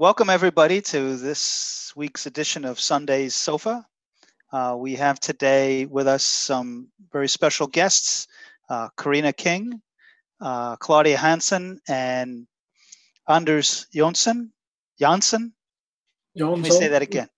[0.00, 3.84] welcome everybody to this week's edition of Sunday's Sofa.
[4.50, 8.26] Uh, we have today with us some very special guests,
[8.70, 9.82] uh, Karina King,
[10.40, 12.46] uh, Claudia Hansen, and
[13.28, 14.48] Anders Jonsson.
[14.98, 15.52] Janssen?
[16.34, 17.28] Let me say that again.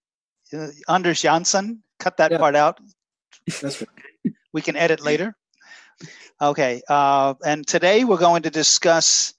[0.54, 1.82] Uh, Anders Janssen.
[1.98, 2.38] Cut that yeah.
[2.38, 2.78] part out.
[3.60, 4.34] That's right.
[4.52, 5.34] We can edit later.
[6.40, 6.80] Okay.
[6.88, 9.34] Uh, and today we're going to discuss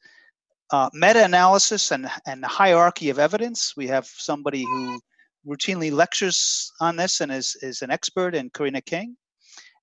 [0.71, 3.75] uh, meta-analysis and, and hierarchy of evidence.
[3.75, 4.99] We have somebody who
[5.47, 9.15] routinely lectures on this and is, is an expert in Karina King.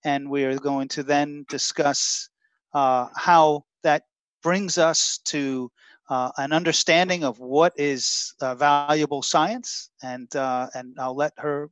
[0.04, 2.28] And we're going to then discuss
[2.72, 4.04] uh, how that
[4.42, 5.70] brings us to
[6.08, 9.90] uh, an understanding of what is uh, valuable science.
[10.02, 11.70] And, uh, and I'll let her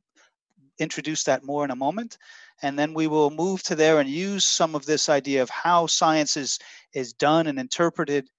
[0.77, 2.17] introduce that more in a moment.
[2.61, 5.87] And then we will move to there and use some of this idea of how
[5.87, 6.59] science is,
[6.93, 8.29] is done and interpreted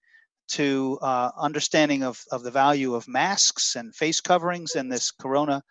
[0.50, 5.62] to uh, understanding of, of the value of masks and face coverings in this corona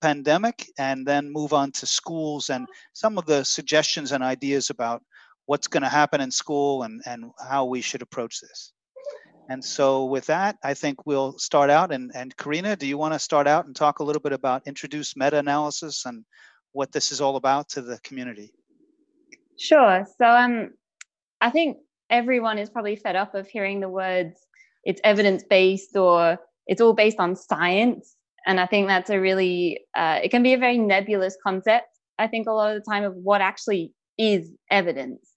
[0.00, 5.02] pandemic, and then move on to schools and some of the suggestions and ideas about
[5.46, 8.72] what's going to happen in school and, and how we should approach this.
[9.50, 11.90] And so with that, I think we'll start out.
[11.92, 14.66] And, and Karina, do you want to start out and talk a little bit about
[14.66, 16.24] introduce meta-analysis and
[16.72, 18.52] what this is all about to the community?
[19.58, 20.06] Sure.
[20.18, 20.70] So um,
[21.40, 21.78] I think
[22.10, 24.46] everyone is probably fed up of hearing the words
[24.84, 28.16] it's evidence based or it's all based on science.
[28.46, 31.88] And i think that's a really uh, it can be a very nebulous concept
[32.18, 35.28] i think a lot of the time of what actually is evidence.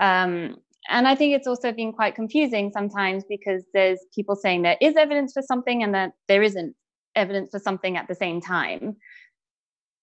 [0.00, 0.56] Um,
[0.88, 4.96] and i think it's also been quite confusing sometimes because there's people saying there is
[4.96, 6.74] evidence for something and that there isn't
[7.16, 8.96] evidence for something at the same time.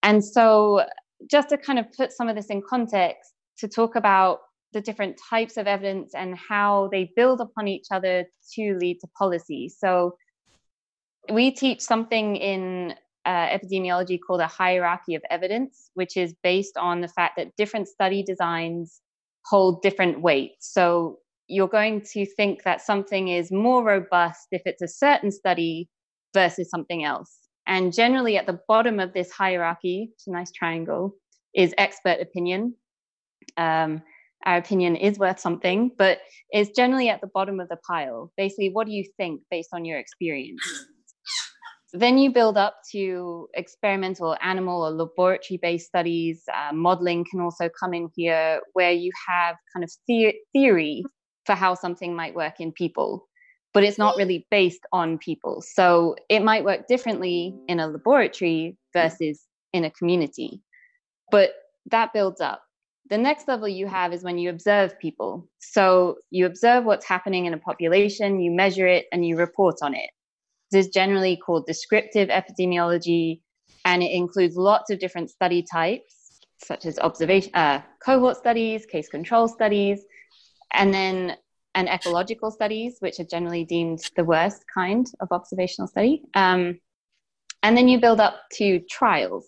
[0.03, 0.85] And so
[1.29, 4.39] just to kind of put some of this in context to talk about
[4.73, 9.07] the different types of evidence and how they build upon each other to lead to
[9.17, 9.69] policy.
[9.69, 10.17] So
[11.31, 12.93] we teach something in
[13.25, 17.87] uh, epidemiology called a hierarchy of evidence, which is based on the fact that different
[17.87, 19.01] study designs
[19.45, 20.73] hold different weights.
[20.73, 25.89] So you're going to think that something is more robust if it's a certain study
[26.33, 27.33] versus something else.
[27.65, 31.15] And generally, at the bottom of this hierarchy, it's a nice triangle,
[31.53, 32.75] is expert opinion.
[33.57, 34.01] Um,
[34.45, 36.19] our opinion is worth something, but
[36.51, 38.31] it's generally at the bottom of the pile.
[38.37, 40.61] Basically, what do you think based on your experience?
[41.93, 46.43] then you build up to experimental animal or laboratory based studies.
[46.53, 51.03] Uh, modeling can also come in here, where you have kind of the- theory
[51.45, 53.27] for how something might work in people,
[53.73, 55.61] but it's not really based on people.
[55.61, 60.61] So it might work differently in a laboratory versus in a community.
[61.31, 61.51] But
[61.89, 62.61] that builds up.
[63.09, 65.47] The next level you have is when you observe people.
[65.59, 69.93] So you observe what's happening in a population, you measure it, and you report on
[69.93, 70.09] it.
[70.71, 73.41] This is generally called descriptive epidemiology,
[73.85, 79.07] and it includes lots of different study types, such as observation, uh, cohort studies, case
[79.07, 80.03] control studies,
[80.73, 81.37] and then
[81.75, 86.23] and ecological studies, which are generally deemed the worst kind of observational study.
[86.33, 86.79] Um,
[87.61, 89.45] and then you build up to trials.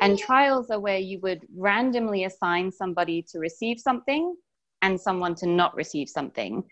[0.00, 4.34] And trials are where you would randomly assign somebody to receive something
[4.82, 6.64] and someone to not receive something.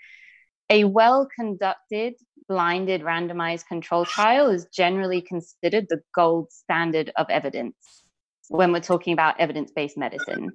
[0.70, 2.14] A well conducted,
[2.48, 7.76] blinded, randomized control trial is generally considered the gold standard of evidence
[8.48, 10.52] when we're talking about evidence based medicine.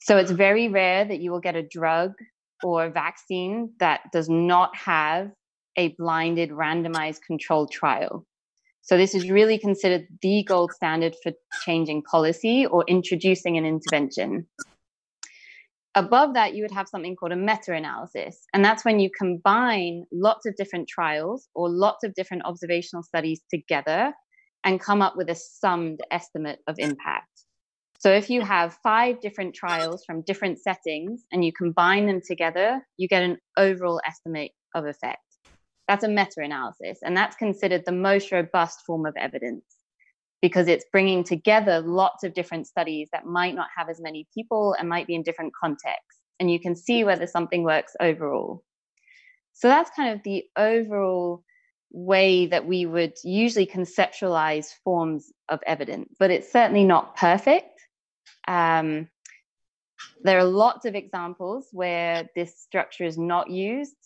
[0.00, 2.12] So it's very rare that you will get a drug
[2.62, 5.30] or a vaccine that does not have
[5.76, 8.26] a blinded, randomized controlled trial.
[8.88, 11.32] So this is really considered the gold standard for
[11.62, 14.46] changing policy or introducing an intervention.
[15.94, 18.46] Above that, you would have something called a meta analysis.
[18.54, 23.42] And that's when you combine lots of different trials or lots of different observational studies
[23.52, 24.14] together
[24.64, 27.28] and come up with a summed estimate of impact.
[27.98, 32.80] So if you have five different trials from different settings and you combine them together,
[32.96, 35.27] you get an overall estimate of effect.
[35.88, 39.64] That's a meta analysis, and that's considered the most robust form of evidence
[40.42, 44.76] because it's bringing together lots of different studies that might not have as many people
[44.78, 46.20] and might be in different contexts.
[46.38, 48.62] And you can see whether something works overall.
[49.54, 51.42] So that's kind of the overall
[51.90, 57.80] way that we would usually conceptualize forms of evidence, but it's certainly not perfect.
[58.46, 59.08] Um,
[60.22, 63.96] there are lots of examples where this structure is not used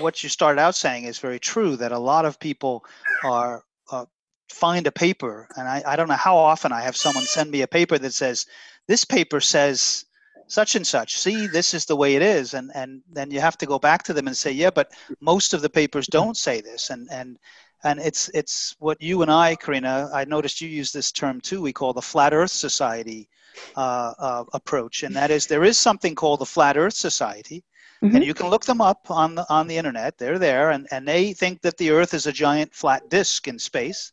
[0.00, 2.84] what you started out saying is very true that a lot of people
[3.24, 4.04] are uh,
[4.48, 7.62] find a paper and I, I don't know how often i have someone send me
[7.62, 8.46] a paper that says
[8.88, 10.04] this paper says
[10.50, 11.16] such and such.
[11.16, 14.02] See, this is the way it is, and and then you have to go back
[14.04, 17.38] to them and say, yeah, but most of the papers don't say this, and and
[17.84, 21.62] and it's it's what you and I, Karina, I noticed you use this term too.
[21.62, 23.28] We call the Flat Earth Society
[23.76, 27.62] uh, uh, approach, and that is there is something called the Flat Earth Society,
[28.02, 28.16] mm-hmm.
[28.16, 30.18] and you can look them up on the on the internet.
[30.18, 33.58] They're there, and and they think that the Earth is a giant flat disk in
[33.58, 34.12] space,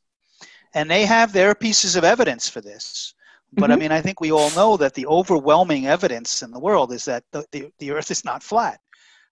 [0.73, 3.13] and they have their pieces of evidence for this.
[3.53, 3.71] But mm-hmm.
[3.71, 7.05] I mean, I think we all know that the overwhelming evidence in the world is
[7.05, 8.79] that the, the, the Earth is not flat.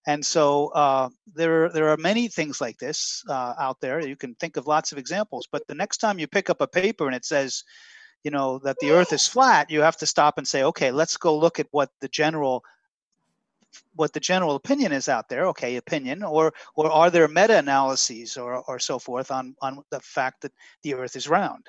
[0.07, 4.07] And so uh, there, there are many things like this uh, out there.
[4.07, 5.47] You can think of lots of examples.
[5.51, 7.63] But the next time you pick up a paper and it says,
[8.23, 11.17] you know, that the Earth is flat, you have to stop and say, okay, let's
[11.17, 12.63] go look at what the general
[13.95, 18.63] what the general opinion is out there okay opinion or or are there meta-analyses or
[18.67, 20.51] or so forth on on the fact that
[20.83, 21.65] the earth is round?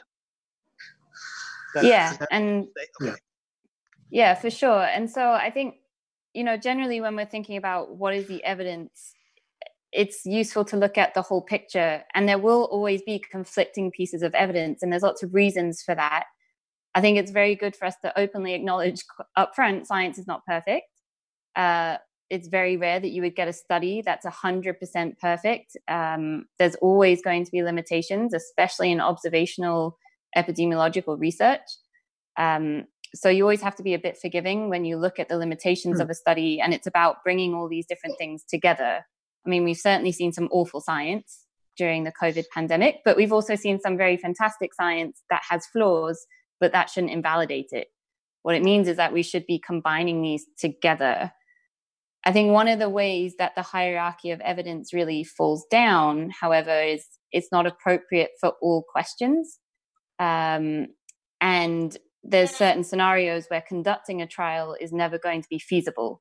[1.75, 2.69] That, yeah and
[3.03, 3.17] okay.
[4.11, 4.83] yeah for sure.
[4.83, 5.77] And so i think
[6.35, 9.15] you know generally when we're thinking about what is the evidence
[9.97, 14.23] it's useful to look at the whole picture and there will always be conflicting pieces
[14.23, 16.25] of evidence and there's lots of reasons for that.
[16.95, 19.03] I think it's very good for us to openly acknowledge
[19.39, 20.87] upfront science is not perfect
[21.57, 21.97] uh,
[22.29, 27.23] it's very rare that you would get a study that's 100% perfect um, there's always
[27.23, 29.97] going to be limitations especially in observational
[30.37, 31.63] epidemiological research.
[32.37, 35.39] Um, so you always have to be a bit forgiving when you look at the
[35.39, 36.03] limitations mm.
[36.03, 39.05] of a study, and it's about bringing all these different things together.
[39.45, 41.45] I mean, we've certainly seen some awful science
[41.77, 46.27] during the COVID pandemic, but we've also seen some very fantastic science that has flaws,
[46.61, 47.89] but that shouldn't invalidate it.
[48.43, 51.33] What it means is that we should be combining these together.
[52.27, 56.77] I think one of the ways that the hierarchy of evidence really falls down, however,
[56.83, 59.61] is it's not appropriate for all questions.
[60.19, 60.89] Um,
[61.41, 66.21] and there's certain scenarios where conducting a trial is never going to be feasible.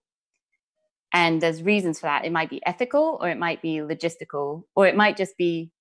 [1.11, 2.23] And there's reasons for that.
[2.23, 5.71] It might be ethical, or it might be logistical, or it might just be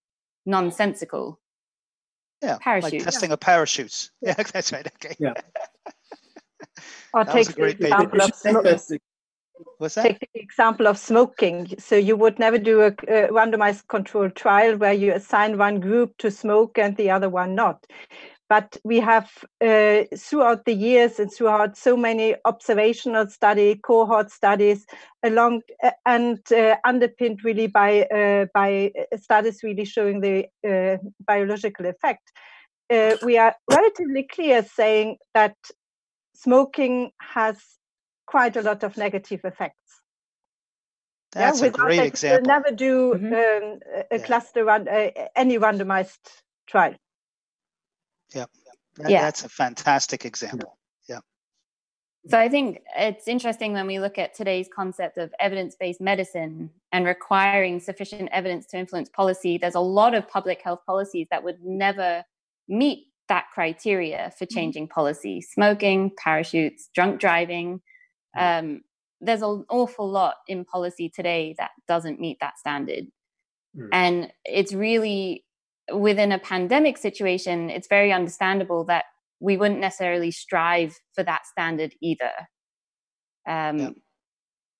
[0.46, 1.38] nonsensical.
[2.42, 2.92] Yeah, parachute.
[2.94, 3.34] like testing yeah.
[3.34, 4.10] a parachute.
[4.22, 4.86] Yeah, that's right.
[4.86, 5.16] Okay.
[5.18, 5.34] Yeah.
[7.12, 9.00] or take the example of smoking.
[9.78, 10.04] What's that?
[10.04, 11.74] Take the example of smoking.
[11.78, 16.16] So you would never do a, a randomized controlled trial where you assign one group
[16.18, 17.86] to smoke and the other one not.
[18.48, 19.30] But we have
[19.62, 24.84] uh, throughout the years and throughout so many observational study, cohort studies,
[25.22, 30.98] along uh, and uh, underpinned really by uh, by uh, studies really showing the uh,
[31.26, 32.32] biological effect.
[33.24, 35.56] we are relatively clear saying that
[36.34, 37.56] smoking has
[38.34, 39.90] quite a lot of negative effects.
[41.30, 42.48] That's yeah, a great that, example.
[42.48, 43.26] Never do mm-hmm.
[43.26, 43.78] um,
[44.10, 44.26] a, yeah.
[44.26, 46.18] cluster run, uh, any randomized
[46.66, 46.96] trial.
[48.34, 48.46] Yeah.
[48.96, 50.76] That, yeah, that's a fantastic example.
[51.08, 51.20] Yeah.
[52.26, 57.06] So I think it's interesting when we look at today's concept of evidence-based medicine and
[57.06, 59.58] requiring sufficient evidence to influence policy.
[59.58, 62.24] There's a lot of public health policies that would never
[62.66, 64.54] meet that criteria for mm-hmm.
[64.56, 67.80] changing policy: smoking, parachutes, drunk driving
[68.36, 68.82] um,
[69.20, 73.06] there's an awful lot in policy today that doesn't meet that standard.
[73.76, 73.88] Mm.
[73.92, 75.44] And it's really
[75.92, 79.04] within a pandemic situation, it's very understandable that
[79.40, 82.30] we wouldn't necessarily strive for that standard either.
[83.46, 83.90] Um, yeah.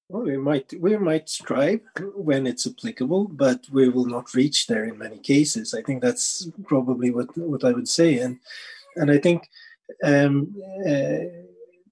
[0.09, 1.81] Well, we might we might strive
[2.15, 5.75] when it's applicable, but we will not reach there in many cases.
[5.75, 8.39] I think that's probably what what I would say, and
[8.97, 9.49] and I think
[10.05, 10.55] um,
[10.87, 11.25] uh,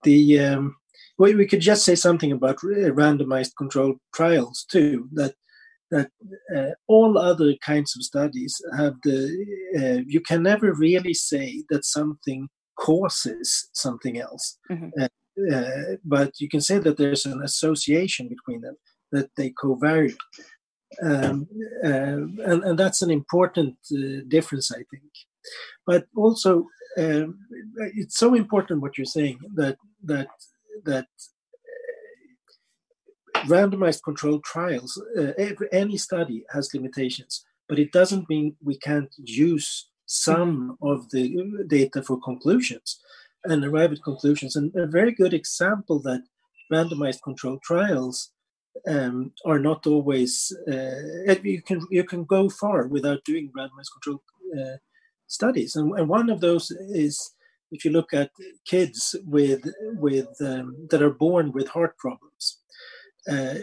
[0.03, 0.77] the um,
[1.19, 5.09] well, we could just say something about randomized controlled trials too.
[5.13, 5.35] That
[5.91, 6.11] that
[6.57, 9.47] uh, all other kinds of studies have the
[9.79, 14.89] uh, you can never really say that something causes something else, mm-hmm.
[15.01, 18.77] uh, uh but you can say that there's an association between them
[19.13, 20.17] that they covariate.
[21.03, 21.49] Um,
[21.85, 21.89] uh,
[22.51, 25.13] and, and, that's an important uh, difference, I think.
[25.87, 26.67] But also,
[26.99, 27.39] um,
[27.95, 30.29] it's so important what you're saying that that
[30.85, 31.07] that
[33.35, 35.33] uh, randomized controlled trials, uh,
[35.73, 42.03] any study has limitations, but it doesn't mean we can't use some of the data
[42.03, 43.01] for conclusions
[43.45, 44.57] and arrive at conclusions.
[44.57, 46.23] And a very good example that
[46.73, 48.31] randomized controlled trials
[48.89, 54.23] um, are not always uh, you can you can go far without doing randomized controlled
[54.59, 54.77] uh,
[55.27, 57.35] studies, and, and, one of those is
[57.73, 58.31] if you look at
[58.65, 59.63] kids with
[60.07, 62.59] with um, that are born with heart problems
[63.31, 63.55] uh,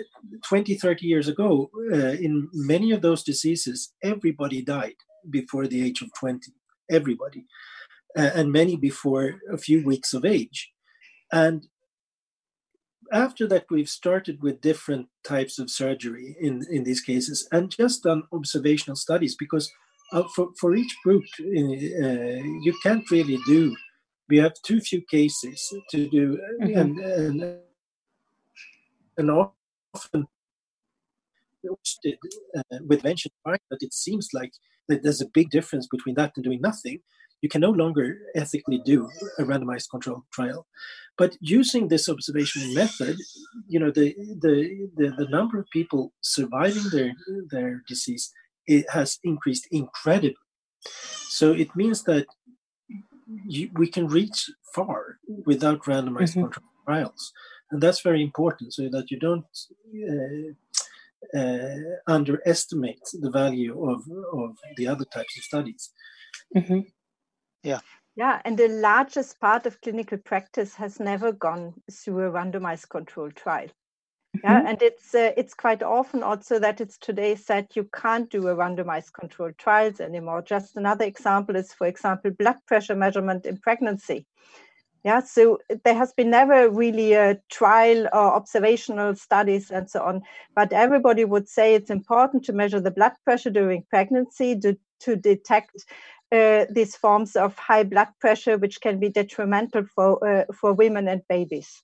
[0.45, 4.99] 20 30 years ago uh, in many of those diseases everybody died
[5.29, 6.51] before the age of 20
[6.89, 7.45] everybody
[8.17, 10.71] uh, and many before a few weeks of age.
[11.31, 11.67] And
[13.11, 18.03] after that, we've started with different types of surgery in, in these cases and just
[18.03, 19.71] done observational studies because
[20.11, 23.75] uh, for, for each group, uh, you can't really do,
[24.29, 26.77] we have too few cases to do, mm-hmm.
[26.77, 27.57] and, and,
[29.17, 30.27] and often
[31.67, 34.51] uh, with mentioned part that it seems like
[34.87, 37.01] that there's a big difference between that and doing nothing
[37.41, 40.67] you can no longer ethically do a randomized control trial.
[41.17, 43.17] But using this observational method,
[43.67, 47.13] you know, the, the, the, the number of people surviving their,
[47.49, 48.31] their disease
[48.67, 50.35] it has increased incredibly.
[50.83, 52.27] So it means that
[53.45, 56.43] you, we can reach far without randomized mm-hmm.
[56.43, 57.33] control trials.
[57.71, 59.45] And that's very important so that you don't
[60.09, 61.75] uh, uh,
[62.07, 65.91] underestimate the value of, of the other types of studies.
[66.55, 66.79] Mm-hmm.
[67.63, 67.79] Yeah.
[68.15, 73.35] Yeah, and the largest part of clinical practice has never gone through a randomized controlled
[73.35, 73.67] trial.
[74.37, 74.47] Mm-hmm.
[74.47, 78.47] Yeah, and it's uh, it's quite often also that it's today said you can't do
[78.47, 80.41] a randomized controlled trials anymore.
[80.43, 84.25] Just another example is, for example, blood pressure measurement in pregnancy.
[85.03, 90.23] Yeah, so there has been never really a trial or observational studies and so on.
[90.55, 95.15] But everybody would say it's important to measure the blood pressure during pregnancy to, to
[95.15, 95.85] detect
[96.33, 101.07] uh, these forms of high blood pressure, which can be detrimental for uh, for women
[101.07, 101.81] and babies.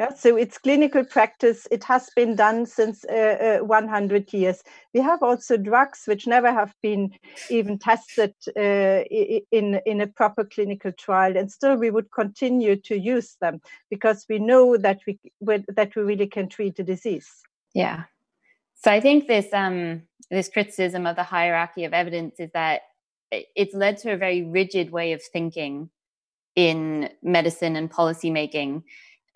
[0.00, 1.68] Yeah, so it's clinical practice.
[1.70, 4.62] It has been done since uh, uh 100 years.
[4.94, 7.10] We have also drugs which never have been
[7.50, 9.04] even tested uh,
[9.52, 14.24] in in a proper clinical trial, and still we would continue to use them because
[14.26, 15.18] we know that we
[15.76, 17.28] that we really can treat the disease.
[17.74, 18.04] Yeah.
[18.82, 22.80] So I think this um, this criticism of the hierarchy of evidence is that
[23.30, 25.90] it's led to a very rigid way of thinking
[26.56, 28.84] in medicine and policy making.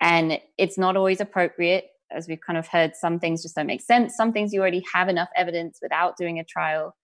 [0.05, 1.85] And it's not always appropriate.
[2.11, 4.15] As we've kind of heard, some things just don't make sense.
[4.15, 6.95] Some things you already have enough evidence without doing a trial.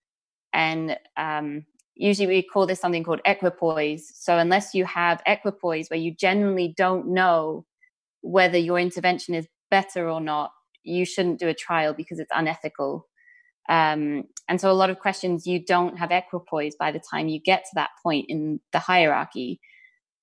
[0.53, 1.65] And um,
[1.95, 4.11] usually we call this something called equipoise.
[4.13, 7.65] So, unless you have equipoise where you genuinely don't know
[8.21, 10.51] whether your intervention is better or not,
[10.83, 13.07] you shouldn't do a trial because it's unethical.
[13.67, 17.39] Um, and so a lot of questions you don't have equipoise by the time you
[17.39, 19.59] get to that point in the hierarchy.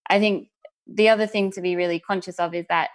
[0.09, 0.49] I think
[0.89, 2.91] the other thing to be really conscious of is that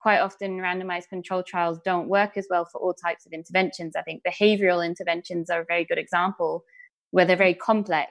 [0.00, 3.94] quite often randomized control trials don't work as well for all types of interventions.
[3.94, 6.64] I think behavioral interventions are a very good example
[7.12, 8.10] where they're very complex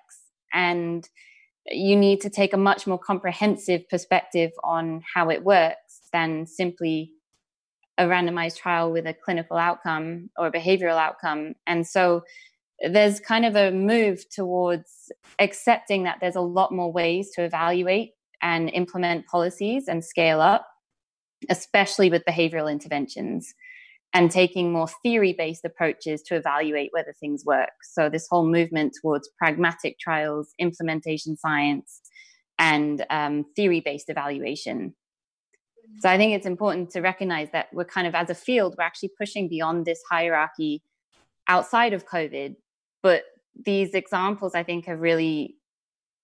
[0.53, 1.07] and
[1.67, 7.11] you need to take a much more comprehensive perspective on how it works than simply
[7.97, 11.53] a randomized trial with a clinical outcome or a behavioral outcome.
[11.67, 12.23] And so
[12.89, 18.13] there's kind of a move towards accepting that there's a lot more ways to evaluate
[18.41, 20.65] and implement policies and scale up,
[21.49, 23.53] especially with behavioral interventions,
[24.13, 27.71] and taking more theory based approaches to evaluate whether things work.
[27.83, 32.01] So, this whole movement towards pragmatic trials, implementation science,
[32.59, 34.93] and um, theory based evaluation.
[35.99, 38.83] So I think it's important to recognize that we're kind of, as a field, we're
[38.85, 40.81] actually pushing beyond this hierarchy
[41.47, 42.55] outside of COVID.
[43.03, 43.23] But
[43.65, 45.55] these examples, I think, have really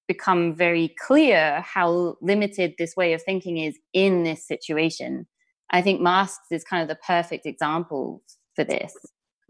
[0.08, 5.28] become very clear how limited this way of thinking is in this situation.
[5.70, 8.22] I think masks is kind of the perfect example
[8.56, 8.96] for this.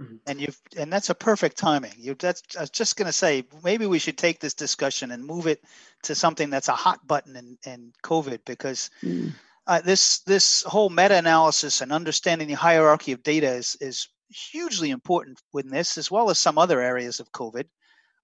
[0.02, 0.16] Mm-hmm.
[0.28, 1.94] And you've and that's a perfect timing.
[1.98, 5.48] You that's I was just gonna say maybe we should take this discussion and move
[5.48, 5.64] it
[6.04, 9.34] to something that's a hot button in, in COVID because mm
[9.68, 15.42] uh, this this whole meta-analysis and understanding the hierarchy of data is is hugely important
[15.54, 17.66] within this, as well as some other areas of COVID,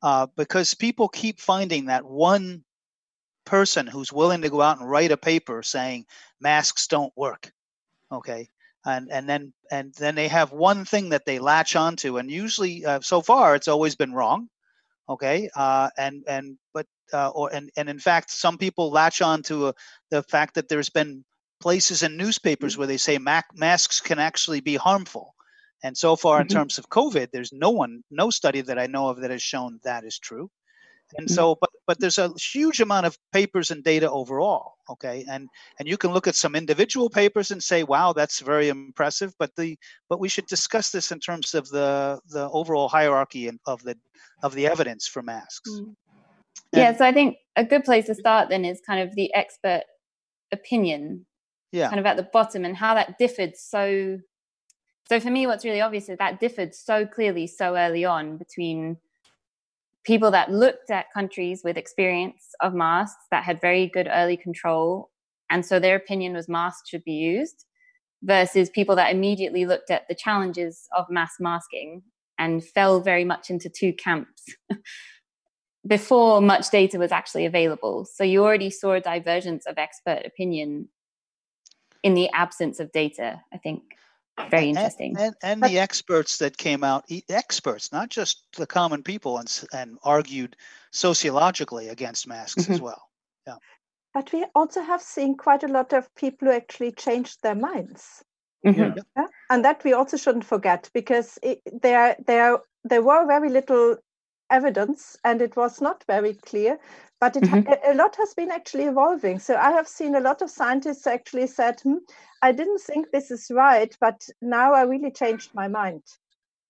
[0.04, 2.64] uh, because people keep finding that one
[3.46, 6.06] person who's willing to go out and write a paper saying
[6.40, 7.52] masks don't work,
[8.12, 8.50] okay,
[8.86, 12.86] and and then and then they have one thing that they latch onto, and usually
[12.86, 14.50] uh, so far it's always been wrong,
[15.08, 19.42] okay, uh, and and but uh, or and and in fact some people latch on
[19.44, 19.74] to a,
[20.12, 21.24] the fact that there's been
[21.62, 22.82] places in newspapers mm-hmm.
[22.82, 25.34] where they say masks can actually be harmful.
[25.84, 26.58] And so far, in mm-hmm.
[26.58, 29.80] terms of COVID, there's no one, no study that I know of that has shown
[29.84, 30.50] that is true.
[31.18, 31.36] And mm-hmm.
[31.36, 34.76] so, but but there's a huge amount of papers and data overall.
[34.90, 38.70] Okay, and and you can look at some individual papers and say, wow, that's very
[38.70, 39.34] impressive.
[39.38, 39.78] But the
[40.10, 43.98] but we should discuss this in terms of the the overall hierarchy of the
[44.42, 45.70] of the evidence for masks.
[45.70, 45.96] Mm.
[46.72, 49.84] Yeah, so I think a good place to start then is kind of the expert
[50.52, 51.26] opinion
[51.72, 51.90] yeah.
[51.90, 54.20] kind of at the bottom and how that differed so
[55.08, 58.98] so for me what's really obvious is that differed so clearly so early on between
[60.04, 65.10] people that looked at countries with experience of masks that had very good early control
[65.50, 67.66] and so their opinion was masks should be used
[68.24, 72.02] versus people that immediately looked at the challenges of mass masking
[72.40, 74.46] and fell very much into two camps
[75.88, 78.06] before much data was actually available.
[78.06, 80.90] So you already saw a divergence of expert opinion
[82.02, 83.84] in the absence of data, I think.
[84.50, 85.16] Very interesting.
[85.18, 89.64] And, and, and the experts that came out, experts, not just the common people, and,
[89.74, 90.56] and argued
[90.92, 92.74] sociologically against masks mm-hmm.
[92.74, 93.10] as well.
[93.46, 93.56] Yeah.
[94.14, 98.24] But we also have seen quite a lot of people who actually changed their minds.
[98.66, 99.00] Mm-hmm.
[99.18, 99.26] Yeah?
[99.50, 103.98] And that we also shouldn't forget because it, there, there, there were very little
[104.54, 106.78] evidence and it was not very clear
[107.20, 107.72] but it, mm-hmm.
[107.72, 109.40] a, a, lot has been actually evolving.
[109.40, 112.00] So i have seen a lot of scientists actually said hmm,
[112.42, 116.04] i didn't think this is right but now i really changed my mind.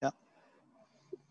[0.01, 0.11] Yeah.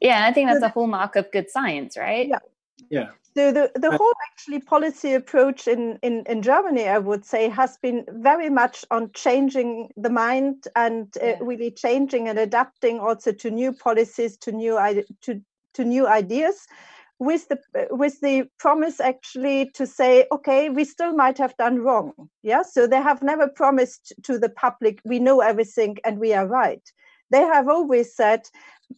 [0.00, 2.28] Yeah i think that's so a hallmark of good science right?
[2.28, 2.44] Yeah.
[2.90, 3.10] Yeah.
[3.34, 7.78] So the, the whole actually policy approach in, in, in Germany, I would say, has
[7.78, 11.38] been very much on changing the mind and uh, yeah.
[11.40, 14.78] really changing and adapting also to new policies, to new
[15.22, 15.40] to
[15.74, 16.66] to new ideas
[17.22, 17.58] with the
[17.90, 22.12] with the promise actually to say okay we still might have done wrong.
[22.42, 22.62] Yeah?
[22.62, 26.82] So they have never promised to the public we know everything and we are right.
[27.30, 28.42] They have always said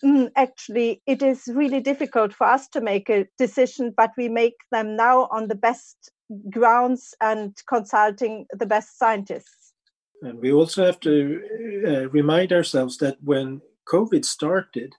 [0.02, 4.56] mm, actually it is really difficult for us to make a decision but we make
[4.72, 6.10] them now on the best
[6.50, 9.74] grounds and consulting the best scientists.
[10.22, 11.42] And we also have to
[11.86, 14.94] uh, remind ourselves that when covid started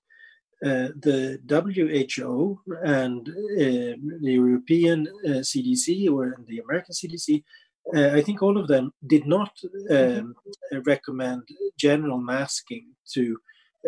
[0.64, 7.44] uh, the WHO and uh, the European uh, CDC or the American CDC,
[7.94, 9.52] uh, I think all of them did not
[9.90, 10.34] um,
[10.86, 11.44] recommend
[11.78, 13.38] general masking to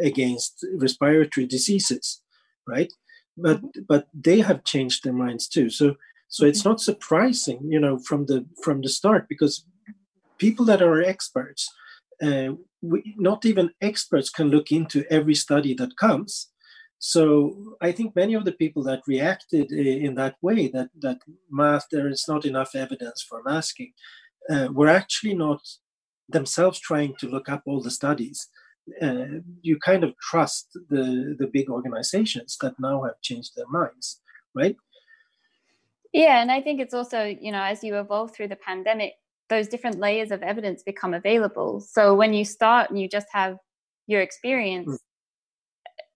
[0.04, 2.22] against respiratory diseases,
[2.68, 2.92] right?
[3.38, 5.70] But but they have changed their minds too.
[5.70, 5.96] So
[6.28, 9.66] so it's not surprising, you know, from the from the start because
[10.38, 11.74] people that are experts.
[12.22, 16.50] Uh, we, not even experts can look into every study that comes
[17.00, 21.90] so I think many of the people that reacted in that way, that that mask
[21.92, 23.94] there is not enough evidence for masking,
[24.50, 25.62] uh, were actually not
[26.28, 28.48] themselves trying to look up all the studies.
[29.02, 34.22] Uh, you kind of trust the the big organizations that now have changed their minds,
[34.56, 34.76] right?
[36.14, 39.14] Yeah, and I think it's also you know as you evolve through the pandemic,
[39.50, 41.80] those different layers of evidence become available.
[41.80, 43.58] So when you start and you just have
[44.08, 44.90] your experience.
[44.90, 45.07] Mm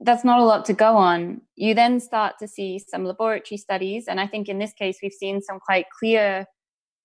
[0.04, 1.42] that's not a lot to go on.
[1.56, 5.14] You then start to see some laboratory studies, and I think in this case we've
[5.14, 6.46] seen some quite clear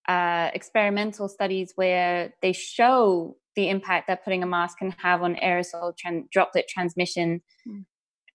[0.09, 5.35] uh, experimental studies where they show the impact that putting a mask can have on
[5.37, 7.43] aerosol tran- droplet transmission.
[7.69, 7.85] Mm.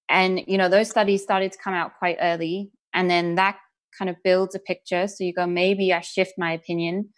[0.10, 3.58] And you know those studies started to come out quite early, and then that
[3.97, 5.08] kind of builds a picture.
[5.08, 7.10] So you go, maybe I shift my opinion.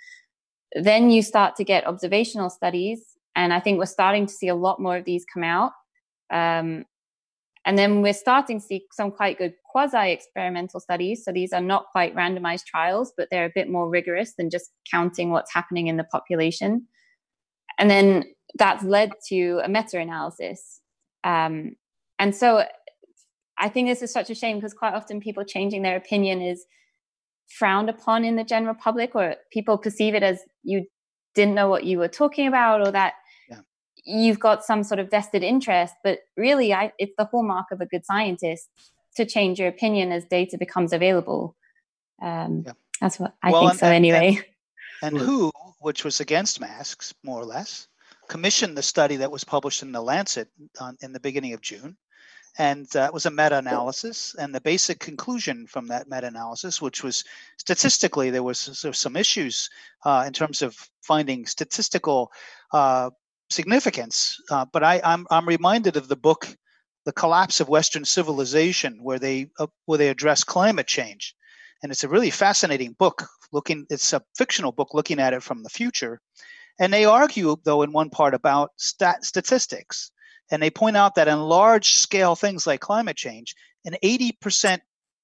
[0.75, 3.03] Then you start to get observational studies,
[3.35, 5.71] and I think we're starting to see a lot more of these come out.
[6.31, 6.85] Um,
[7.65, 11.23] and then we're starting to see some quite good quasi experimental studies.
[11.23, 14.71] So these are not quite randomized trials, but they're a bit more rigorous than just
[14.91, 16.87] counting what's happening in the population.
[17.79, 20.81] And then that's led to a meta analysis.
[21.23, 21.75] Um,
[22.19, 22.65] and so
[23.57, 26.65] I think this is such a shame because quite often people changing their opinion is
[27.57, 30.85] frowned upon in the general public, or people perceive it as you
[31.33, 33.13] didn't know what you were talking about, or that
[34.05, 37.85] you've got some sort of vested interest but really I, it's the hallmark of a
[37.85, 38.69] good scientist
[39.15, 41.55] to change your opinion as data becomes available.
[42.21, 42.73] Um, yeah.
[43.01, 44.39] that's what i well, think and, so anyway.
[45.01, 47.87] and, and who which was against masks more or less
[48.29, 50.47] commissioned the study that was published in the lancet
[50.79, 51.97] on, in the beginning of june.
[52.59, 54.35] And that was a meta-analysis.
[54.35, 57.23] And the basic conclusion from that meta-analysis which was
[57.57, 59.69] statistically there was some issues
[60.05, 62.31] uh, in terms of finding statistical
[62.71, 63.09] uh,
[63.49, 64.37] significance.
[64.49, 66.47] Uh, but I, I'm, I'm reminded of the book,
[67.05, 71.35] The Collapse of Western Civilization, where they uh, where they address climate change,
[71.81, 73.25] and it's a really fascinating book.
[73.51, 76.19] Looking, it's a fictional book looking at it from the future,
[76.79, 80.11] and they argue though in one part about stat- statistics,
[80.51, 84.79] and they point out that in large scale things like climate change, an 80%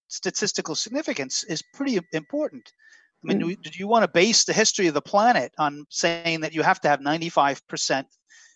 [0.08, 2.72] statistical significance is pretty important.
[3.24, 3.62] I mean, mm.
[3.62, 6.80] do you want to base the history of the planet on saying that you have
[6.82, 8.06] to have 95%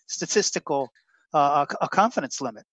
[0.06, 0.90] statistical
[1.32, 2.64] uh, a confidence limit?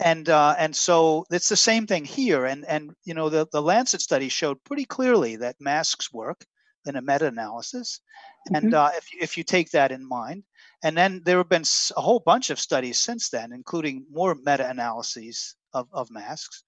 [0.00, 2.46] And uh, and so it's the same thing here.
[2.46, 6.44] And and you know the the Lancet study showed pretty clearly that masks work
[6.86, 8.00] in a meta-analysis.
[8.48, 8.54] Mm-hmm.
[8.54, 10.44] And uh, if if you take that in mind,
[10.82, 11.64] and then there have been
[11.96, 16.62] a whole bunch of studies since then, including more meta-analyses of, of masks.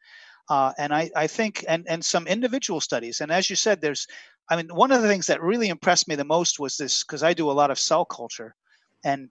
[0.51, 3.23] Uh, and I, I think and and some individual studies.
[3.23, 4.07] And as you said there's
[4.51, 7.23] I mean, one of the things that really impressed me the most was this because
[7.23, 8.57] I do a lot of cell culture,
[9.05, 9.31] and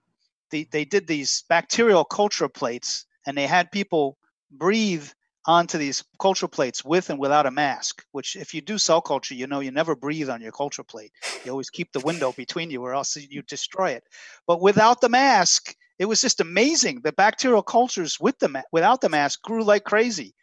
[0.51, 4.17] the, they did these bacterial culture plates and they had people
[4.51, 5.09] breathe
[5.45, 9.35] onto these culture plates with and without a mask which if you do cell culture
[9.35, 11.11] you know you never breathe on your culture plate.
[11.43, 14.03] You always keep the window between you or else you destroy it.
[14.47, 17.01] But without the mask it was just amazing.
[17.03, 20.33] The bacterial cultures with the without the mask grew like crazy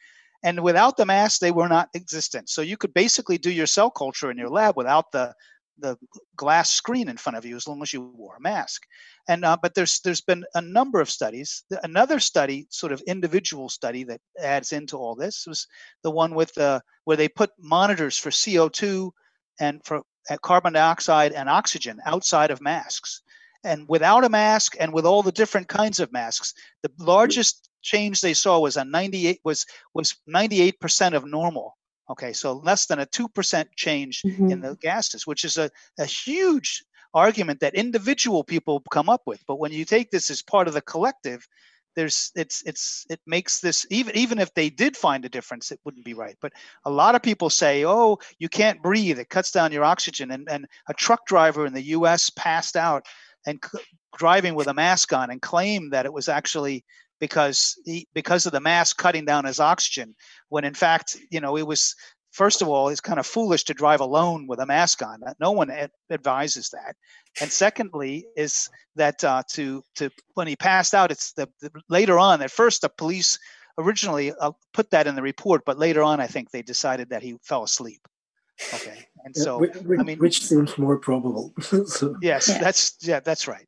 [0.46, 3.90] and without the mask they were not existent so you could basically do your cell
[3.90, 5.34] culture in your lab without the
[5.78, 5.96] the
[6.36, 8.82] glass screen in front of you as long as you wore a mask.
[9.28, 11.64] And uh, but there's there's been a number of studies.
[11.82, 15.66] Another study, sort of individual study that adds into all this, was
[16.02, 19.10] the one with the where they put monitors for CO2
[19.60, 23.22] and for uh, carbon dioxide and oxygen outside of masks.
[23.64, 28.20] And without a mask and with all the different kinds of masks, the largest change
[28.20, 31.76] they saw was a 98 was was 98% of normal
[32.08, 34.50] Okay, so less than a 2% change mm-hmm.
[34.50, 39.42] in the gases, which is a, a huge argument that individual people come up with.
[39.48, 41.46] But when you take this as part of the collective,
[41.96, 45.80] there's it's it's it makes this even even if they did find a difference it
[45.82, 46.52] wouldn't be right but
[46.84, 50.46] a lot of people say oh you can't breathe it cuts down your oxygen and
[50.50, 53.06] and a truck driver in the US passed out
[53.46, 53.78] and c-
[54.18, 56.84] driving with a mask on and claimed that it was actually
[57.20, 60.14] because he, because of the mask cutting down his oxygen
[60.48, 61.94] when in fact you know it was
[62.32, 65.52] first of all it's kind of foolish to drive alone with a mask on no
[65.52, 66.94] one ad- advises that
[67.40, 72.18] and secondly is that uh, to to when he passed out it's the, the later
[72.18, 73.38] on at first the police
[73.78, 77.22] originally uh, put that in the report but later on i think they decided that
[77.22, 78.00] he fell asleep
[78.74, 82.16] okay and so which, i mean which seems more probable so.
[82.20, 82.58] yes yeah.
[82.58, 83.66] that's yeah that's right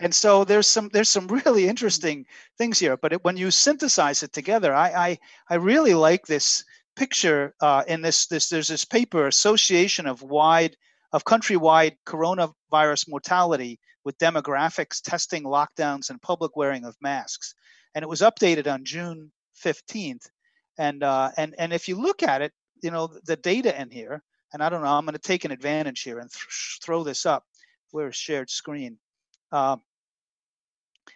[0.00, 2.26] and so there's some there's some really interesting
[2.56, 5.18] things here but it, when you synthesize it together i i,
[5.50, 6.64] I really like this
[6.96, 10.76] picture uh, in this this there's this paper association of wide
[11.12, 17.54] of countrywide coronavirus mortality with demographics testing lockdowns and public wearing of masks.
[17.94, 19.30] And it was updated on june
[19.64, 20.28] 15th
[20.76, 22.52] and uh, and and if you look at it
[22.82, 25.50] you know the data in here and i don't know i'm going to take an
[25.50, 27.44] advantage here and th- throw this up.
[27.90, 28.98] Where's shared screen
[29.52, 29.82] um,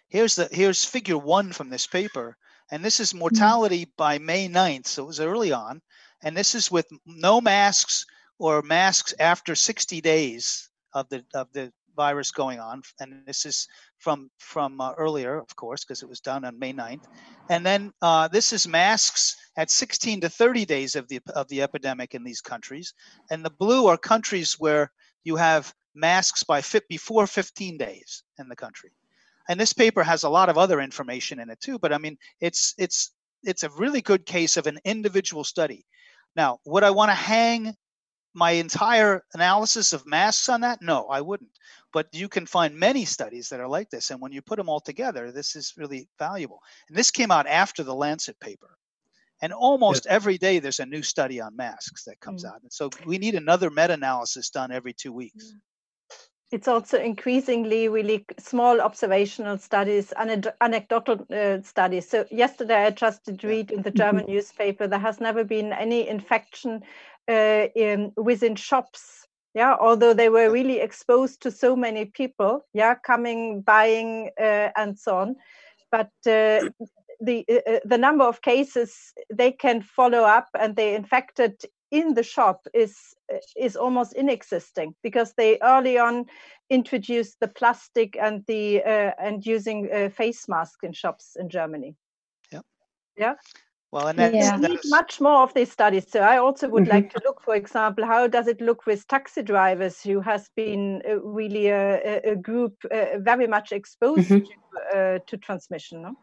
[0.09, 2.37] here's the here's figure one from this paper,
[2.71, 3.19] and this is mm-hmm.
[3.19, 5.81] mortality by May 9th, so it was early on,
[6.23, 8.05] and this is with no masks
[8.39, 13.67] or masks after 60 days of the of the virus going on, and this is
[13.99, 17.05] from from uh, earlier, of course, because it was done on May 9th,
[17.49, 21.61] and then uh, this is masks at 16 to 30 days of the of the
[21.61, 22.93] epidemic in these countries,
[23.29, 24.91] and the blue are countries where
[25.23, 28.91] you have masks by fit before 15 days in the country.
[29.49, 32.17] And this paper has a lot of other information in it too, but I mean,
[32.39, 33.11] it's it's
[33.43, 35.85] it's a really good case of an individual study.
[36.35, 37.75] Now, would I want to hang
[38.33, 40.81] my entire analysis of masks on that?
[40.81, 41.51] No, I wouldn't.
[41.91, 44.69] But you can find many studies that are like this, and when you put them
[44.69, 46.59] all together, this is really valuable.
[46.87, 48.77] And this came out after the Lancet paper.
[49.41, 50.13] And almost yeah.
[50.13, 52.55] every day there's a new study on masks that comes mm-hmm.
[52.55, 52.63] out.
[52.63, 55.53] And so we need another meta analysis done every two weeks.
[56.53, 60.13] Mm-hmm it's also increasingly really small observational studies,
[60.61, 62.07] anecdotal uh, studies.
[62.07, 66.07] So yesterday I just did read in the German newspaper there has never been any
[66.07, 66.83] infection
[67.27, 69.27] uh, in within shops.
[69.55, 74.97] Yeah, although they were really exposed to so many people, yeah, coming, buying, uh, and
[74.97, 75.35] so on.
[75.91, 76.69] But uh,
[77.21, 81.61] the uh, uh, the number of cases they can follow up and they infected
[81.93, 83.15] in the shop is
[83.55, 86.25] is almost inexisting because they early on
[86.69, 91.95] introduced the plastic and the uh, and using uh, face masks in shops in Germany.
[92.51, 92.61] Yeah.
[93.15, 93.35] Yeah.
[93.91, 94.57] Well, and that's, yeah.
[94.57, 94.89] that's...
[94.89, 96.09] much more of these studies.
[96.09, 96.93] So I also would mm-hmm.
[96.93, 101.03] like to look, for example, how does it look with taxi drivers who has been
[101.07, 104.45] uh, really a, a group uh, very much exposed mm-hmm.
[104.45, 106.01] to, uh, to transmission.
[106.01, 106.15] No?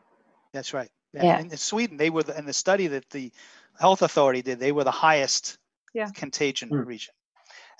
[0.52, 0.90] That's right.
[1.14, 1.38] Yeah.
[1.38, 3.30] In, in Sweden, they were the, in the study that the
[3.78, 4.58] health authority did.
[4.58, 5.59] They were the highest
[5.92, 6.10] yeah.
[6.14, 6.86] contagion mm.
[6.86, 7.14] region.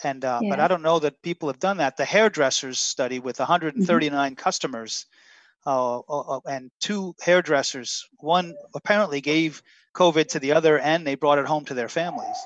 [0.02, 0.50] And uh, yeah.
[0.50, 1.96] but I don't know that people have done that.
[1.96, 4.34] The hairdressers study with 139 mm-hmm.
[4.34, 5.06] customers,
[5.66, 8.08] uh, uh, uh, and two hairdressers.
[8.18, 9.62] One apparently gave
[9.94, 12.36] COVID to the other, and they brought it home to their families.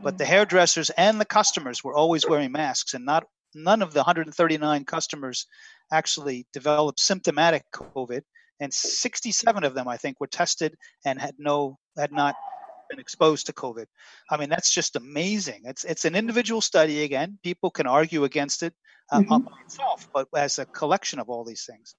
[0.00, 0.28] But the mm.
[0.28, 5.46] hairdressers and the customers were always wearing masks, and not none of the 139 customers
[5.92, 8.22] actually developed symptomatic COVID,
[8.58, 12.34] and 67 of them, I think, were tested and had no had not
[12.94, 13.86] been exposed to COVID.
[14.30, 15.62] I mean, that's just amazing.
[15.64, 17.38] It's it's an individual study again.
[17.42, 18.74] People can argue against it
[19.10, 19.44] uh, mm-hmm.
[19.44, 21.94] by itself, but as a collection of all these things.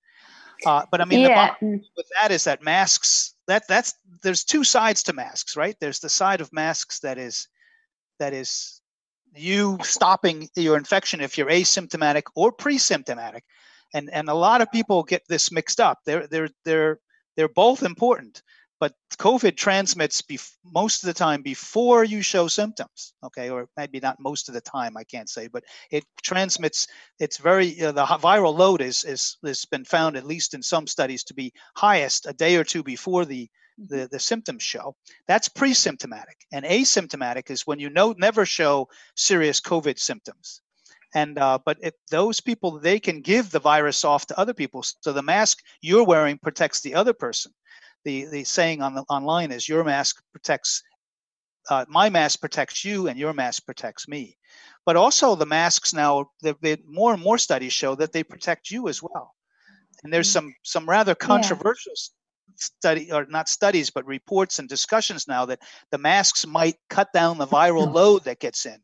[0.65, 1.53] Uh, but I mean, yeah.
[1.60, 3.34] the with that is that masks.
[3.47, 5.75] That that's there's two sides to masks, right?
[5.79, 7.47] There's the side of masks that is
[8.19, 8.81] that is
[9.36, 13.43] you stopping your infection if you're asymptomatic or pre-symptomatic
[13.93, 15.99] and and a lot of people get this mixed up.
[16.05, 16.99] They're they're they're
[17.36, 18.41] they're both important,
[18.86, 23.13] but COVID transmits bef- most of the time before you show symptoms.
[23.24, 24.95] Okay, or maybe not most of the time.
[24.95, 26.88] I can't say, but it transmits.
[27.19, 30.86] It's very uh, the viral load is is has been found at least in some
[30.86, 34.95] studies to be highest a day or two before the the, the symptoms show.
[35.28, 40.62] That's pre-symptomatic, and asymptomatic is when you know never show serious COVID symptoms.
[41.15, 44.84] And uh, but if those people they can give the virus off to other people,
[44.84, 47.52] so the mask you're wearing protects the other person.
[48.05, 50.81] The the saying on the online is your mask protects.
[51.69, 54.37] Uh, my mask protects you, and your mask protects me.
[54.85, 56.29] But also, the masks now,
[56.61, 59.33] been, more and more studies show that they protect you as well.
[60.03, 60.47] And there's mm-hmm.
[60.47, 62.53] some some rather controversial yeah.
[62.55, 65.59] study, or not studies, but reports and discussions now that
[65.91, 68.79] the masks might cut down the viral load that gets in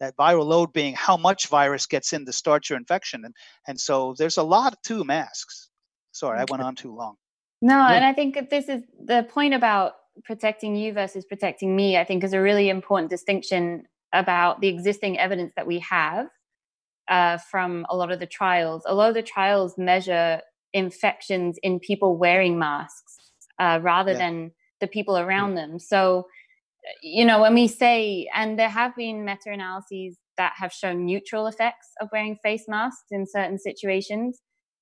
[0.00, 3.24] that viral load being how much virus gets in to start your infection.
[3.24, 3.34] And,
[3.66, 5.70] and so there's a lot to masks.
[6.12, 7.16] Sorry, I went on too long.
[7.60, 7.92] No, yeah.
[7.94, 9.94] and I think this is the point about
[10.24, 15.18] protecting you versus protecting me, I think is a really important distinction about the existing
[15.18, 16.28] evidence that we have
[17.08, 18.82] uh, from a lot of the trials.
[18.86, 20.40] A lot of the trials measure
[20.72, 23.16] infections in people wearing masks
[23.58, 24.18] uh, rather yeah.
[24.18, 25.78] than the people around them.
[25.78, 26.26] So
[27.02, 31.46] you know, when we say, and there have been meta analyses that have shown neutral
[31.46, 34.40] effects of wearing face masks in certain situations.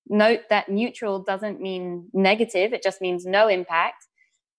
[0.09, 4.07] Note that neutral doesn't mean negative, it just means no impact,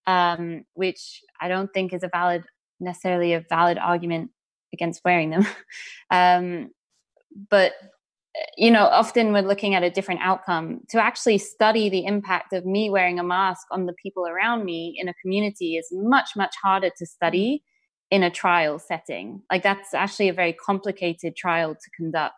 [0.06, 2.44] um, which I don't think is a valid,
[2.80, 4.32] necessarily a valid argument
[4.74, 5.48] against wearing them.
[6.12, 6.72] um,
[7.50, 7.74] but
[8.56, 10.82] you know, often we're looking at a different outcome.
[10.90, 14.96] To actually study the impact of me wearing a mask on the people around me
[14.98, 17.64] in a community is much, much harder to study
[18.12, 19.42] in a trial setting.
[19.52, 22.36] Like that's actually a very complicated trial to conduct,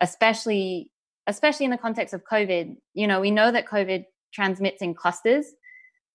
[0.00, 0.91] especially
[1.26, 2.76] especially in the context of COVID.
[2.94, 5.46] You know, we know that COVID transmits in clusters,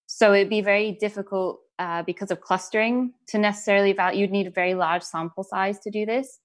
[0.05, 4.21] so it'd be very difficult uh, because of clustering to necessarily value.
[4.21, 6.39] You'd need a very large sample size to do this.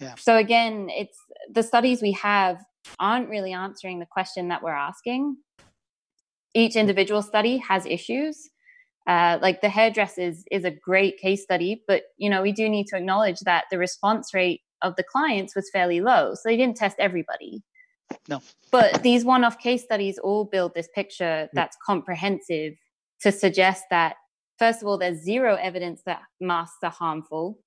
[0.00, 0.14] Yeah.
[0.18, 1.18] So again, it's
[1.52, 2.58] the studies we have
[3.00, 5.36] aren't really answering the question that we're asking.
[6.54, 8.48] Each individual study has issues.
[9.06, 12.86] Uh, like the hairdressers is a great case study, but you know we do need
[12.88, 16.76] to acknowledge that the response rate of the clients was fairly low, so they didn't
[16.76, 17.62] test everybody.
[18.28, 18.42] No.
[18.70, 21.48] But these one-off case studies all build this picture mm.
[21.52, 22.74] that's comprehensive
[23.22, 24.16] to suggest that
[24.58, 27.58] first of all, there's zero evidence that masks are harmful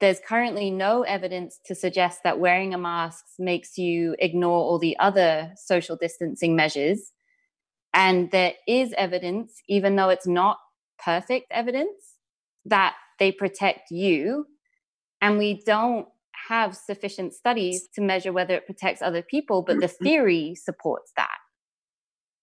[0.00, 4.98] there's currently no evidence to suggest that wearing a mask makes you ignore all the
[4.98, 7.12] other social distancing measures.
[7.92, 10.58] And there is evidence, even though it's not
[11.04, 12.16] perfect evidence,
[12.64, 14.46] that they protect you.
[15.20, 16.08] And we don't
[16.50, 20.04] have sufficient studies to measure whether it protects other people, but the mm-hmm.
[20.04, 21.38] theory supports that.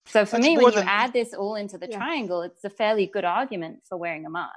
[0.06, 1.98] So for That's me, when you add this all into the yeah.
[1.98, 4.56] triangle, it's a fairly good argument for wearing a mask.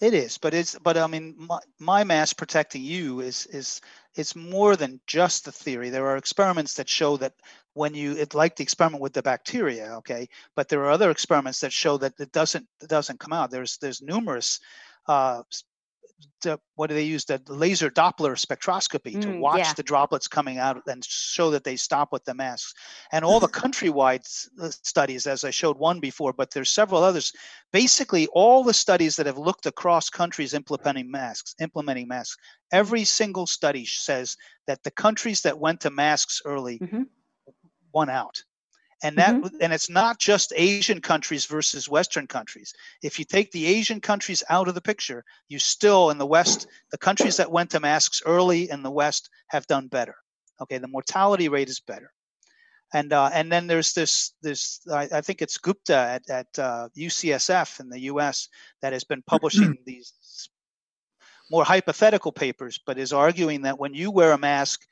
[0.00, 3.82] It is, but it's but I mean my, my mask protecting you is is
[4.14, 5.90] it's more than just the theory.
[5.90, 7.34] There are experiments that show that
[7.74, 11.60] when you it's like the experiment with the bacteria, okay, but there are other experiments
[11.60, 13.50] that show that it doesn't it doesn't come out.
[13.50, 14.60] There's there's numerous
[15.08, 15.42] uh,
[16.42, 17.24] to, what do they use?
[17.24, 19.72] The laser Doppler spectroscopy to mm, watch yeah.
[19.74, 22.74] the droplets coming out and show that they stop with the masks.
[23.12, 24.26] And all the countrywide
[24.60, 27.32] uh, studies, as I showed one before, but there's several others.
[27.72, 32.36] Basically, all the studies that have looked across countries implementing masks, implementing masks,
[32.72, 37.02] every single study says that the countries that went to masks early mm-hmm.
[37.92, 38.42] won out
[39.02, 39.56] and that mm-hmm.
[39.60, 44.42] and it's not just asian countries versus western countries if you take the asian countries
[44.48, 48.22] out of the picture you still in the west the countries that went to masks
[48.24, 50.16] early in the west have done better
[50.60, 52.12] okay the mortality rate is better
[52.92, 56.88] and uh, and then there's this this I, I think it's Gupta at, at uh,
[56.96, 58.48] UCSF in the U.S.
[58.80, 60.48] that has been publishing these
[61.50, 64.86] more hypothetical papers, but is arguing that when you wear a mask,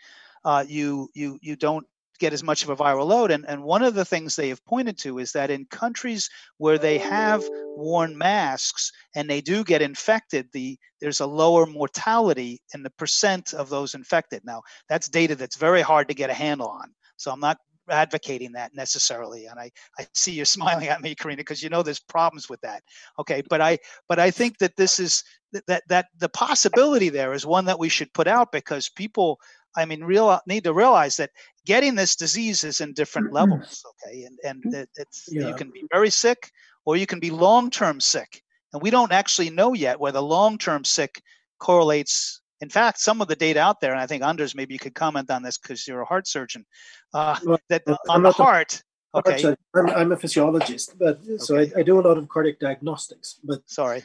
[0.45, 1.87] uh, you you you don't
[2.19, 3.31] get as much of a viral load.
[3.31, 6.79] And, and one of the things they have pointed to is that in countries where
[6.79, 7.45] they have
[7.77, 13.53] worn masks and they do get infected, the there's a lower mortality in the percent
[13.53, 14.43] of those infected.
[14.45, 16.95] Now, that's data that's very hard to get a handle on.
[17.17, 17.59] So I'm not
[17.91, 21.83] advocating that necessarily and i i see you're smiling at me karina because you know
[21.83, 22.83] there's problems with that
[23.19, 25.23] okay but i but i think that this is
[25.67, 29.39] that that the possibility there is one that we should put out because people
[29.77, 31.31] I mean, real need to realize that
[31.67, 33.37] getting this disease is in different mm-hmm.
[33.37, 33.85] levels.
[34.07, 34.75] Okay, and and mm-hmm.
[34.83, 35.49] it, it's yeah.
[35.49, 36.51] you can be very sick
[36.85, 40.59] or you can be long term sick, and we don't actually know yet whether long
[40.59, 41.21] term sick
[41.59, 44.79] correlates In fact, some of the data out there, and I think Anders, maybe you
[44.79, 46.65] could comment on this because you're a heart surgeon.
[47.13, 48.83] Uh, Well, that I'm on the not a- heart,
[49.15, 53.41] okay, I'm, I'm a physiologist, but so I, I do a lot of cardiac diagnostics,
[53.45, 54.03] but sorry,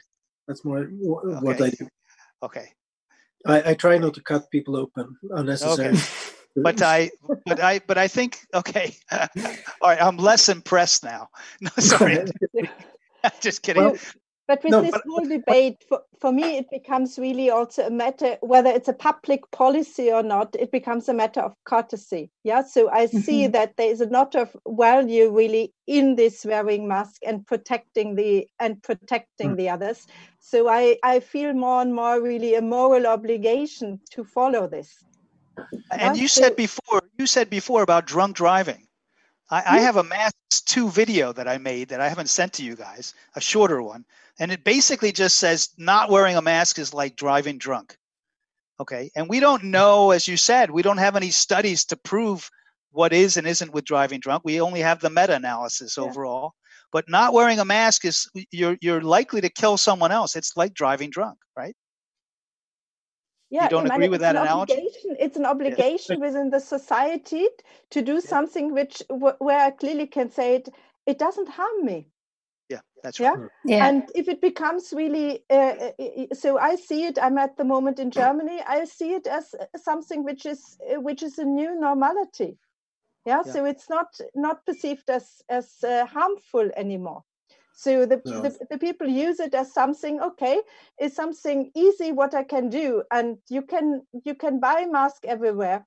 [0.48, 1.88] that's more wh- what I do.
[2.44, 2.68] okay,
[3.46, 5.98] I, I try not to cut people open unnecessarily.
[5.98, 6.26] okay.
[6.56, 7.12] But I,
[7.46, 8.96] but I, but I think okay.
[9.12, 11.30] All right, I'm less impressed now.
[11.62, 12.26] No, sorry,
[13.42, 13.84] just kidding.
[13.84, 13.98] Well,
[14.48, 17.92] But with No, this but- whole debate, for, for me, it becomes really also a
[17.92, 22.32] matter whether it's a public policy or not, it becomes a matter of courtesy.
[22.44, 22.64] Yeah.
[22.64, 27.22] So I see that there is a lot of value really in this wearing mask
[27.24, 29.58] and protecting the and protecting Mm.
[29.58, 30.08] the others.
[30.40, 34.90] So I, I feel more and more really a moral obligation to follow this.
[35.92, 38.88] And you said before, you said before about drunk driving.
[39.50, 42.64] I, I have a Masks 2 video that I made that I haven't sent to
[42.64, 44.06] you guys, a shorter one.
[44.40, 47.98] And it basically just says not wearing a mask is like driving drunk.
[48.80, 49.12] Okay.
[49.16, 52.50] And we don't know, as you said, we don't have any studies to prove
[52.92, 54.44] what is and isn't with driving drunk.
[54.46, 56.04] We only have the meta analysis Yeah.
[56.06, 56.54] overall.
[56.92, 60.36] But not wearing a mask is you're you're likely to kill someone else.
[60.36, 61.76] It's like driving drunk, right?
[63.50, 64.76] Yeah, don't agree with it's that an analogy?
[64.78, 65.18] obligation.
[65.20, 67.48] It's an obligation within the society
[67.92, 69.04] to do something which
[69.40, 70.70] where I clearly can say it.
[71.08, 72.08] It doesn't harm me.
[72.70, 73.36] Yeah, that's Yeah.
[73.36, 73.50] right.
[73.66, 73.86] Yeah.
[73.86, 77.20] And if it becomes really, uh, uh, uh, so I see it.
[77.22, 78.62] I'm at the moment in Germany.
[78.68, 82.60] I see it as uh, something which is uh, which is a new normality.
[83.26, 83.44] Yeah.
[83.46, 83.54] Yeah.
[83.54, 87.24] So it's not not perceived as as uh, harmful anymore.
[87.80, 90.60] So the, the the people use it as something okay,
[91.00, 95.86] is something easy what I can do, and you can you can buy mask everywhere.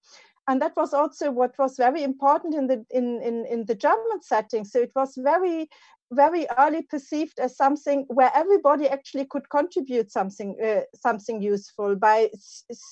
[0.48, 4.22] And that was also what was very important in the in, in, in the German
[4.22, 4.64] setting.
[4.64, 5.68] So it was very
[6.11, 12.31] very early perceived as something where everybody actually could contribute something uh, something useful by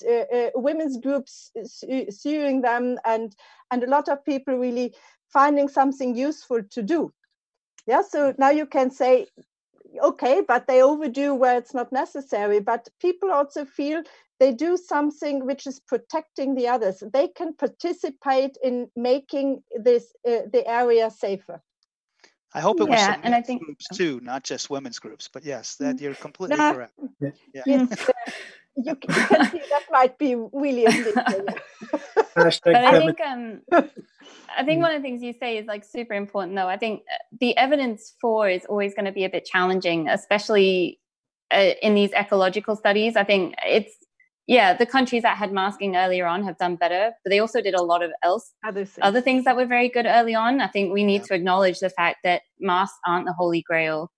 [0.07, 3.35] uh, uh, women's groups su- suing them and
[3.71, 4.93] and a lot of people really
[5.27, 7.11] finding something useful to do
[7.87, 9.25] yeah so now you can say
[10.03, 14.01] okay but they overdo where it's not necessary but people also feel
[14.39, 20.41] they do something which is protecting the others they can participate in making this uh,
[20.53, 21.61] the area safer
[22.53, 24.99] I hope it was Yeah, some and I men's think- groups too, not just women's
[24.99, 25.29] groups.
[25.31, 26.73] But yes, that you're completely No.
[26.73, 26.91] correct.
[27.21, 28.11] it's, uh,
[28.75, 30.91] you, can, you can see that might be really a.
[32.35, 33.61] Hashtag but I think um,
[34.57, 36.67] I think one of the things you say is like super important, though.
[36.67, 40.99] I think uh, the evidence for is always going to be a bit challenging, especially
[41.51, 43.15] uh, in these ecological studies.
[43.15, 43.93] I think it's
[44.47, 47.73] yeah, the countries that had masking earlier on have done better, but they also did
[47.73, 48.99] a lot of else other things.
[49.01, 50.59] other things that were very good early on.
[50.59, 51.27] I think we need Yeah.
[51.27, 54.11] to acknowledge the fact that masks aren't the holy grail.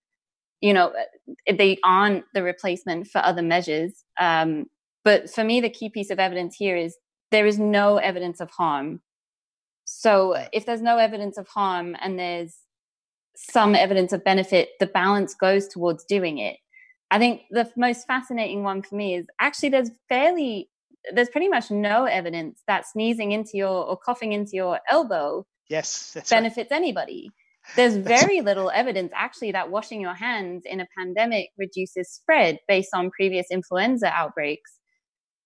[0.62, 4.04] You know, uh, they aren't the replacement for other measures.
[4.20, 4.66] Um,
[5.04, 6.98] but for me, the key piece of evidence here is
[7.32, 9.02] there is no evidence of harm.
[10.04, 12.58] So if there's no evidence of harm and there's
[13.38, 16.58] some evidence of benefit, the balance goes towards doing it.
[17.10, 20.70] I think the most fascinating one for me is actually there's fairly
[21.14, 26.12] there's pretty much no evidence that sneezing into your or coughing into your elbow Yes,
[26.14, 26.38] that's right.
[26.38, 27.30] benefits anybody.
[27.78, 32.90] There's very little evidence actually that washing your hands in a pandemic reduces spread based
[32.94, 34.80] on previous influenza outbreaks.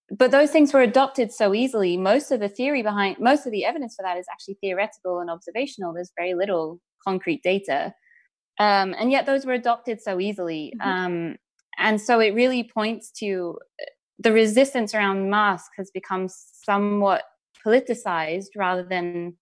[0.10, 1.98] But those things were adopted so easily.
[1.98, 5.30] Most of the theory behind most of the evidence for that is actually theoretical and
[5.30, 5.94] observational.
[5.94, 7.94] There's very little concrete data.
[8.60, 10.74] Um, and yet those were adopted so easily.
[10.82, 10.86] Mhm.
[10.86, 11.36] Um,
[11.78, 13.86] and so it really points to uh,
[14.20, 17.24] the resistance around masks has become somewhat
[17.64, 19.38] politicized rather than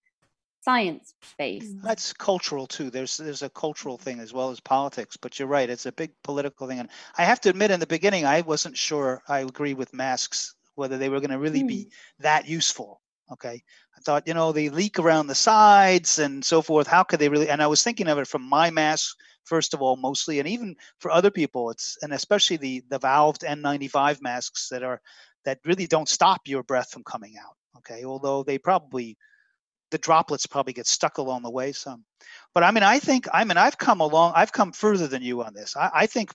[0.66, 1.68] science based.
[1.68, 1.88] Mm-hmm.
[1.88, 2.90] That's cultural too.
[2.90, 5.16] There's there's a cultural thing as well as politics.
[5.16, 6.80] But you're right; it's a big political thing.
[6.80, 9.22] And I have to admit, in the beginning, I wasn't sure.
[9.28, 11.92] I agree with masks whether they were going to really be mm.
[12.20, 13.02] that useful.
[13.32, 13.64] Okay,
[13.98, 16.88] I thought you know they leak around the sides and so forth.
[16.88, 17.50] How could they really?
[17.50, 20.76] And I was thinking of it from my mask first of all, mostly, and even
[21.00, 21.70] for other people.
[21.70, 25.02] It's and especially the the valved N95 masks that are
[25.46, 27.56] that really don't stop your breath from coming out.
[27.78, 29.18] Okay, although they probably
[29.96, 32.04] the droplets probably get stuck along the way some.
[32.54, 34.34] But I mean, I think I mean I've come along.
[34.36, 35.78] I've come further than you on this.
[35.78, 36.32] I, I think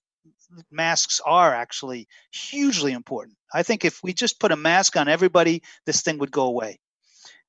[0.71, 3.37] masks are actually hugely important.
[3.53, 6.81] I think if we just put a mask on everybody, this thing would go away.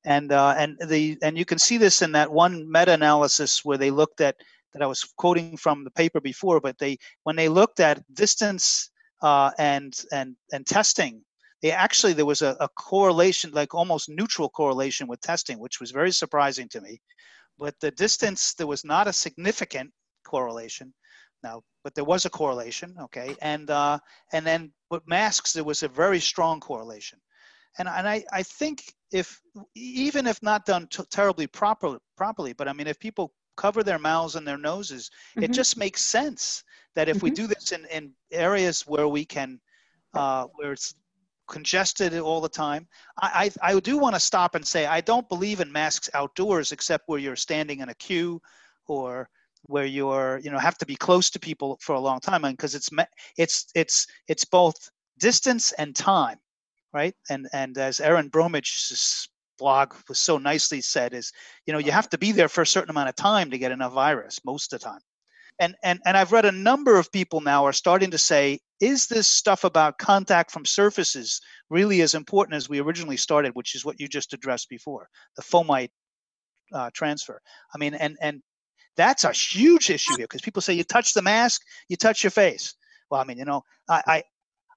[0.04, 3.92] And uh, and the and you can see this in that one meta-analysis where they
[3.92, 4.36] looked at
[4.74, 8.90] that I was quoting from the paper before, but they when they looked at distance
[9.22, 11.24] uh, and and and testing,
[11.62, 15.92] they actually there was a, a correlation, like almost neutral correlation with testing, which was
[15.92, 17.00] very surprising to me.
[17.58, 19.92] But the distance there was not a significant
[20.26, 20.94] correlation.
[21.44, 22.96] Now but there was a correlation.
[23.02, 24.00] Okay, and uh,
[24.34, 27.20] and then with masks, there was a very strong correlation,
[27.78, 29.40] and and I I think if
[29.76, 34.00] even if not done t- terribly properly properly, but I mean if people cover their
[34.00, 35.44] mouths and their noses, mm-hmm.
[35.44, 36.64] it just makes sense
[36.96, 37.26] that if mm-hmm.
[37.26, 39.60] we do this in in areas where we can
[40.14, 40.96] uh, where it's
[41.52, 42.88] congested all the time.
[43.22, 46.72] I, I, I do want to stop and say I don't believe in masks outdoors
[46.72, 48.42] except where you're standing in a queue
[48.88, 49.30] or
[49.64, 52.74] where you're you know have to be close to people for a long time because
[52.74, 52.90] it's
[53.38, 54.90] it's it's it's both
[55.20, 56.38] distance and time
[56.94, 59.30] right and and as Erin Bromage's
[59.60, 61.32] blog was so nicely said is
[61.68, 63.72] you know you have to be there for a certain amount of time to get
[63.72, 65.02] enough virus most of the time
[65.62, 69.08] and and and I've read a number of people now are starting to say is
[69.08, 71.40] this stuff about contact from surfaces
[71.70, 75.08] really as important as we originally started, which is what you just addressed before,
[75.38, 75.92] the fomite
[76.74, 77.40] uh, transfer?
[77.74, 78.42] I mean, and and
[78.98, 82.32] that's a huge issue here because people say you touch the mask, you touch your
[82.32, 82.74] face.
[83.12, 84.24] Well, I mean, you know, I, I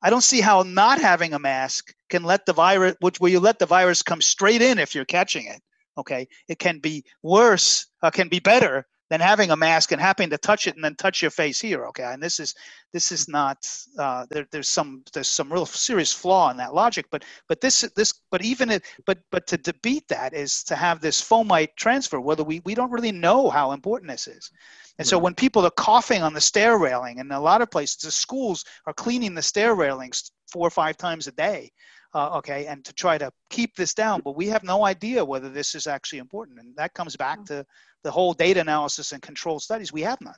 [0.03, 3.41] I don't see how not having a mask can let the virus, which will you
[3.41, 5.63] let the virus come straight in if you're catching it.
[5.97, 10.29] Okay, it can be worse, uh, can be better than having a mask and having
[10.29, 12.03] to touch it and then touch your face here okay?
[12.13, 12.53] And this is
[12.93, 13.59] this is not
[13.97, 17.83] uh, there, there's some there's some real serious flaw in that logic but but this
[17.95, 22.21] this but even if but but to debate that is to have this fomite transfer
[22.21, 24.51] whether we we don't really know how important this is.
[24.99, 27.99] And so when people are coughing on the stair railing and a lot of places
[27.99, 31.71] the schools are cleaning the stair railings four or five times a day
[32.15, 34.21] uh, okay, and to try to keep this down.
[34.25, 36.61] But we have no idea whether this is actually important.
[36.61, 37.47] And that comes back mm.
[37.47, 37.67] to
[38.03, 39.93] the whole data analysis and control studies.
[39.93, 40.35] We have none.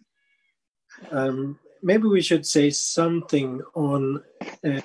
[1.10, 4.22] Um, maybe we should say something on
[4.64, 4.80] uh,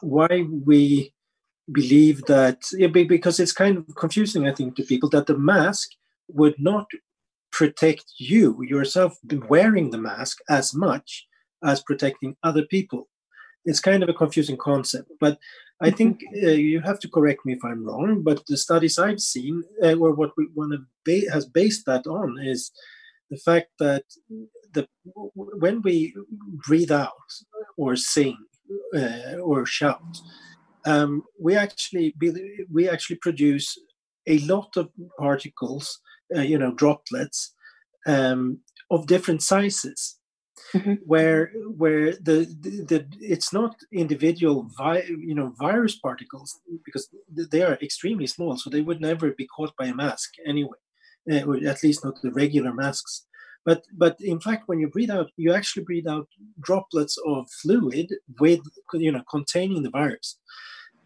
[0.00, 1.12] why we
[1.72, 2.62] believe that,
[2.92, 5.90] because it's kind of confusing, I think, to people that the mask
[6.28, 6.86] would not
[7.52, 9.16] protect you yourself
[9.48, 11.26] wearing the mask as much
[11.64, 13.08] as protecting other people.
[13.66, 15.38] It's kind of a confusing concept, but
[15.80, 19.20] I think uh, you have to correct me if I'm wrong, but the studies I've
[19.20, 22.70] seen, uh, or what we want to ba- has based that on, is
[23.30, 24.04] the fact that
[24.72, 24.86] the
[25.34, 26.14] when we
[26.66, 27.30] breathe out
[27.76, 28.36] or sing
[28.94, 30.18] uh, or shout,
[30.86, 32.32] um, we actually be,
[32.72, 33.76] we actually produce
[34.28, 36.00] a lot of particles,
[36.36, 37.54] uh, you know, droplets
[38.06, 38.60] um,
[38.90, 40.15] of different sizes
[40.74, 40.94] mm-hmm.
[41.04, 47.62] where where the, the, the it's not individual vi- you know virus particles because they
[47.62, 50.78] are extremely small, so they would never be caught by a mask anyway,
[51.30, 53.26] uh, or at least not the regular masks.
[53.64, 56.28] But but in fact, when you breathe out, you actually breathe out
[56.60, 58.60] droplets of fluid with
[58.94, 60.38] you know containing the virus,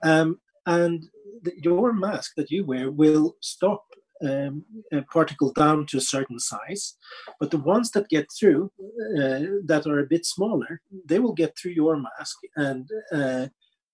[0.03, 1.09] um, and
[1.43, 3.85] the, your mask that you wear will stop
[4.23, 4.65] um,
[5.11, 6.97] particle down to a certain size.
[7.39, 8.71] But the ones that get through,
[9.19, 12.39] uh, that are a bit smaller, they will get through your mask.
[12.57, 13.47] And uh,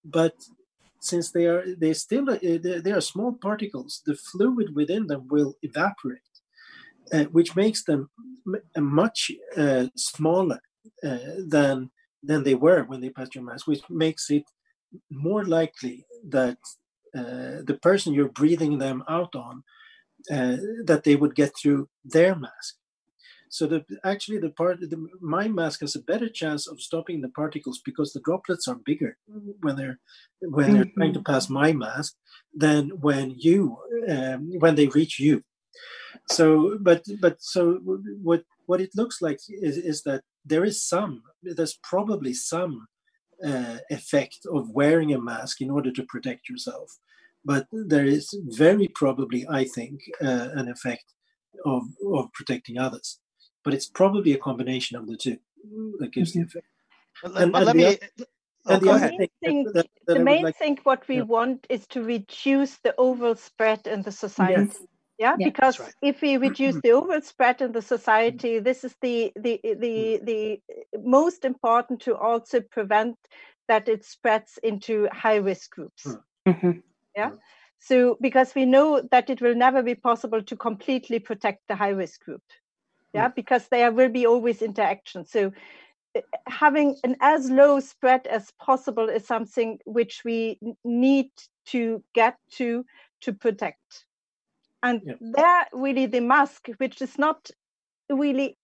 [0.05, 0.35] but
[1.01, 2.39] since they are they still uh,
[2.85, 6.35] they are small particles, the fluid within them will evaporate,
[7.12, 8.11] uh, which makes them
[8.77, 10.61] much uh, smaller
[11.05, 11.91] uh, than
[12.22, 14.45] than they were when they passed your mask, which makes it
[15.11, 16.59] more likely that
[17.12, 19.62] the person you're breathing them out on
[20.31, 22.77] uh, that they would get through their mask.
[23.49, 27.29] So the, actually, the part the, my mask has a better chance of stopping the
[27.29, 29.16] particles because the droplets are bigger
[29.61, 29.99] when they're
[30.41, 31.01] when they're mm-hmm.
[31.01, 32.14] trying to pass my mask
[32.55, 35.43] than when you um, when they reach you.
[36.29, 37.81] So, but but so
[38.22, 42.89] what what it looks like is, is that there is some there's probably some
[43.45, 46.99] uh, effect of wearing a mask in order to protect yourself
[47.47, 51.05] but there is very probably, I think, uh, an effect
[51.64, 53.20] of, of protecting others.
[53.64, 55.38] But it's probably a combination of the two
[56.01, 56.40] that gives mm-hmm.
[56.40, 56.66] the effect.
[57.22, 57.99] And, and, let me.
[58.68, 61.22] Oh, the main, thing, that, that the main like, thing what we yeah.
[61.22, 64.62] want is to reduce the overall spread in the society.
[64.66, 64.82] Yes.
[65.18, 65.94] Yeah, yeah, because right.
[66.03, 70.61] if we reduce the overall spread in the society, this is the the the the
[71.01, 73.16] most important to also prevent
[73.68, 76.05] that it spreads into high risk groups.
[76.47, 76.80] Mm-hmm
[77.17, 77.31] yeah.
[77.79, 81.91] So because we know that it will never be possible to completely protect the high
[81.91, 82.43] risk group.
[83.12, 83.35] Yeah mm.
[83.35, 85.25] because there will be always interaction.
[85.25, 85.53] So
[86.14, 91.31] eh, having an as low spread as possible is something which we need
[91.67, 92.85] to get to
[93.23, 94.05] to protect.
[94.83, 95.14] And yeah.
[95.21, 97.51] there really the mask which is not
[98.09, 98.57] really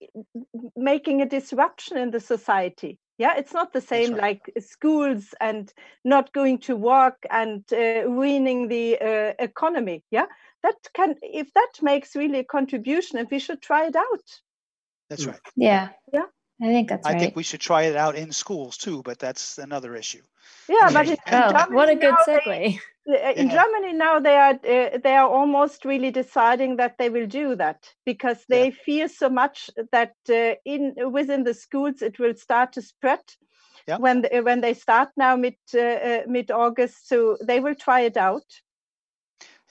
[0.77, 4.23] making a disruption in the society yeah it's not the same right.
[4.23, 4.45] like
[4.75, 5.73] schools and
[6.05, 10.27] not going to work and uh, ruining the uh, economy yeah
[10.65, 14.27] that can if that makes really a contribution and we should try it out
[15.09, 16.29] that's right yeah yeah
[16.63, 17.21] I think that's I right.
[17.21, 20.23] think we should try it out in schools too, but that's another issue.
[20.69, 22.77] Yeah, but in, in oh, what a good now they- segue.
[22.77, 23.49] Uh, in Yeah.
[23.49, 27.95] Germany now they are uh, they are almost really deciding that they will do that
[28.05, 32.83] because they fear so much that uh, in within the schools it will start to
[32.83, 33.21] spread
[33.89, 33.99] Yeah.
[33.99, 38.01] when the, when they start now mid uh, uh, mid August so they will try
[38.01, 38.63] it out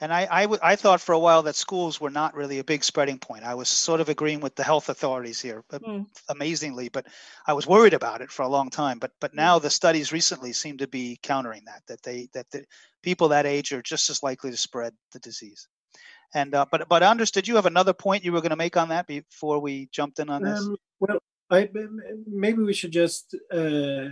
[0.01, 2.63] And I, I, w- I thought for a while that schools were not really a
[2.63, 3.43] big spreading point.
[3.43, 6.07] I was sort of agreeing with the health authorities here, but Mm.
[6.27, 7.05] amazingly, but
[7.45, 8.97] I was worried about it for a long time.
[8.97, 12.65] But but now the studies recently seem to be countering that that they that the
[13.03, 15.67] people that age are just as likely to spread the disease.
[16.33, 18.77] And uh, but but Anders, did you have another point you were going to make
[18.77, 20.59] on that before we jumped in on this?
[20.59, 21.19] Um, well,
[21.51, 21.69] I,
[22.25, 24.05] maybe we should just uh,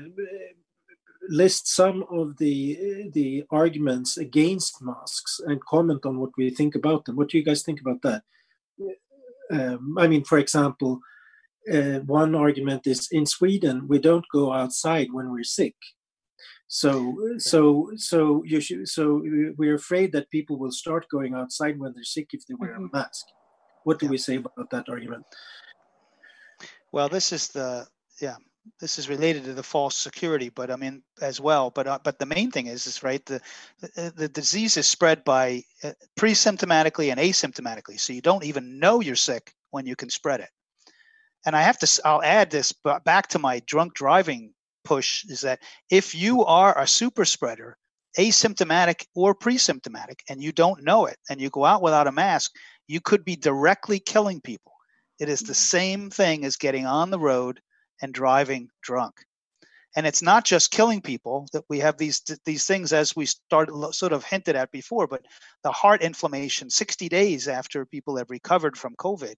[1.28, 7.06] list some of the the arguments against masks and comment on what we think about
[7.06, 7.16] them.
[7.16, 8.24] What do you guys think about that?
[9.52, 11.00] Um, I mean, for example,
[11.72, 15.76] uh, one argument is in Sweden we don't go outside when we're sick.
[16.72, 18.88] So, so, so you should.
[18.88, 19.24] So
[19.58, 22.82] we're afraid that people will start going outside when they're sick if they wear a
[22.94, 23.26] mask.
[23.84, 24.12] What do Yeah.
[24.12, 25.26] we say about that argument?
[26.92, 27.88] Well, this is the
[28.22, 28.38] yeah.
[28.80, 31.70] This is related to the false security, but I mean as well.
[31.70, 33.26] But uh, but the main thing is is right.
[33.26, 33.42] The
[33.82, 39.00] the, the disease is spread by uh, pre-symptomatically and asymptomatically, so you don't even know
[39.00, 40.50] you're sick when you can spread it.
[41.46, 42.02] And I have to.
[42.06, 42.74] I'll add this
[43.06, 44.54] back to my drunk driving
[44.84, 45.26] push.
[45.26, 47.78] Is that if you are a super spreader,
[48.18, 52.52] asymptomatic or pre-symptomatic, and you don't know it, and you go out without a mask,
[52.88, 54.74] you could be directly killing people.
[55.20, 57.62] It is the same thing as getting on the road
[58.02, 59.26] and driving drunk.
[59.96, 63.74] And it's not just killing people that we have these these things as we started
[63.94, 65.26] sort of hinted at before, but
[65.64, 69.34] the heart inflammation 60 days after people have recovered from COVID,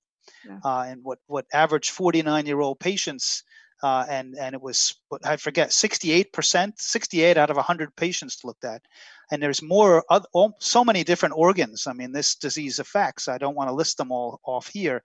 [0.45, 0.59] Yeah.
[0.63, 3.43] uh, and what what average 49 year old patients.
[3.83, 4.93] Uh, and and it was
[5.25, 8.83] I forget 68 percent 68 out of 100 patients looked at
[9.31, 13.39] and there's more oth- oh, so many different organs i mean this disease affects i
[13.39, 15.01] don't want to list them all off here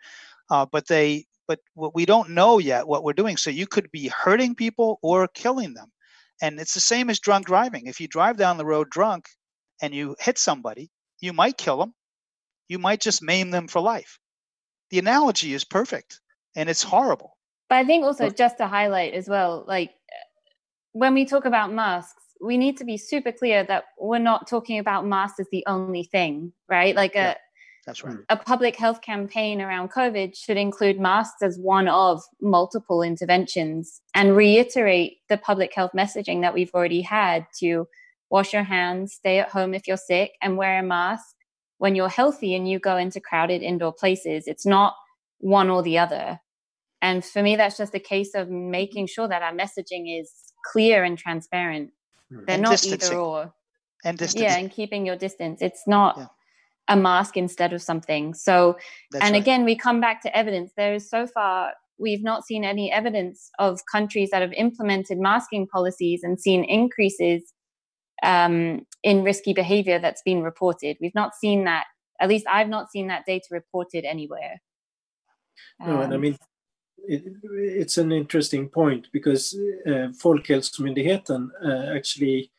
[0.51, 3.37] uh, but they but what we don't know yet what we're doing.
[3.37, 5.93] So you could be hurting people or killing them.
[6.43, 7.87] And it's the same as drunk driving.
[7.87, 9.27] If you drive down the road drunk
[9.81, 10.91] and you hit somebody
[11.21, 11.95] you might kill them
[12.69, 14.19] you might just maim them for life.
[14.91, 16.21] The analogy is perfect
[16.57, 17.37] and it's horrible.
[17.69, 19.93] But I think also just to highlight as well, like
[20.93, 24.79] when we talk about masks, we need to be super clear that we're not talking
[24.79, 26.95] about masks as the only thing, right?
[26.95, 27.35] Like a, Yeah.
[27.87, 33.03] That's right a public health campaign around COVID should include masks as one of multiple
[33.03, 37.87] interventions and reiterate the public health messaging that we've already had to
[38.29, 41.37] wash your hands, stay at home if you're sick, and wear a mask
[41.79, 44.49] when you're healthy and you go into crowded indoor places.
[44.49, 44.95] It's not
[45.39, 46.41] one or the other.
[47.01, 50.33] And for me, that's just a case of making sure that our messaging is
[50.73, 51.91] clear and transparent.
[52.31, 52.39] Hmm.
[52.47, 53.13] They're And not distancing.
[53.13, 53.55] either or
[54.05, 56.27] and distance yeah and keeping your distance it's not Yeah.
[56.89, 58.35] A mask instead of something.
[58.35, 58.77] So
[59.11, 59.43] that's and right.
[59.43, 60.73] again we come back to evidence.
[60.77, 65.67] There is so far we've not seen any evidence of countries that have implemented masking
[65.67, 67.53] policies and seen increases
[68.23, 70.97] um, in risky behavior that's been reported.
[71.01, 71.85] We've not seen that
[72.21, 74.61] at least i've not seen that data reported anywhere.
[75.81, 76.39] No, and I Um, mean,
[77.09, 77.25] it,
[77.83, 79.55] it's an interesting point because
[79.87, 82.51] uh, Folkhälsomyndigheten uh, actually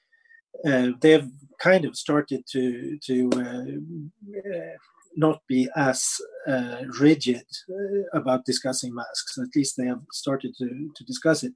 [0.66, 1.30] uh, they've
[1.60, 4.76] kind of started to to uh, uh,
[5.16, 9.38] not be as uh, rigid uh, about discussing masks.
[9.38, 11.54] At least they have started to to discuss it,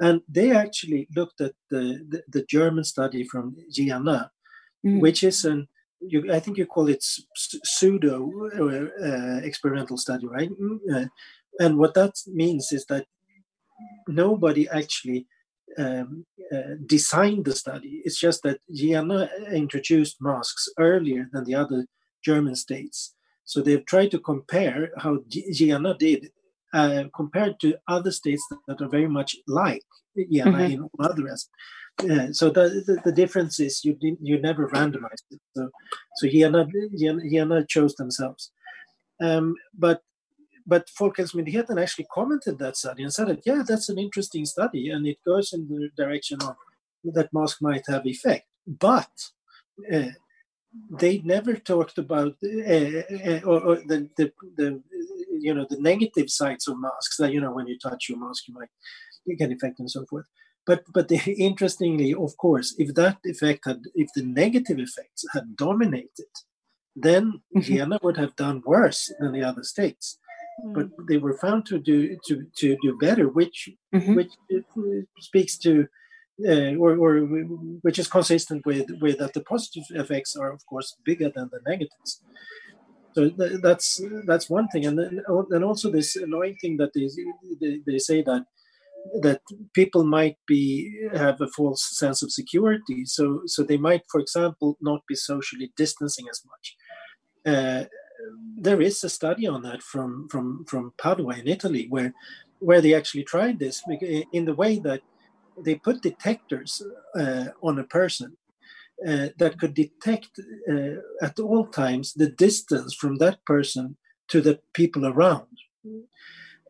[0.00, 4.30] and they actually looked at the the, the German study from Jena,
[4.84, 5.00] Mhm.
[5.00, 5.68] which is an
[6.00, 7.04] you, I think you call it
[7.64, 10.50] pseudo uh, experimental study, right?
[10.50, 11.06] Mm, uh,
[11.60, 13.06] and what that means is that
[14.08, 15.26] nobody actually
[15.78, 18.02] um, uh, designed the study.
[18.04, 21.86] It's just that Jena introduced masks earlier than the other
[22.24, 23.14] German states.
[23.44, 26.30] So they've tried to compare how G- Jena did
[26.72, 29.82] uh, compared to other states that are very much like
[30.16, 30.70] Jena Mhm.
[30.72, 31.50] in all other aspects.
[32.10, 35.40] Uh, so the, the, the difference is you didn't, you never randomized it.
[35.56, 35.68] So
[36.16, 36.66] so Jena,
[36.98, 38.50] Jena chose themselves.
[39.20, 40.02] Um, but
[40.66, 45.06] but Folkhälsomyndigheten actually commented that study and said that yeah, that's an interesting study and
[45.06, 46.56] it goes in the direction of
[47.14, 48.46] that mask might have effect.
[48.66, 49.10] But
[49.92, 50.10] uh,
[50.98, 54.82] they never talked about uh, uh, or, or the, the the
[55.30, 57.16] you know the negative sides of masks.
[57.18, 58.70] That you know when you touch your mask, you might
[59.26, 60.26] you get effect and so forth.
[60.66, 65.56] But but the, interestingly, of course, if that effect had if the negative effects had
[65.56, 66.32] dominated,
[66.96, 67.62] then Mhm.
[67.62, 70.18] Jena would have done worse than the other states.
[70.64, 70.74] Mm.
[70.74, 74.14] but they were found to do to to do better, which mm-hmm.
[74.14, 74.32] which
[75.20, 75.86] speaks to
[76.46, 77.20] uh, or, or
[77.82, 81.60] which is consistent with with that the positive effects are of course bigger than the
[81.66, 82.22] negatives.
[83.14, 87.08] So th- that's that's one thing, and then and also this annoying thing that they
[87.60, 88.44] they, they say that
[89.20, 89.40] that
[89.74, 94.76] people might be have a false sense of security so so they might for example
[94.80, 96.76] not be socially distancing as much
[97.44, 97.84] uh,
[98.56, 102.12] there is a study on that from from from Padua in Italy, where
[102.58, 103.82] where they actually tried this
[104.32, 105.02] in the way that
[105.64, 106.82] they put detectors
[107.18, 108.36] uh, on a person
[109.06, 110.38] uh, that could detect
[110.70, 113.96] uh, at all times the distance from that person
[114.28, 115.48] to the people around.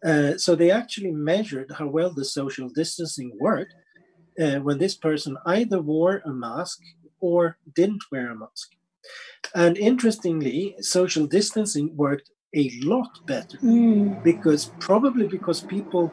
[0.04, 3.74] Uh, so they actually measured how well the social distancing worked
[4.40, 6.80] uh, when this person either wore a mask
[7.20, 8.70] or didn't wear a mask.
[9.54, 14.22] And interestingly, social distancing worked a lot better mm.
[14.22, 16.12] because probably because people,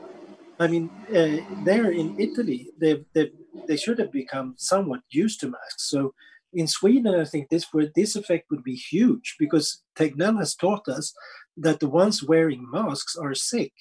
[0.59, 3.31] I mean, uh, there in Italy, they they
[3.67, 5.89] they should have become somewhat used to masks.
[5.89, 6.13] So
[6.53, 11.13] in Sweden, I think this this effect would be huge because Tegnell has taught us
[11.57, 13.73] that the ones wearing masks are sick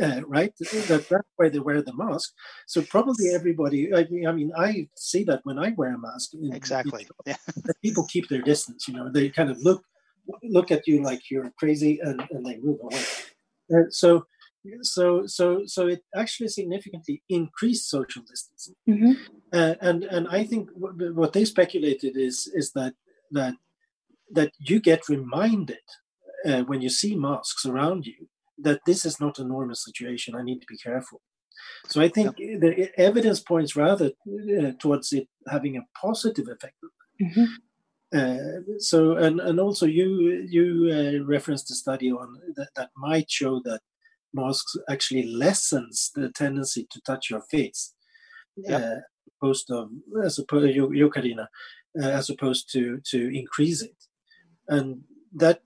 [0.00, 0.52] uh, right?
[0.58, 2.32] That, that's why they wear the mask.
[2.66, 3.94] So probably everybody.
[3.94, 6.30] I mean, I mean, I see that when I wear a mask.
[6.52, 7.06] Exactly.
[7.26, 7.36] yeah.
[7.82, 8.88] people keep their distance.
[8.88, 9.82] You know, they kind of look
[10.42, 13.02] look at you like you're crazy, and, and they move away.
[13.72, 14.26] Uh, so.
[14.82, 19.12] So, so, so it actually significantly increased social distancing, mm-hmm.
[19.50, 22.92] uh, and and I think w- what they speculated is is that
[23.30, 23.54] that
[24.32, 25.78] that you get reminded
[26.44, 28.28] uh, when you see masks around you
[28.62, 30.34] that this is not a normal situation.
[30.34, 31.20] I need to be careful.
[31.86, 32.58] So I think yeah.
[32.58, 36.76] the evidence points rather uh, towards it having a positive effect.
[37.20, 37.44] Mm-hmm.
[38.14, 43.30] Uh, so and and also you you uh, referenced a study on that, that might
[43.30, 43.80] show that
[44.32, 47.94] masks actually lessens the tendency to touch your face,
[48.56, 48.76] yeah.
[48.76, 48.96] uh,
[49.42, 49.90] opposed of
[50.24, 51.48] as opposed you, you Karina,
[52.00, 53.96] uh, as opposed to to increase it,
[54.68, 55.02] and
[55.34, 55.60] that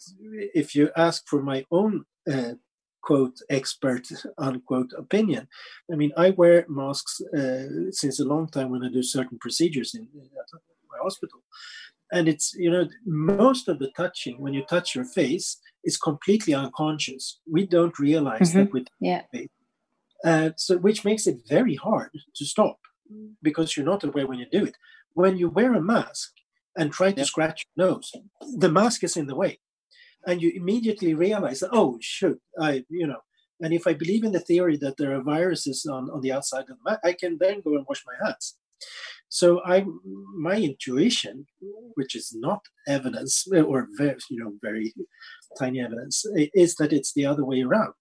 [0.55, 2.55] if you ask for my own uh,
[3.03, 5.49] quote expert unquote opinion.
[5.93, 9.95] I mean, I wear masks uh, since a long time when I do certain procedures
[9.95, 10.29] in, in
[10.91, 11.41] my hospital,
[12.13, 16.55] and it's you know most of the touching when you touch your face is completely
[16.55, 17.41] unconscious.
[17.51, 18.59] We don't realize mm-hmm.
[18.59, 19.23] that with yeah.
[20.25, 22.79] Uh, so which makes it very hard to stop
[23.43, 24.77] because you're not aware when you do it.
[25.15, 26.33] When you wear a mask
[26.77, 27.27] and try to yep.
[27.27, 28.13] scratch your nose,
[28.57, 29.59] the mask is in the way
[30.27, 33.21] and you immediately realize that oh shoot i you know
[33.61, 36.67] and if i believe in the theory that there are viruses on, on the outside
[36.71, 38.57] of the i can then go and wash my hands.
[39.29, 39.85] So i
[40.49, 41.47] my intuition
[41.95, 44.93] which is not evidence or very you know very
[45.59, 46.25] tiny evidence
[46.65, 47.95] is that it's the other way around.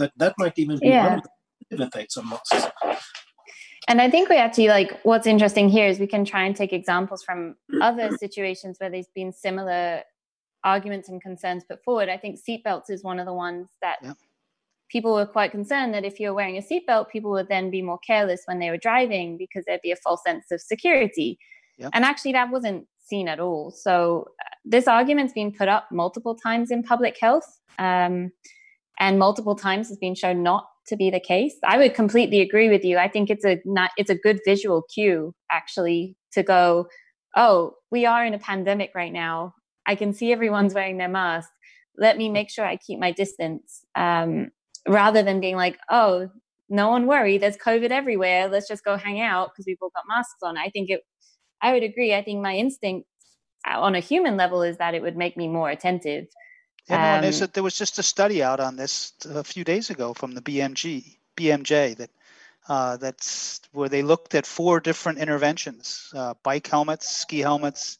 [0.00, 1.08] That that might even be yeah.
[1.08, 1.24] one of
[1.70, 2.66] the effects of masks
[3.88, 6.72] and I think we actually like what's interesting here is we can try and take
[6.72, 10.02] examples from other situations where there's been similar
[10.64, 12.08] arguments and concerns put forward.
[12.08, 14.16] I think seatbelts is one of the ones that yep.
[14.90, 17.98] people were quite concerned that if you're wearing a seatbelt, people would then be more
[18.06, 21.38] careless when they were driving because there'd be a false sense of security.
[21.78, 21.90] Yep.
[21.94, 23.70] And actually, that wasn't seen at all.
[23.70, 28.30] So uh, this argument's been put up multiple times in public health, um,
[29.00, 31.54] and multiple times has been shown not to be the case.
[31.64, 32.98] I would completely agree with you.
[32.98, 36.86] I think it's a not, it's a good visual cue actually to go,
[37.36, 39.54] oh, we are in a pandemic right now.
[39.86, 41.50] I can see everyone's wearing their mask.
[41.96, 43.84] Let me make sure I keep my distance.
[43.94, 44.50] Um,
[44.88, 46.28] rather than being like, oh,
[46.68, 48.48] no one worry, there's COVID everywhere.
[48.48, 50.56] Let's just go hang out because we've all got masks on.
[50.56, 51.02] I think it,
[51.60, 52.14] I would agree.
[52.14, 53.06] I think my instinct
[53.68, 56.26] uh, on a human level is that it would make me more attentive.
[56.88, 60.32] No, um, there was just a study out on this a few days ago from
[60.32, 62.10] the BMG, BMJ that
[62.68, 67.98] uh, that's where they looked at four different interventions: uh, bike helmets, ski helmets,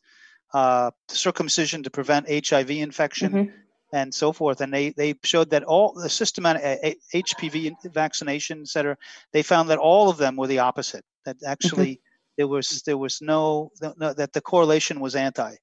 [0.53, 3.57] uh, circumcision to prevent HIV infection, mm-hmm.
[3.93, 4.61] and so forth.
[4.61, 8.97] And they, they showed that all the systematic HPV vaccination, et cetera,
[9.33, 11.05] they found that all of them were the opposite.
[11.25, 12.35] That actually mm-hmm.
[12.39, 15.55] there was there was no, no that the correlation was anti,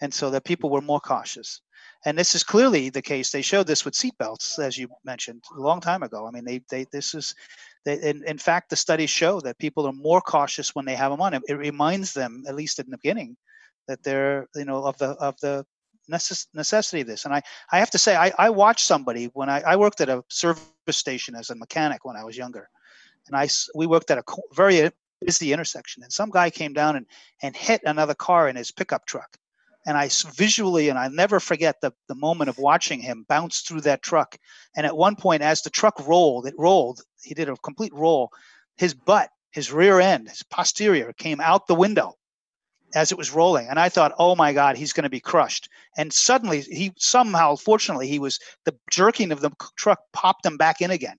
[0.00, 1.60] and so that people were more cautious.
[2.04, 3.30] And this is clearly the case.
[3.30, 6.26] They showed this with seatbelts, as you mentioned, a long time ago.
[6.26, 7.34] I mean, they, they this is,
[7.84, 11.10] they, in, in fact, the studies show that people are more cautious when they have
[11.10, 11.34] them on.
[11.34, 13.36] It, it reminds them, at least in the beginning,
[13.88, 15.66] that they're you know of the of the
[16.10, 17.26] necess- necessity of this.
[17.26, 20.10] And I I have to say I I watched somebody when I I worked at
[20.10, 22.70] a service station as a mechanic when I was younger,
[23.28, 24.24] and I we worked at a
[24.54, 24.90] very
[25.22, 27.06] busy intersection, and some guy came down and
[27.42, 29.38] and hit another car in his pickup truck.
[29.86, 33.82] and I visually, and I never forget the, the moment of watching him bounce through
[33.82, 34.38] that truck.
[34.76, 38.30] And at one point, as the truck rolled, it rolled, he did a complete roll.
[38.76, 42.14] His butt, his rear end, his posterior came out the window
[42.94, 43.68] as it was rolling.
[43.68, 45.68] And I thought, oh my God, he's going to be crushed.
[45.96, 50.80] And suddenly, he somehow, fortunately, he was the jerking of the truck popped him back
[50.80, 51.16] in again.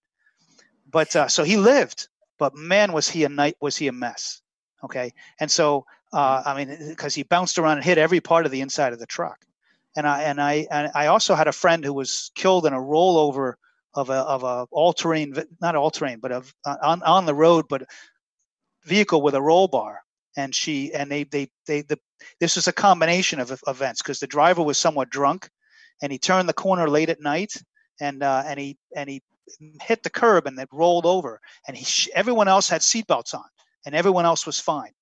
[0.90, 2.08] But uh, so he lived,
[2.38, 4.42] but man, was he a night, was he a mess.
[4.84, 5.14] Okay.
[5.40, 8.62] And so uh, I mean, because he bounced around and hit every part of the
[8.62, 9.46] inside of the truck.
[9.96, 12.80] And I and I and I also had a friend who was killed in a
[12.80, 13.54] rollover
[13.94, 17.34] of a of a all terrain, not all terrain, but of uh, on on the
[17.34, 17.88] road, but
[18.84, 20.02] vehicle with a roll bar.
[20.40, 22.00] And she and they they they the
[22.40, 25.50] this was a combination of events because the driver was somewhat drunk,
[26.02, 27.54] and he turned the corner late at night,
[28.00, 29.22] and uh, and he and he
[29.82, 33.50] hit the curb and it rolled over, and he everyone else had seatbelts on,
[33.86, 34.94] and everyone else was fine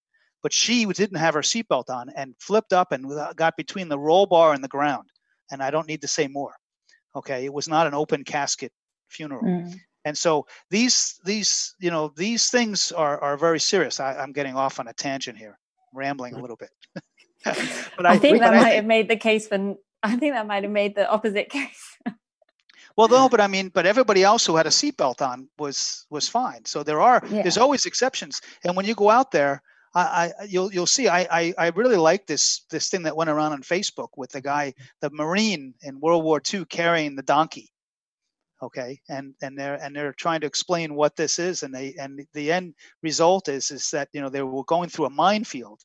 [0.44, 4.26] but she didn't have her seatbelt on and flipped up and got between the roll
[4.26, 5.10] bar and the ground.
[5.52, 6.54] And I don't need to say more.
[7.16, 8.72] Okay, it was not an open casket
[9.10, 9.44] funeral.
[9.44, 9.78] Mm.
[10.08, 14.00] And so these these you know these things are are very serious.
[14.00, 15.60] I, am getting off on a tangent here,
[15.94, 16.72] rambling a little bit.
[17.44, 19.76] but I, I think that might have made the case for.
[20.04, 21.98] I think that might have made the opposite case.
[22.96, 26.28] Well, no, but I mean, but everybody else who had a seatbelt on was was
[26.28, 26.66] fine.
[26.66, 27.44] So there are yeah.
[27.44, 28.42] there's always exceptions.
[28.64, 29.62] And when you go out there,
[29.94, 30.02] I,
[30.40, 31.08] I, you'll you'll see.
[31.08, 34.42] I, I, I really like this this thing that went around on Facebook with the
[34.42, 37.72] guy, the Marine in World War II carrying the donkey.
[38.62, 42.26] Okay, and and they're and they're trying to explain what this is, and they and
[42.34, 45.80] the end result is is that you know they were going through a minefield,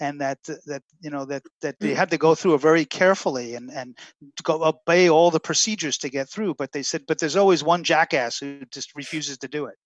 [0.00, 3.54] and that that you know that that they had to go through it very carefully
[3.54, 3.96] and and
[4.42, 6.54] go obey all the procedures to get through.
[6.54, 9.76] But they said, but there's always one jackass who just refuses to do it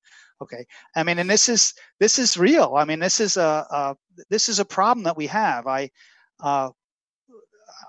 [0.43, 0.67] okay?
[0.97, 2.75] I mean and this is this is real.
[2.77, 3.97] I mean this is a, a
[4.31, 5.67] this is a problem that we have.
[5.67, 5.91] I
[6.43, 6.71] uh,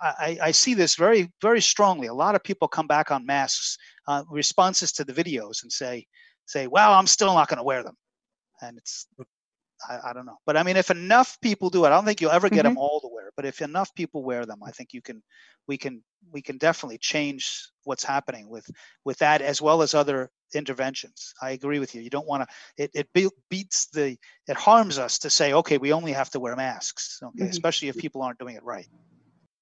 [0.01, 2.07] I, I, see this very very strongly.
[2.07, 3.77] A lot of people come back on masks
[4.07, 6.05] uh, responses to the videos and say
[6.45, 7.95] say well i'm still not going to wear them
[8.61, 9.07] and it's
[9.89, 12.21] I, I, don't know but i mean if enough people do it i don't think
[12.21, 12.75] you'll ever get mm-hmm.
[12.75, 15.21] them all to wear but if enough people wear them i think you can
[15.67, 18.69] we can we can definitely change what's happening with
[19.03, 21.33] with that as well as other interventions.
[21.41, 22.01] I agree with you.
[22.01, 22.83] You don't want to.
[22.83, 24.17] It it be, beats the.
[24.47, 27.19] It harms us to say, okay, we only have to wear masks.
[27.21, 27.49] Okay, mm-hmm.
[27.49, 28.87] especially if people aren't doing it right.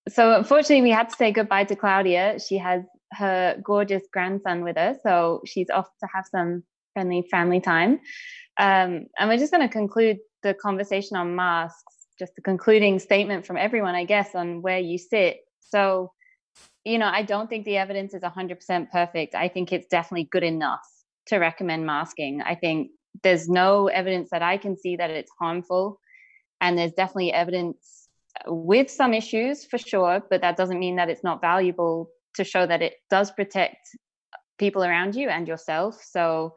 [0.10, 2.40] So unfortunately, we had to say goodbye to Claudia.
[2.40, 2.84] She has
[3.14, 8.00] her gorgeous grandson with her, so she's off to have some friendly family time.
[8.60, 11.94] Um, and we're just going to conclude the conversation on masks.
[12.20, 15.38] Just a concluding statement from everyone, I guess, on where you sit.
[15.62, 16.12] So
[16.86, 19.36] you know, I don't think the evidence is 100% perfect.
[19.36, 20.86] I think it's definitely good enough
[21.28, 22.42] to recommend masking.
[22.42, 22.92] I think
[23.22, 26.00] there's no evidence that I can see that it's harmful.
[26.60, 28.10] And there's definitely evidence
[28.48, 32.66] with some issues for sure, but that doesn't mean that it's not valuable to show
[32.66, 33.78] that it does protect
[34.58, 36.02] people around you and yourself.
[36.04, 36.54] So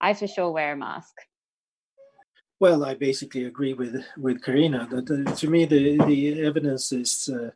[0.00, 1.14] I for sure wear a mask.
[2.60, 7.28] Well, I basically agree with with Karina that uh, to me the the evidence is
[7.28, 7.50] uh,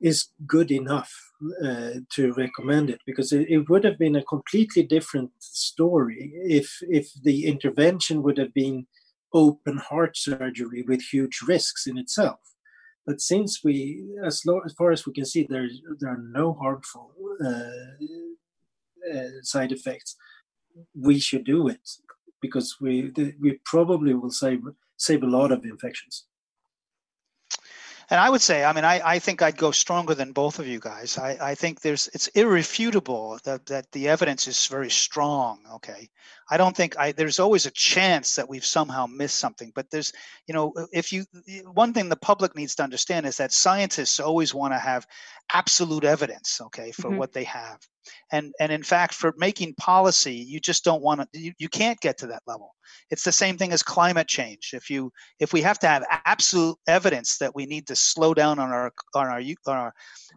[0.00, 1.12] is good enough
[1.64, 6.78] uh, to recommend it because it, it, would have been a completely different story if
[6.82, 8.86] if the intervention would have been
[9.32, 12.38] open heart surgery with huge risks in itself
[13.08, 16.52] but since we as, low, as far as we can see there there are no
[16.52, 17.10] harmful
[17.42, 17.94] uh,
[19.12, 20.14] uh, side effects
[20.94, 21.84] we should do it
[22.42, 22.92] because we
[23.40, 24.60] we probably will save
[24.98, 26.26] save a lot of infections
[28.10, 30.66] and I would say, I mean, I, I think I'd go stronger than both of
[30.66, 31.18] you guys.
[31.18, 35.60] I, I think there's it's irrefutable that, that the evidence is very strong.
[35.74, 36.08] Okay.
[36.50, 39.72] I don't think I there's always a chance that we've somehow missed something.
[39.74, 40.14] But there's,
[40.46, 41.26] you know, if you
[41.72, 45.06] one thing the public needs to understand is that scientists always want to have
[45.52, 47.18] absolute evidence, okay, for mm-hmm.
[47.18, 47.78] what they have.
[48.32, 52.00] And and in fact, for making policy, you just don't want to you, you can't
[52.00, 52.74] get to that level
[53.10, 54.72] it's the same thing as climate change.
[54.74, 58.58] If you if we have to have absolute evidence that we need to slow down
[58.58, 59.94] on our on our on our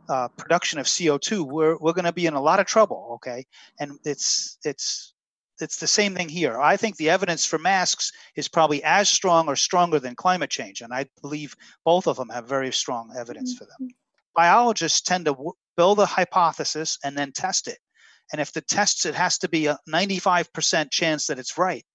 [0.09, 3.11] uh, production of CO2, we're we're going to be in a lot of trouble.
[3.15, 3.45] Okay,
[3.79, 5.13] and it's it's
[5.59, 6.59] it's the same thing here.
[6.59, 10.81] I think the evidence for masks is probably as strong or stronger than climate change,
[10.81, 11.55] and I believe
[11.85, 13.89] both of them have very strong evidence for them.
[14.35, 17.77] Biologists tend to w- build a hypothesis and then test it.
[18.31, 21.85] And if the tests, it has to be a 95% chance that it's right.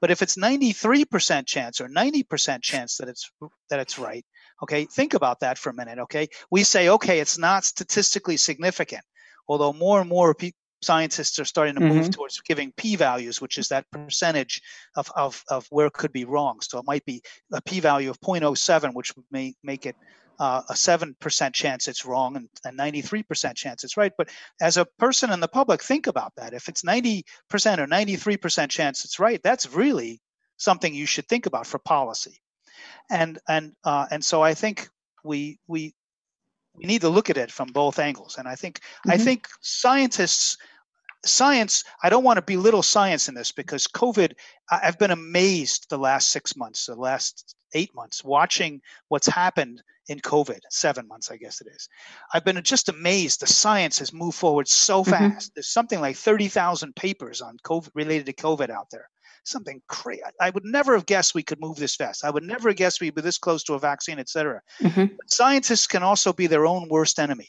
[0.00, 3.30] But if it's 93% chance or 90% chance that it's
[3.70, 4.24] that it's right,
[4.62, 6.28] okay, think about that for a minute, okay?
[6.50, 9.04] We say, okay, it's not statistically significant,
[9.48, 12.10] although more and more pe- scientists are starting to move mm-hmm.
[12.10, 14.60] towards giving p-values, which is that percentage
[14.96, 16.60] of, of, of where it could be wrong.
[16.60, 17.22] So it might be
[17.52, 19.96] a p-value of 0.07, which may make it
[20.38, 24.12] uh, a 7% chance it's wrong and a 93% chance it's right.
[24.16, 24.30] But
[24.60, 26.52] as a person in the public, think about that.
[26.52, 27.22] If it's 90%
[27.52, 30.20] or 93% chance it's right, that's really
[30.56, 32.40] something you should think about for policy.
[33.10, 34.88] And and uh, and so I think
[35.22, 35.94] we we
[36.74, 38.36] we need to look at it from both angles.
[38.38, 39.10] And I think mm-hmm.
[39.12, 40.56] I think scientists
[41.26, 44.32] science i don't want to belittle science in this because covid
[44.70, 50.18] i've been amazed the last six months the last eight months watching what's happened in
[50.20, 51.88] covid seven months i guess it is
[52.32, 55.10] i've been just amazed the science has moved forward so mm-hmm.
[55.10, 55.52] fast mm-hmm.
[55.56, 59.08] there's something like 30000 papers on covid related to covid out there
[59.44, 62.70] something crazy i would never have guessed we could move this fast i would never
[62.70, 65.14] have guessed we'd be this close to a vaccine etc mm-hmm.
[65.26, 67.48] scientists can also be their own worst enemy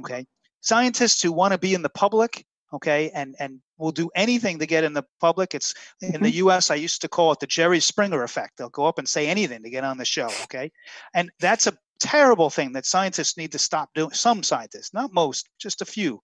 [0.00, 0.26] okay
[0.60, 4.66] scientists who want to be in the public okay and and will do anything to
[4.66, 5.54] get in the public.
[5.54, 6.14] It's mm-hmm.
[6.14, 6.48] in the mm-hmm.
[6.48, 8.56] us i used to call it the jerry springer effect.
[8.56, 10.70] They'll go up and say anything to get on the show okay?
[11.14, 15.48] And that's a terrible thing that scientists need to stop doing some scientists not most
[15.58, 16.20] just a few.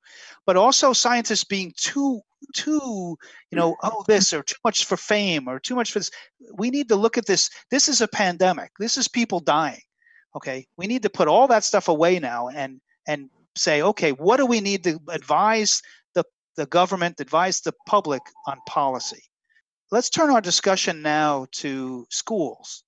[0.46, 2.20] But also scientists being too
[2.54, 3.16] too
[3.50, 6.10] you know oh this or too much for fame or too much for this.
[6.54, 7.50] We need to look at this.
[7.70, 8.70] This is a pandemic.
[8.78, 9.80] This is people dying
[10.36, 10.66] okay?
[10.76, 14.46] We need to put all that stuff away now and and say okay what do
[14.46, 15.80] we need to advise
[16.56, 19.22] the government advise the public on policy.
[19.90, 22.84] Let's turn our discussion now to schools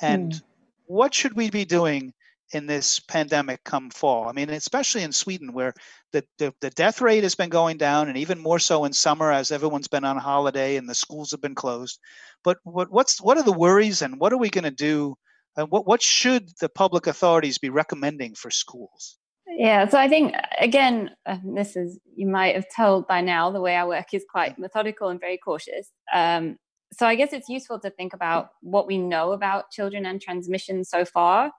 [0.00, 0.42] and mm.
[0.86, 2.12] what should we be doing
[2.52, 4.28] in this pandemic come fall?
[4.28, 5.72] I mean, especially in Sweden, where
[6.12, 9.30] the, the, the, death rate has been going down, and even more so in summer
[9.30, 12.00] as everyone's been on holiday and the schools have been closed.
[12.42, 15.16] But what, what's what are the worries, and what are we going to do?
[15.56, 19.18] And what, what should the public authorities be recommending for schools?
[19.56, 23.60] Yeah, so I think again, uh, this is you might have told by now the
[23.60, 25.90] way I work is quite methodical and very cautious.
[26.14, 26.56] Um,
[26.92, 30.84] so I guess it's useful to think about what we know about children and transmission
[30.84, 31.52] so far,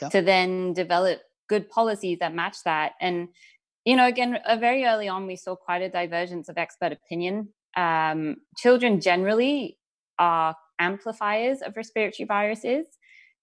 [0.00, 0.08] yeah.
[0.08, 2.92] to then develop good policies that match that.
[3.00, 3.28] And
[3.84, 7.48] you know, again, uh, very early on, we saw quite a divergence of expert opinion.
[7.76, 9.78] Um, children generally
[10.18, 12.86] are amplifiers of respiratory viruses.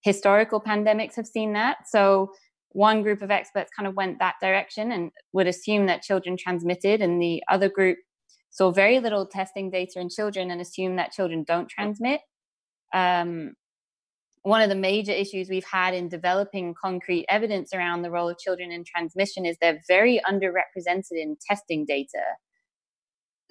[0.01, 1.89] Historical pandemics have seen that.
[1.89, 2.31] So
[2.71, 7.01] one group of experts kind of went that direction and would assume that children transmitted,
[7.01, 7.97] and the other group
[8.51, 12.21] saw very little testing data in children and assumed that children don't transmit.
[12.93, 13.53] Um,
[14.43, 18.37] one of the major issues we've had in developing concrete evidence around the role of
[18.37, 22.23] children in transmission is they're very underrepresented in testing data.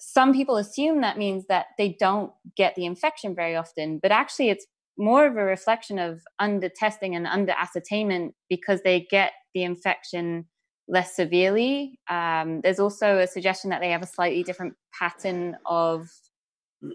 [0.00, 4.50] Some people assume that means that they don't get the infection very often, but actually,
[4.50, 4.66] it's
[4.98, 10.46] more of a reflection of under testing and under ascertainment because they get the infection
[10.88, 11.98] less severely.
[12.08, 16.08] Um, there's also a suggestion that they have a slightly different pattern of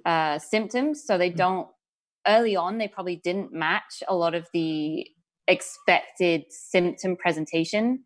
[0.05, 1.03] uh, symptoms.
[1.05, 1.37] So they mm.
[1.37, 1.67] don't,
[2.27, 5.07] early on, they probably didn't match a lot of the
[5.47, 8.03] expected symptom presentation.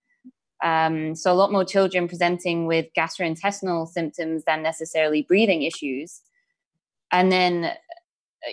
[0.64, 6.22] Um, so a lot more children presenting with gastrointestinal symptoms than necessarily breathing issues.
[7.12, 7.72] And then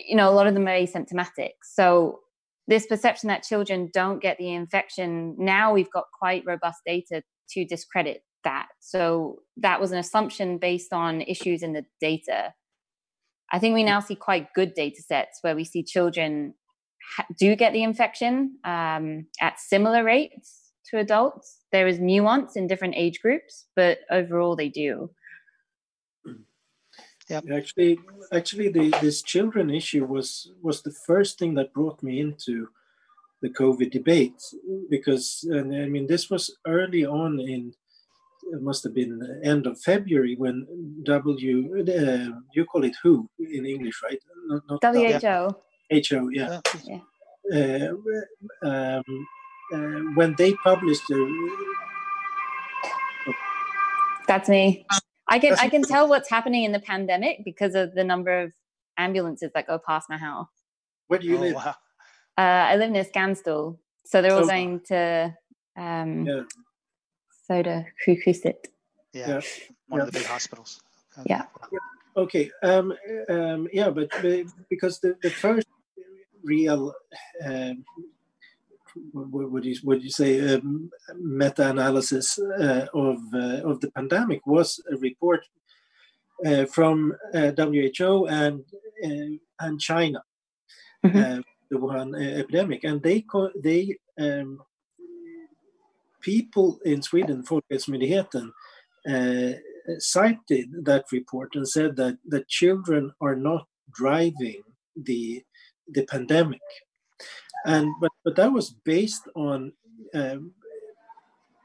[0.07, 1.53] you know, a lot of them are asymptomatic.
[1.63, 2.21] So
[2.67, 7.65] this perception that children don't get the infection, now we've got quite robust data to
[7.65, 8.69] discredit that.
[8.81, 12.53] So that was an assumption based on issues in the data.
[13.53, 16.55] I think we now see quite good data sets where we see children
[17.17, 21.61] ha- do get the infection um, at similar rates to adults.
[21.73, 25.11] There is nuance in different age groups, but overall they do.
[27.29, 27.41] Yeah.
[27.55, 27.99] Actually,
[28.33, 32.69] actually, the, this children issue was was the first thing that brought me into
[33.41, 34.41] the COVID debate
[34.91, 37.75] because and I mean this was early on in
[38.53, 40.67] it must have been the end of February when
[41.05, 44.19] W uh, you call it WHO in English, right?
[44.47, 45.57] Not, not WHO.
[45.91, 46.61] WHO, yeah.
[46.85, 47.01] yeah.
[47.53, 49.27] Uh, um,
[49.73, 51.21] uh, when they published the.
[54.27, 54.87] That's me.
[55.29, 58.53] I can I can tell what's happening in the pandemic because of the number of
[58.99, 60.49] ambulances that go past my house.
[61.09, 61.55] Where do you oh, live?
[61.55, 61.75] Wow.
[62.37, 65.35] Uh, I live near Skanstull, so they're all going to
[65.77, 66.43] um, yeah.
[67.47, 68.67] Soda Kukusit.
[69.13, 69.41] Yeah, yeah,
[69.89, 70.07] one yeah.
[70.07, 70.81] of the big hospitals.
[71.25, 71.45] Yeah.
[72.17, 72.51] Okay.
[72.63, 72.93] Um,
[73.29, 75.67] um, yeah, but, but because the, the first
[76.43, 76.93] real
[77.45, 78.14] um, what
[79.13, 84.97] would you would you say um, meta-analysis uh, of uh, of the pandemic was a
[84.97, 85.45] report
[86.45, 88.65] uh, from uh, WHO and
[89.05, 90.23] uh, and China,
[91.05, 91.17] mm-hmm.
[91.17, 93.25] Uh, the Wuhan epidemic, and they
[93.63, 94.61] they um,
[96.21, 98.51] people in Sweden, Folkhälsomyndigheten,
[99.99, 104.63] cited that report and said that that children are not driving
[104.97, 105.43] the
[105.89, 106.61] the pandemic
[107.67, 109.73] and but but that was based on
[110.15, 110.53] um,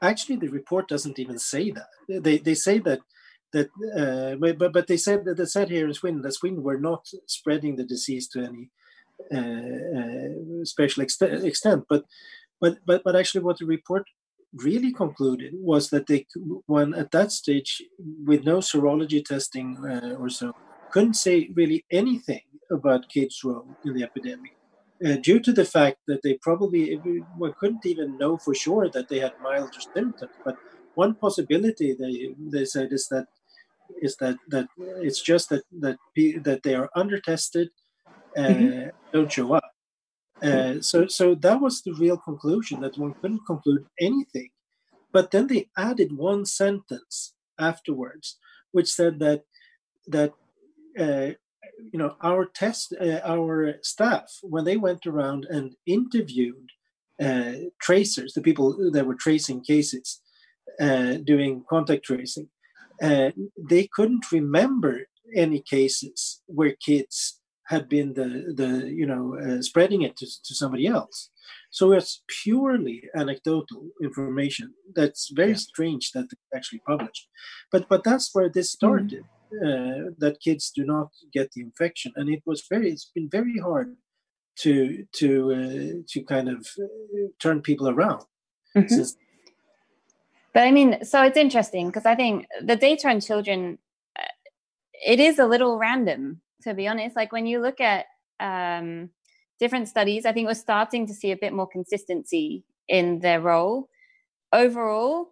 [0.02, 1.88] actually the report doesn't even say that.
[2.08, 3.00] They they say that
[3.52, 6.78] that uh, but but they said that they said here in Sweden that Sweden were
[6.78, 8.70] not spreading the disease to any
[9.32, 11.84] uh, uh, special extent, extent.
[11.88, 12.04] But
[12.60, 14.04] but but but actually what the report
[14.54, 16.26] really concluded was that they
[16.66, 17.82] when at that stage
[18.24, 20.52] with no serology testing uh, or so
[20.90, 22.42] couldn't say really anything
[22.72, 24.56] about kids' role in the epidemic
[25.04, 27.00] uh, due to the fact that they probably
[27.38, 30.32] well, couldn't even know for sure that they had milder symptoms.
[30.44, 30.56] But
[30.94, 33.26] one possibility they they said is that
[34.02, 35.98] is that that it's just that that
[36.42, 37.70] that they are under tested,
[38.36, 38.88] uh, mm-hmm.
[39.12, 39.70] don't show up.
[40.42, 44.50] Uh, so so that was the real conclusion that one couldn't conclude anything.
[45.12, 48.38] But then they added one sentence afterwards,
[48.72, 49.42] which said that
[50.06, 50.32] that
[50.98, 51.30] uh,
[51.92, 56.70] you know our test uh, our staff when they went around and interviewed
[57.22, 60.20] uh, tracers the people that were tracing cases
[60.80, 62.48] uh, doing contact tracing
[63.02, 63.30] uh,
[63.68, 67.40] they couldn't remember any cases where kids
[67.70, 71.30] had been the the you know uh, spreading it to, to somebody else.
[71.70, 75.66] So it's purely anecdotal information that's very yeah.
[75.70, 77.28] strange that they actually published.
[77.72, 79.22] But but that's where this started.
[79.22, 82.90] Mm-hmm uh, that kids do not get the infection, and it was very.
[82.90, 83.96] It's been very hard
[84.58, 88.22] to to uh, to kind of uh, turn people around.
[88.76, 88.88] Mm-hmm.
[88.88, 89.16] Since-
[90.52, 93.78] but I mean, so it's interesting because I think the data on children,
[94.18, 94.24] uh,
[94.92, 97.16] it is a little random to be honest.
[97.16, 98.06] Like when you look at
[98.38, 99.10] um,
[99.58, 103.88] different studies, I think we're starting to see a bit more consistency in their role.
[104.52, 105.30] Overall,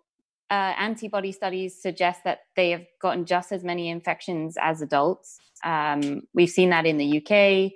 [0.50, 5.38] uh, antibody studies suggest that they have gotten just as many infections as adults.
[5.64, 7.72] Um, we've seen that in the UK.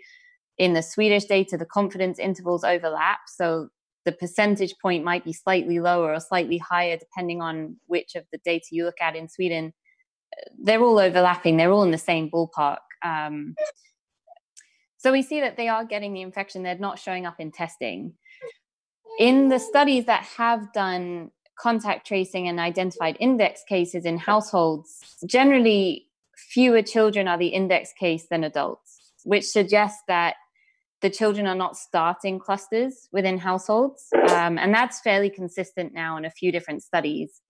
[0.59, 3.21] In the Swedish data, the confidence intervals overlap.
[3.27, 3.69] So
[4.05, 8.39] the percentage point might be slightly lower or slightly higher, depending on which of the
[8.45, 9.73] data you look at in Sweden.
[10.59, 12.79] They're all overlapping, they're all in the same ballpark.
[13.05, 13.55] Um,
[14.97, 18.15] so we see that they are getting the infection, they're not showing up in testing.
[19.19, 26.09] In the studies that have done contact tracing and identified index cases in households, generally
[26.37, 30.37] fewer children are the index case than adults, which suggests that
[31.01, 34.09] the children are not starting clusters within households.
[34.31, 37.41] Um, and that's fairly consistent now in a few different studies,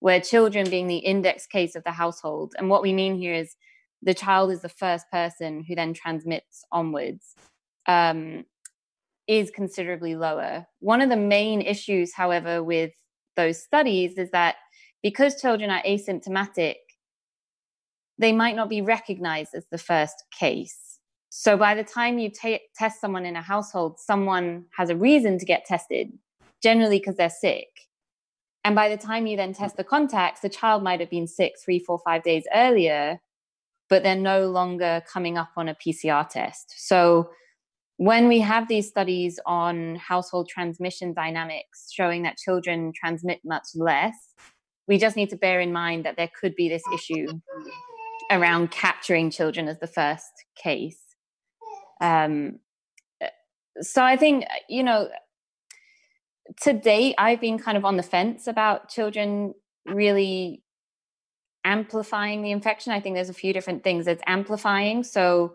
[0.00, 2.54] where children being the index case of the household.
[2.58, 3.54] And what we mean here is
[4.02, 7.34] the child is the first person who then transmits onwards.
[7.86, 8.44] Um,
[9.26, 10.66] is considerably lower.
[10.80, 12.92] One of the main issues, however, with
[13.36, 14.56] those studies is that
[15.02, 16.76] because children are asymptomatic,
[18.18, 20.98] they might not be recognized as the first case.
[21.28, 25.38] So by the time you t- test someone in a household, someone has a reason
[25.38, 26.10] to get tested,
[26.62, 27.68] generally because they're sick.
[28.64, 31.54] And by the time you then test the contacts, the child might have been sick
[31.62, 33.20] three, four, five days earlier,
[33.88, 36.74] but they're no longer coming up on a PCR test.
[36.76, 37.30] So
[37.98, 44.34] when we have these studies on household transmission dynamics showing that children transmit much less,
[44.86, 47.26] we just need to bear in mind that there could be this issue
[48.30, 50.32] around capturing children as the first
[50.62, 51.00] case.
[52.00, 52.58] Um,
[53.80, 55.08] so I think, you know,
[56.62, 59.54] to date, I've been kind of on the fence about children
[59.86, 60.62] really
[61.64, 62.92] amplifying the infection.
[62.92, 64.06] I think there's a few different things.
[64.06, 65.02] It's amplifying.
[65.02, 65.54] So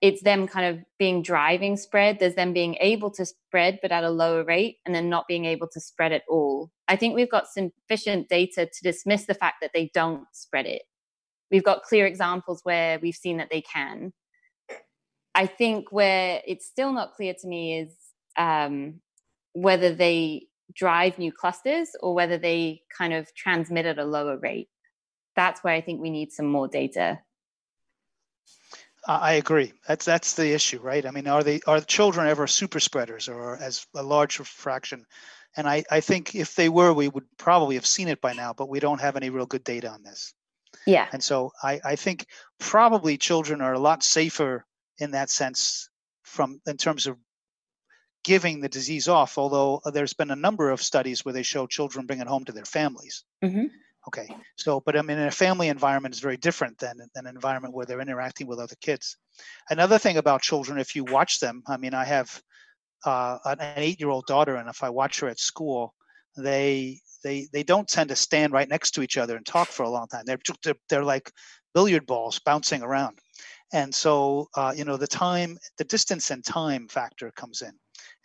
[0.00, 2.18] it's them kind of being driving spread.
[2.18, 5.44] There's them being able to spread, but at a lower rate, and then not being
[5.44, 6.70] able to spread at all.
[6.88, 10.82] I think we've got sufficient data to dismiss the fact that they don't spread it.
[11.50, 14.12] We've got clear examples where we've seen that they can.
[15.34, 17.94] I think where it's still not clear to me is
[18.38, 19.00] um,
[19.52, 24.68] whether they drive new clusters or whether they kind of transmit at a lower rate.
[25.36, 27.20] That's where I think we need some more data.
[29.06, 29.72] I agree.
[29.88, 31.06] That's that's the issue, right?
[31.06, 35.06] I mean, are they are the children ever super spreaders or as a large fraction?
[35.56, 38.52] And I, I think if they were, we would probably have seen it by now,
[38.52, 40.32] but we don't have any real good data on this.
[40.86, 41.08] Yeah.
[41.12, 42.26] And so I, I think
[42.58, 44.64] probably children are a lot safer
[44.98, 45.88] in that sense
[46.22, 47.16] from in terms of
[48.22, 52.06] giving the disease off, although there's been a number of studies where they show children
[52.06, 53.24] bring it home to their families.
[53.42, 53.66] Mm-hmm.
[54.10, 57.34] Okay, so but I mean, in a family environment is very different than, than an
[57.36, 59.16] environment where they're interacting with other kids.
[59.68, 62.42] Another thing about children, if you watch them, I mean, I have
[63.06, 65.94] uh, an eight-year-old daughter, and if I watch her at school,
[66.36, 69.84] they they they don't tend to stand right next to each other and talk for
[69.84, 70.24] a long time.
[70.26, 71.30] They're they're, they're like
[71.72, 73.20] billiard balls bouncing around,
[73.72, 77.72] and so uh, you know the time, the distance and time factor comes in,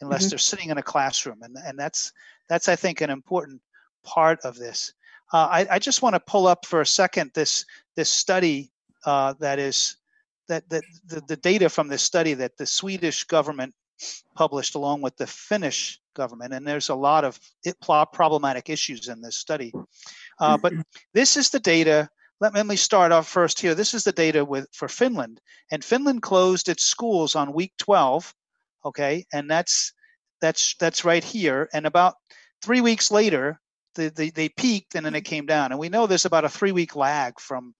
[0.01, 0.29] unless mm-hmm.
[0.29, 2.11] they're sitting in a classroom, and and that's
[2.49, 3.61] that's I think an important
[4.03, 4.91] part of this.
[5.35, 7.65] Uh, I, I, just want to pull up for a second this
[7.97, 8.71] this study
[9.05, 9.97] uh, that is
[10.47, 13.73] that, that the, the data from this study that the Swedish government
[14.33, 19.21] published along with the Finnish government, and there's a lot of it, problematic issues in
[19.21, 19.73] this study.
[20.39, 20.71] Uh, but
[21.13, 22.07] this is the data.
[22.39, 23.75] Let, let me start off first here.
[23.75, 28.33] This is the data with for Finland, and Finland closed its schools on week 12.
[28.85, 29.91] Okay, and that's
[30.39, 31.67] that's that's right here.
[31.73, 32.13] And about
[32.61, 33.59] three weeks later,
[33.95, 35.71] the, the, they peaked and then it came down.
[35.71, 37.73] And we know there's about a three week lag from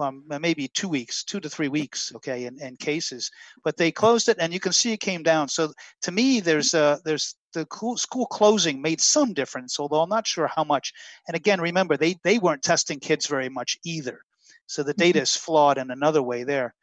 [0.00, 3.30] um, maybe two weeks, two to three weeks, okay, in, in cases.
[3.64, 5.48] But they closed it, and you can see it came down.
[5.48, 7.66] So to me, there's uh, there's the
[7.96, 10.92] school closing made some difference, although I'm not sure how much.
[11.26, 14.20] And again, remember they they weren't testing kids very much either,
[14.66, 15.24] so the data mm-hmm.
[15.24, 16.74] is flawed in another way there.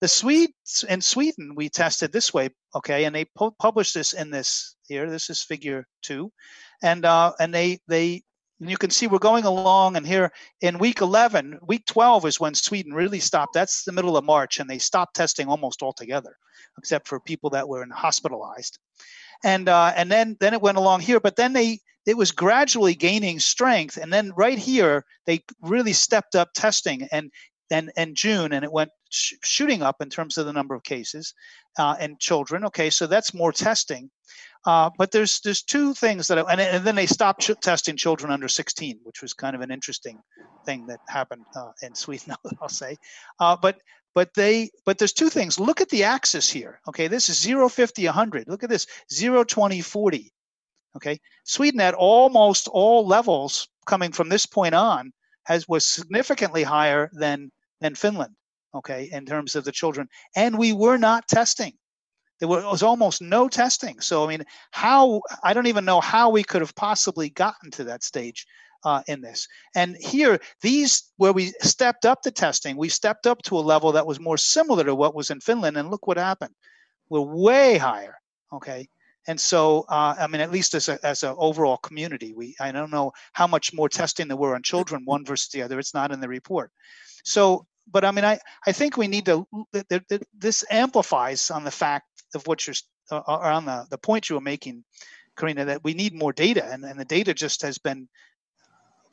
[0.00, 3.26] The Swedes in Sweden we tested this way, okay, and they
[3.58, 5.08] published this in this here.
[5.08, 6.32] This is figure two,
[6.82, 8.22] and uh, and they they
[8.60, 12.40] and you can see we're going along, and here in week 11, week 12 is
[12.40, 13.54] when Sweden really stopped.
[13.54, 16.36] That's the middle of March, and they stopped testing almost altogether,
[16.78, 18.78] except for people that were hospitalized.
[19.42, 22.94] And uh, and then then it went along here, but then they it was gradually
[22.94, 27.30] gaining strength, and then right here they really stepped up testing, and
[27.70, 30.82] then in June, and it went sh- shooting up in terms of the number of
[30.84, 31.34] cases
[31.78, 32.64] uh, in children.
[32.66, 34.10] Okay, so that's more testing.
[34.66, 38.32] Uh, but there's there's two things that, and, and then they stopped ch- testing children
[38.32, 40.18] under 16, which was kind of an interesting
[40.64, 42.96] thing that happened uh, in Sweden, I'll say.
[43.38, 43.78] Uh, but
[44.14, 45.60] but they but there's two things.
[45.60, 46.80] Look at the axis here.
[46.88, 48.48] Okay, this is 0, 50, 100.
[48.48, 50.32] Look at this 0, 20, 40.
[50.96, 55.12] Okay, Sweden at almost all levels coming from this point on
[55.44, 57.50] has was significantly higher than
[57.80, 58.34] than Finland.
[58.74, 61.74] Okay, in terms of the children, and we were not testing
[62.40, 64.00] there was almost no testing.
[64.00, 67.84] So, I mean, how, I don't even know how we could have possibly gotten to
[67.84, 68.46] that stage
[68.84, 69.48] uh, in this.
[69.74, 73.92] And here, these, where we stepped up the testing, we stepped up to a level
[73.92, 75.76] that was more similar to what was in Finland.
[75.76, 76.54] And look what happened.
[77.08, 78.18] We're way higher.
[78.52, 78.88] Okay.
[79.26, 82.72] And so, uh, I mean, at least as a as an overall community, we I
[82.72, 85.78] don't know how much more testing there were on children, one versus the other.
[85.78, 86.70] It's not in the report.
[87.24, 89.46] So, but I mean, I I think we need to.
[90.38, 92.04] This amplifies on the fact
[92.34, 92.74] of what you're
[93.10, 94.84] uh, on the, the point you were making,
[95.36, 98.08] Karina, that we need more data, and, and the data just has been,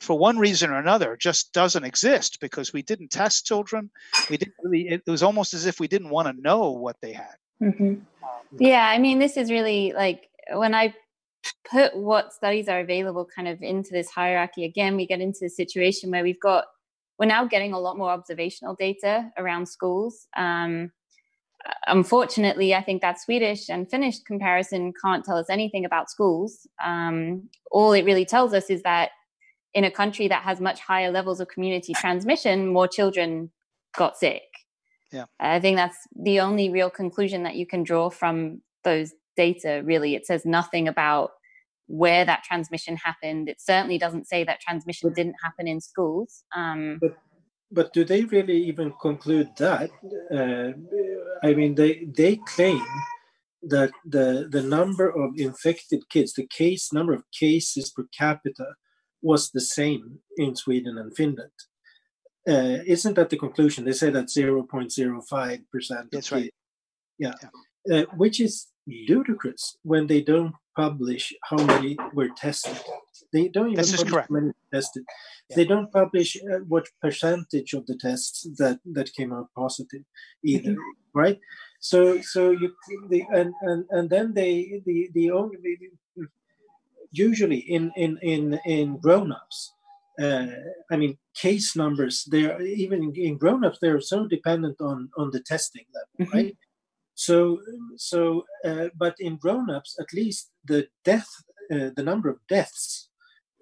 [0.00, 3.90] for one reason or another, just doesn't exist because we didn't test children.
[4.30, 4.88] We didn't really.
[4.88, 7.36] It was almost as if we didn't want to know what they had.
[7.62, 7.84] Mm-hmm.
[7.84, 8.02] Um,
[8.58, 10.94] yeah, I mean, this is really like when I
[11.70, 14.64] put what studies are available kind of into this hierarchy.
[14.64, 16.64] Again, we get into a situation where we've got
[17.18, 20.26] we're now getting a lot more observational data around schools.
[20.36, 20.90] Um,
[21.86, 26.66] unfortunately, I think that Swedish and Finnish comparison can't tell us anything about schools.
[26.82, 29.10] Um, all it really tells us is that
[29.74, 33.50] in a country that has much higher levels of community transmission, more children
[33.96, 34.42] got sick.
[35.12, 35.26] Yeah.
[35.40, 40.14] I think that's the only real conclusion that you can draw from those data, really.
[40.14, 41.32] It says nothing about
[41.86, 43.48] where that transmission happened.
[43.48, 46.44] It certainly doesn't say that transmission didn't happen in schools.
[46.56, 47.18] Um, but
[47.72, 49.90] but do they really even conclude that?
[50.30, 50.72] Uh,
[51.42, 52.84] I mean, they they claim
[53.62, 58.74] that the the number of infected kids, the case number of cases per capita,
[59.22, 61.52] was the same in Sweden and Finland.
[62.48, 63.84] Uh, isn't that the conclusion?
[63.84, 66.08] They say that zero point zero five percent.
[66.10, 66.52] That's right.
[67.18, 68.02] Yeah, yeah.
[68.02, 68.68] Uh, which is
[69.08, 72.78] ludicrous when they don't publish how many were tested.
[73.32, 74.28] They don't even this is publish correct.
[74.28, 75.04] how many tested.
[75.48, 75.56] Yeah.
[75.56, 80.04] They don't publish uh, what percentage of the tests that that came out positive
[80.44, 81.18] either, mm-hmm.
[81.18, 81.38] right?
[81.80, 82.74] So so you
[83.08, 85.58] the and and and then they the the only
[87.10, 89.72] usually in in in in grown-ups
[90.20, 90.46] uh,
[90.90, 92.24] I mean, case numbers.
[92.30, 93.78] They're even in grown-ups.
[93.80, 96.36] They're so dependent on on the testing level, mm-hmm.
[96.36, 96.56] right?
[97.26, 97.36] So,
[98.10, 98.20] so,
[98.68, 101.30] uh, but in grown-ups, at least the death,
[101.72, 103.08] uh, the number of deaths,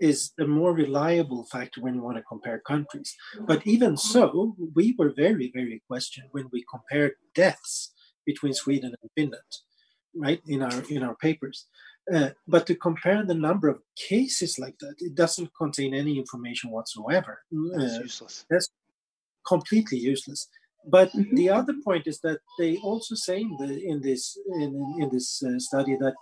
[0.00, 3.14] is a more reliable factor when you want to compare countries.
[3.50, 7.92] But even so, we were very, very questioned when we compared deaths
[8.24, 9.52] between Sweden and Finland,
[10.14, 10.40] right?
[10.46, 11.58] In our in our papers.
[12.14, 13.78] Uh, but to compare the number of
[14.10, 17.34] cases like that, it doesn't contain any information whatsoever.
[17.76, 18.34] That's uh, useless.
[18.50, 18.68] That's
[19.46, 20.48] completely useless.
[20.86, 21.34] But mm-hmm.
[21.36, 25.42] the other point is that they also say in, the, in this in, in this
[25.42, 26.14] uh, study that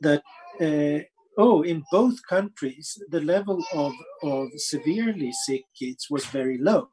[0.00, 0.22] that
[0.60, 1.04] uh,
[1.38, 3.92] oh in both countries the level of
[4.22, 6.88] of severely sick kids was very low,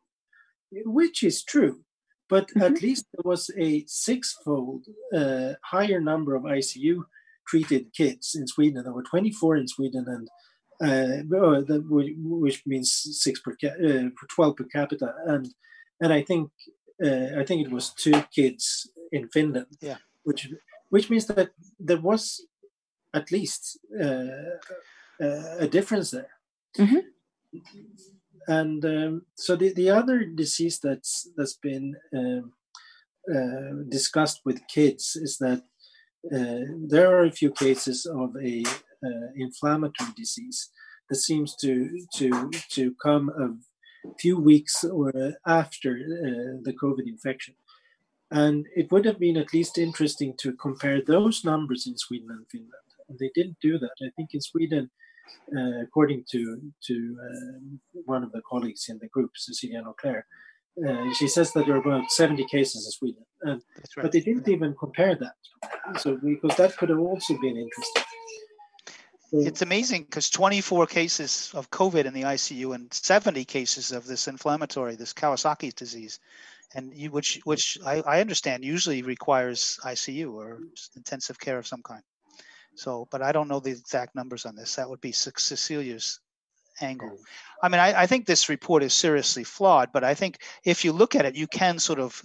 [0.86, 1.84] which is true.
[2.34, 2.64] but mm-hmm.
[2.64, 4.84] at least there was a six-fold
[5.20, 7.04] uh, higher number of ICU
[7.48, 8.84] treated kids in Sweden.
[8.84, 10.26] There were 24 in Sweden, and
[10.88, 12.90] uh, which means
[13.26, 15.54] six per uh, 12 per capita, and
[16.02, 16.50] and I think
[17.02, 19.68] uh, I think it was two kids in Finland.
[19.82, 20.50] Yeah, which
[20.90, 21.50] which means that
[21.80, 22.46] there was
[23.14, 24.60] at least uh,
[25.22, 26.32] uh, a difference there.
[26.78, 27.00] Mm-hmm.
[28.48, 32.54] And um, so the, the other disease that's that's been um,
[33.34, 35.62] uh, discussed with kids is that
[36.34, 38.64] uh, there are a few cases of a
[39.06, 40.70] uh, inflammatory disease
[41.10, 43.48] that seems to to to come a
[44.20, 45.12] few weeks or
[45.46, 47.56] after uh, the COVID infection.
[48.32, 52.46] And it would have been at least interesting to compare those numbers in Sweden and
[52.52, 52.90] Finland.
[53.08, 53.96] And they didn't do that.
[54.02, 54.90] I think in Sweden,
[55.56, 60.24] uh, according to to uh, one of the colleagues in the group, Cecilia Nauclér,
[60.88, 63.62] uh, she says that there are about 70 cases in Sweden, and,
[63.96, 64.04] right.
[64.04, 66.00] but they didn't even compare that.
[66.00, 68.04] So because that could have also been interesting.
[69.34, 74.28] It's amazing because 24 cases of COVID in the ICU and 70 cases of this
[74.28, 76.20] inflammatory, this Kawasaki disease,
[76.76, 80.60] and you, which which I, I understand usually requires ICU or
[80.96, 82.04] intensive care of some kind.
[82.76, 84.76] So, but I don't know the exact numbers on this.
[84.76, 86.20] That would be Cecilia's
[86.82, 87.18] angle.
[87.62, 90.92] I mean, I, I, think this report is seriously flawed, but I think if you
[90.92, 92.24] look at it, you can sort of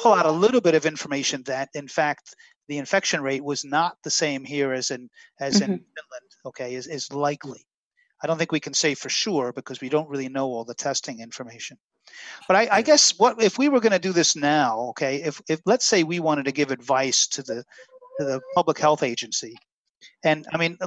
[0.00, 2.34] pull out a little bit of information that, in fact,
[2.70, 5.10] the infection rate was not the same here as in
[5.40, 5.72] as mm-hmm.
[5.72, 6.30] in Finland.
[6.46, 7.66] Okay, is is likely.
[8.22, 10.74] I don't think we can say for sure because we don't really know all the
[10.74, 11.78] testing information.
[12.46, 14.78] But I, I guess what if we were going to do this now?
[14.90, 17.64] Okay, if if let's say we wanted to give advice to the
[18.18, 19.56] to the public health agency
[20.22, 20.78] and I mean,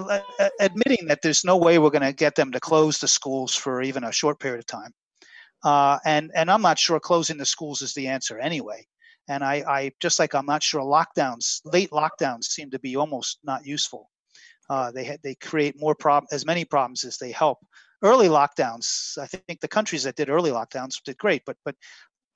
[0.59, 3.81] admitting that there's no way we're going to get them to close the schools for
[3.81, 4.93] even a short period of time,
[5.63, 8.85] uh, and and I'm not sure closing the schools is the answer anyway.
[9.27, 13.39] And I, I just like I'm not sure lockdowns, late lockdowns, seem to be almost
[13.43, 14.09] not useful.
[14.69, 17.59] Uh, they they create more problem, as many problems as they help.
[18.01, 21.75] Early lockdowns, I think the countries that did early lockdowns did great, but but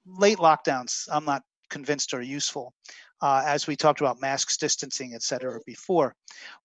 [0.06, 2.74] late lockdowns, I'm not convinced are useful
[3.22, 6.16] uh, as we talked about masks, distancing, et cetera, before.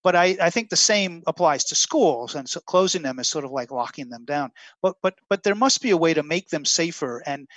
[0.03, 3.45] But I, I think the same applies to schools, and so closing them is sort
[3.45, 4.51] of like locking them down.
[4.81, 7.47] But but but there must be a way to make them safer, and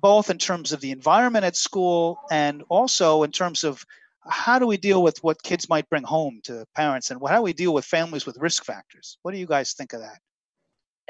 [0.00, 3.84] both in terms of the environment at school and also in terms of
[4.28, 7.42] how do we deal with what kids might bring home to parents, and how do
[7.42, 9.18] we deal with families with risk factors?
[9.22, 10.20] What do you guys think of that?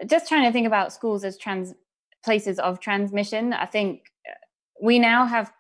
[0.09, 1.75] Just trying to think about schools as trans
[2.25, 3.53] places of transmission.
[3.53, 4.33] I think eh,
[4.81, 5.53] we now have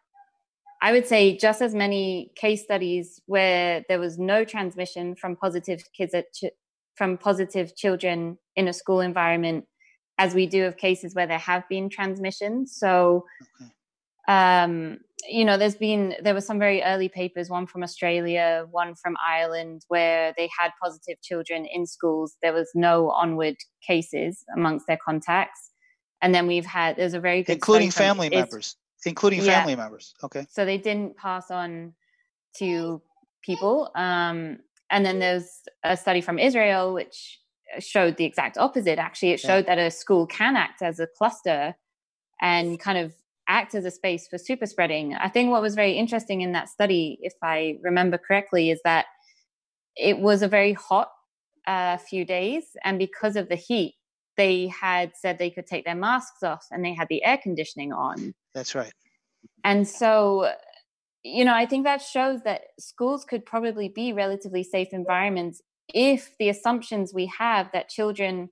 [0.82, 5.82] I would say just as many case studies where there was no transmission from positive
[5.94, 6.56] kids at ch-
[6.94, 9.66] from positive children in a school environment
[10.20, 12.76] as we do of cases where there have been transmissions.
[12.76, 13.24] So,
[13.60, 13.70] okay.
[14.28, 14.98] um,
[15.28, 19.16] you know, there's been there were some very early papers, one from Australia, one from
[19.26, 22.36] Ireland, where they had positive children in schools.
[22.42, 23.56] There was no onward
[23.86, 25.70] cases amongst their contacts,
[26.22, 28.76] and then we've had there's a very good including family members
[29.06, 29.60] including yeah.
[29.60, 30.14] family members.
[30.22, 30.46] Okay.
[30.50, 31.94] So they didn't pass on
[32.58, 33.02] to
[33.42, 33.90] people.
[33.94, 34.58] Um,
[34.90, 35.48] and then there's
[35.84, 37.38] a study from Israel which
[37.78, 38.98] showed the exact opposite.
[38.98, 39.76] Actually, it showed yeah.
[39.76, 41.74] that a school can act as a cluster
[42.40, 43.14] and kind of
[43.48, 45.14] act as a space for super spreading.
[45.14, 49.06] I think what was very interesting in that study, if I remember correctly, is that
[49.96, 51.10] it was a very hot
[51.66, 53.94] uh, few days, and because of the heat,
[54.36, 57.92] they had said they could take their masks off and they had the air conditioning
[57.92, 58.34] on.
[58.54, 58.92] That's right.
[59.64, 60.50] And so,
[61.22, 65.60] you know, I think that shows that schools could probably be relatively safe environments
[65.94, 68.50] if the assumptions we have that children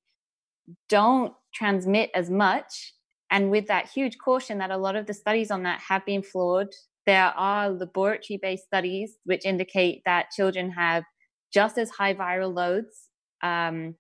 [0.89, 2.95] don't transmit as much
[3.31, 6.23] and with that huge caution that a lot of the studies on that have been
[6.23, 6.69] flawed
[7.07, 11.05] there are laboratory based studies which indicate that children have
[11.53, 13.09] just as high viral loads
[13.43, 13.95] um,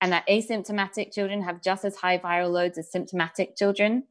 [0.00, 4.04] and that asymptomatic children have just as high viral loads as symptomatic children,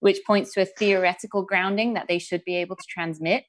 [0.00, 3.44] which points to a theoretical grounding that they should be able to transmit.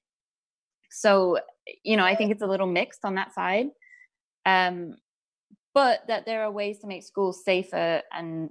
[0.89, 1.39] So,
[1.83, 3.67] you know, I think it's a little mixed on that side.
[4.45, 4.95] Um,
[5.73, 8.49] but that there are ways to make schools safer and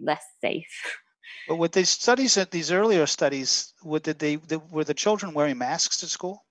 [0.00, 0.98] less safe.
[1.48, 4.36] But with these studies, at these earlier studies, what did they,
[4.70, 6.44] were the children wearing masks at school?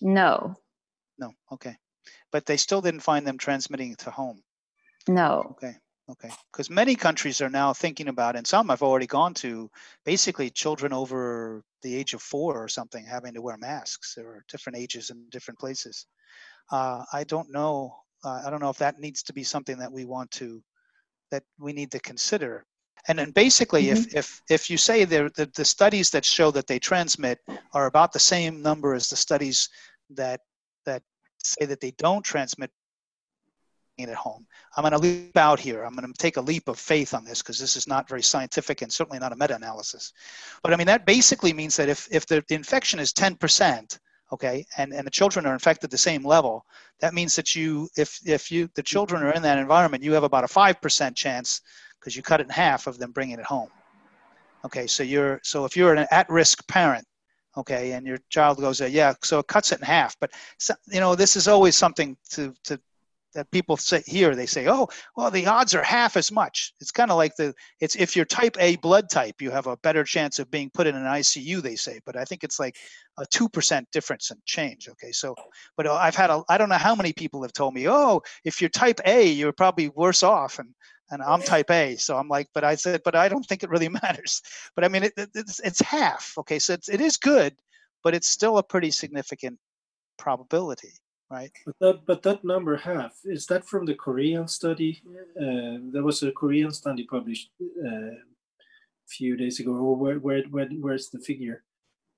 [0.00, 0.54] No.
[1.18, 1.32] No.
[1.50, 1.76] Okay,
[2.30, 4.42] but they still didn't find them transmitting to home.
[5.08, 5.46] No.
[5.52, 5.74] Okay.
[6.08, 6.30] Okay.
[6.52, 9.70] Because many countries are now thinking about, and some I've already gone to,
[10.04, 14.14] basically children over the age of four or something having to wear masks.
[14.14, 16.06] There are different ages in different places.
[16.70, 17.96] Uh, I don't know.
[18.26, 20.62] Uh, I don't know if that needs to be something that we want to,
[21.30, 22.64] that we need to consider.
[23.08, 23.96] And then basically, mm-hmm.
[23.96, 27.38] if, if, if you say the, the studies that show that they transmit
[27.72, 29.68] are about the same number as the studies
[30.10, 30.40] that,
[30.86, 31.02] that
[31.38, 32.70] say that they don't transmit
[33.98, 34.46] at home.
[34.76, 35.82] I'm going to leap out here.
[35.82, 38.22] I'm going to take a leap of faith on this because this is not very
[38.22, 40.12] scientific and certainly not a meta-analysis.
[40.62, 43.98] But I mean, that basically means that if, if the, the infection is 10%,
[44.32, 46.64] okay, and, and the children are infected the same level,
[47.00, 50.24] that means that you, if, if you, the children are in that environment, you have
[50.24, 51.60] about a 5% chance
[52.00, 53.68] because you cut it in half of them bringing it home.
[54.64, 57.06] Okay, so you're, so if you're an at-risk parent,
[57.56, 60.16] okay, and your child goes, uh, yeah, so it cuts it in half.
[60.20, 60.32] But,
[60.88, 62.80] you know, this is always something to, to
[63.36, 66.72] that people say here they say oh well the odds are half as much.
[66.80, 69.76] It's kind of like the it's if you're type a blood type you have a
[69.76, 72.76] better chance of being put in an icu they say but i think it's like
[73.18, 75.12] a 2% difference in change okay?
[75.12, 75.34] So
[75.76, 78.22] but uh, i've had a i don't know how many people have told me oh
[78.44, 80.70] if you're type a you're probably worse off and
[81.10, 83.70] and i'm type a so i'm like but i said but i don't think it
[83.70, 84.42] really matters.
[84.74, 86.58] But i mean it, it's, it's half okay?
[86.58, 87.54] So it's, it is good
[88.02, 89.58] but it's still a pretty significant
[90.16, 90.92] probability
[91.30, 91.50] right?
[91.64, 95.02] But that, but that number half is that from the Korean study?
[95.40, 99.72] Uh, there was a Korean study published uh, a few days ago.
[99.92, 101.62] Where, where, where, where's the figure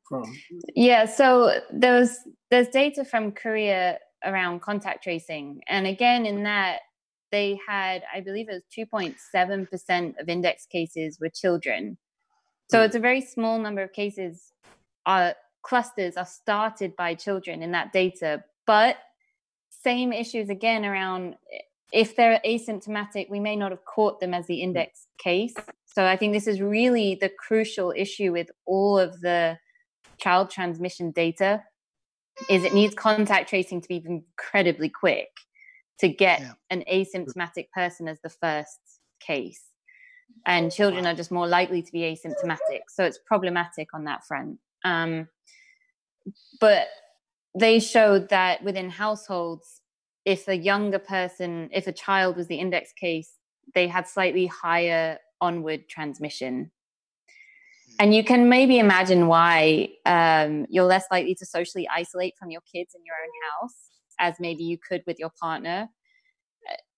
[0.09, 0.25] from?
[0.75, 2.17] Yeah, so there's
[2.51, 6.81] there's data from Korea around contact tracing, and again in that
[7.31, 11.99] they had, I believe it was 2.7 percent of index cases were children.
[12.71, 12.87] So mm.
[12.87, 14.53] it's a very small number of cases.
[15.07, 18.99] Are clusters are started by children in that data, but
[19.71, 21.37] same issues again around
[21.91, 25.55] if they're asymptomatic, we may not have caught them as the index case.
[25.87, 29.59] So I think this is really the crucial issue with all of the
[30.19, 31.63] child transmission data
[32.51, 35.31] is it needs contact tracing to be incredibly quick
[36.01, 36.53] to get yeah.
[36.69, 38.79] an asymptomatic person as the first
[39.19, 39.63] case.
[40.45, 42.83] And children are just more likely to be asymptomatic.
[42.91, 44.59] So it's problematic on that front.
[44.85, 45.29] Um,
[46.61, 46.87] but
[47.55, 49.81] they showed that within households,
[50.25, 53.33] if a younger person, if a child was the index case,
[53.75, 56.71] they had slightly higher onward transmission.
[58.01, 62.61] And you can maybe imagine why um, you're less likely to socially isolate from your
[62.73, 63.75] kids in your own house,
[64.21, 65.89] as maybe you could with your partner.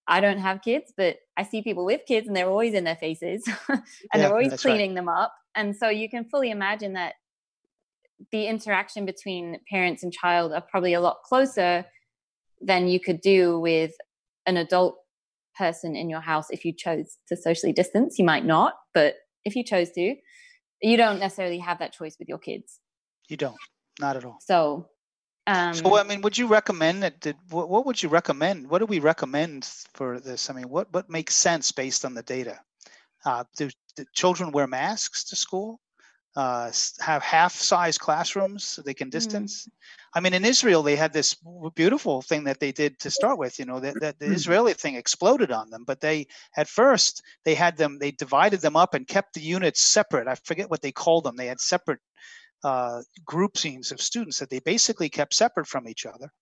[0.06, 2.96] I don't have kids, but I see people with kids and they're always in their
[2.96, 3.80] faces and
[4.12, 4.96] yeah, they're always cleaning right.
[4.96, 5.32] them up.
[5.54, 7.14] And so you can fully imagine that
[8.32, 11.84] the interaction between parents and child are probably a lot closer
[12.60, 13.92] than you could do with
[14.46, 14.96] an adult
[15.56, 18.18] person in your house if you chose to socially distance.
[18.18, 19.14] You might not, but
[19.44, 20.14] if you chose to,
[20.82, 22.80] you don't necessarily have that choice with your kids.
[23.28, 23.56] You don't,
[23.98, 24.38] not at all.
[24.40, 24.86] So,
[25.46, 27.20] um, so I mean, would you recommend that?
[27.20, 28.68] Did, what, what would you recommend?
[28.68, 29.64] What do we recommend
[29.94, 30.50] for this?
[30.50, 32.58] I mean, what what makes sense based on the data?
[33.24, 35.80] Uh, do, do children wear masks to school?
[36.40, 39.16] Uh, have half size classrooms so they can mm.
[39.18, 39.66] distance.
[39.66, 39.72] Mm.
[40.14, 41.36] I mean, in Israel, they had this
[41.74, 44.32] beautiful thing that they did to start with, you know, that, that the mm.
[44.32, 45.84] Israeli thing exploded on them.
[45.86, 49.82] But they, at first, they had them, they divided them up and kept the units
[49.82, 50.28] separate.
[50.28, 51.36] I forget what they called them.
[51.36, 52.00] They had separate
[52.64, 56.32] uh, group scenes of students that they basically kept separate from each other.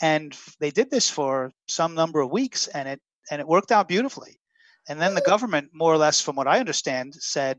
[0.00, 3.00] And they did this for some number of weeks and it,
[3.30, 4.40] and it worked out beautifully.
[4.88, 7.58] And then the government, more or less, from what I understand, said,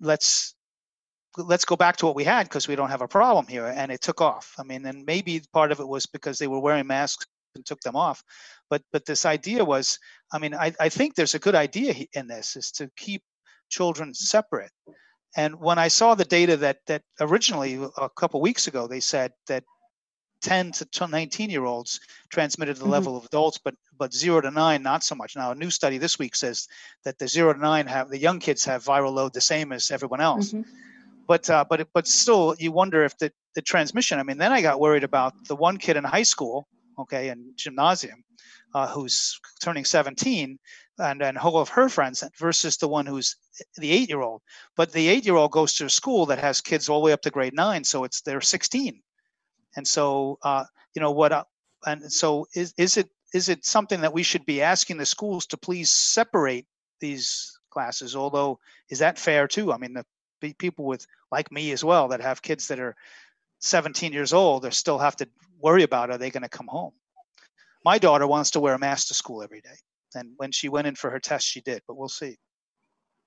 [0.00, 0.54] let's
[1.36, 3.90] let's go back to what we had because we don't have a problem here and
[3.90, 4.54] it took off.
[4.58, 7.80] I mean and maybe part of it was because they were wearing masks and took
[7.80, 8.22] them off.
[8.70, 9.98] But but this idea was
[10.32, 13.22] i mean i, I think there's a good idea in this is to keep
[13.68, 14.72] children separate.
[15.36, 19.32] And when i saw the data that that originally a couple weeks ago they said
[19.48, 19.64] that
[20.42, 22.00] 10 to 19 year olds
[22.30, 22.90] transmitted the mm-hmm.
[22.90, 25.36] level of adults but but 0 to 9 not so much.
[25.36, 26.68] Now a new study this week says
[27.04, 29.90] that the 0 to 9 have the young kids have viral load the same as
[29.90, 30.52] everyone else.
[30.52, 30.70] Mm-hmm
[31.26, 34.18] but uh, but but still, you wonder if the the transmission.
[34.18, 36.66] I mean, then I got worried about the one kid in high school,
[36.98, 38.24] okay, in gymnasium,
[38.74, 40.58] uh, who's turning 17,
[40.98, 43.36] and and whole of her friends versus the one who's
[43.76, 44.42] the eight year old.
[44.76, 47.12] But the eight year old goes to a school that has kids all the way
[47.12, 49.00] up to grade nine, so it's they're 16,
[49.76, 50.64] and so uh,
[50.94, 51.32] you know what.
[51.32, 51.44] Uh,
[51.86, 55.46] and so is is it is it something that we should be asking the schools
[55.46, 56.66] to please separate
[57.00, 58.16] these classes?
[58.16, 58.58] Although
[58.90, 59.72] is that fair too?
[59.72, 60.06] I mean, the
[60.52, 62.94] people with like me as well that have kids that are
[63.60, 66.92] 17 years old they still have to worry about are they going to come home
[67.84, 69.76] my daughter wants to wear a mask to school every day
[70.14, 72.36] and when she went in for her test she did but we'll see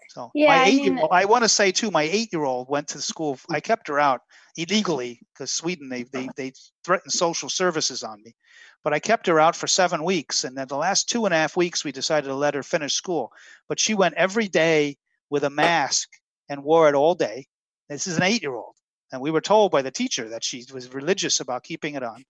[0.09, 2.69] so yeah, my eight I, mean, I want to say too, my eight year old
[2.69, 3.37] went to school.
[3.49, 4.21] I kept her out
[4.55, 6.53] illegally because Sweden they, they they
[6.83, 8.35] threatened social services on me.
[8.83, 11.37] But I kept her out for seven weeks, and then the last two and a
[11.37, 13.31] half weeks we decided to let her finish school.
[13.67, 14.97] But she went every day
[15.29, 16.09] with a mask
[16.49, 17.47] and wore it all day.
[17.89, 18.75] This is an eight year old.
[19.11, 22.25] And we were told by the teacher that she was religious about keeping it on.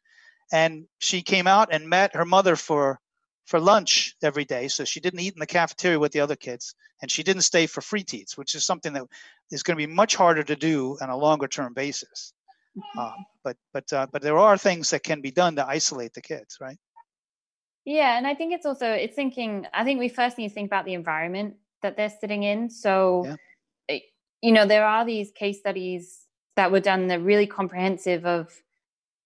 [0.51, 2.99] And she came out and met her mother for
[3.47, 4.67] for lunch every day.
[4.67, 7.65] So she didn't eat in the cafeteria with the other kids, and she didn't stay
[7.65, 9.03] for fritids, which is something that
[9.51, 12.33] is going to be much harder to do on a longer term basis.
[12.97, 13.11] Uh,
[13.43, 16.57] but but uh, but there are things that can be done to isolate the kids,
[16.61, 16.77] right?
[17.85, 19.65] Yeah, and I think it's also it's thinking.
[19.73, 22.69] I think we first need to think about the environment that they're sitting in.
[22.69, 23.35] So, yeah.
[24.41, 26.21] You know, there are these case studies
[26.55, 28.51] that were done that really comprehensive of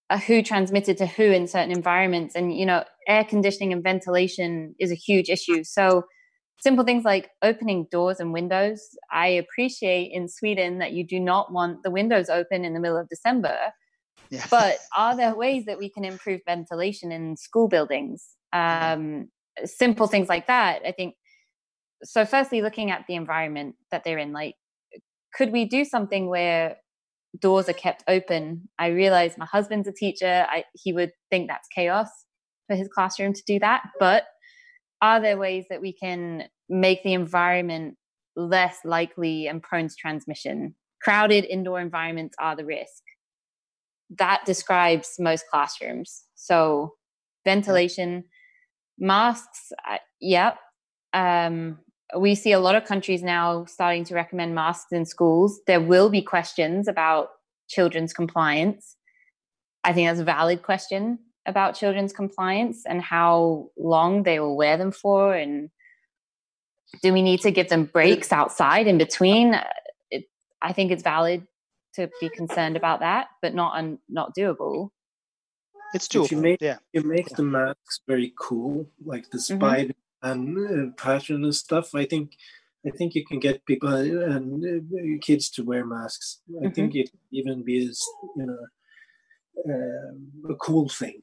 [0.10, 4.76] uh, who transmitted to who in certain environments, and you know, air conditioning and ventilation
[4.80, 5.64] is a huge issue.
[5.64, 6.04] So,
[6.60, 8.82] simple things like opening doors and windows.
[9.12, 12.98] I appreciate in Sweden that you do not want the windows open in the middle
[12.98, 13.58] of December.
[14.30, 14.46] Yeah.
[14.52, 18.28] But are there ways that we can improve ventilation in school buildings?
[18.54, 19.30] Um,
[19.66, 20.82] simple things like that.
[20.86, 21.16] I think
[22.04, 24.56] so firstly looking at the environment that they're in like
[25.34, 26.76] could we do something where
[27.40, 28.68] doors are kept open?
[28.78, 32.10] I realize my husband's a teacher I, he would think that's chaos
[32.68, 34.26] for his classroom to do that but
[35.02, 37.98] are there ways that we can make the environment
[38.36, 40.76] less likely and prone to transmission?
[41.02, 43.02] Crowded indoor environments are the risk.
[44.18, 46.24] That describes most classrooms.
[46.36, 46.94] So
[47.46, 48.26] ventilation
[49.00, 50.58] masks uh, yep
[51.14, 51.80] um,
[52.18, 55.60] we see a lot of countries now starting to recommend masks in schools.
[55.68, 57.30] There will be questions about
[57.70, 58.96] children's compliance.
[59.84, 64.78] I think that's a valid question about children's compliance and how long they will wear
[64.78, 65.70] them for and
[67.02, 69.56] do we need to give them breaks outside in between
[70.12, 70.26] it,
[70.62, 71.48] i think it's valid
[71.96, 74.90] to be concerned about that but not un, not doable
[75.96, 79.58] it's doable you make, yeah you make the masks very cool like the mm-hmm.
[79.58, 82.38] spider mm-hmm and passion and stuff, I think
[82.86, 86.42] I think you can get people uh, and uh, kids to wear masks.
[86.50, 86.74] I mm-hmm.
[86.74, 88.02] think it even be as
[88.36, 88.58] you know
[89.70, 91.22] uh, a cool thing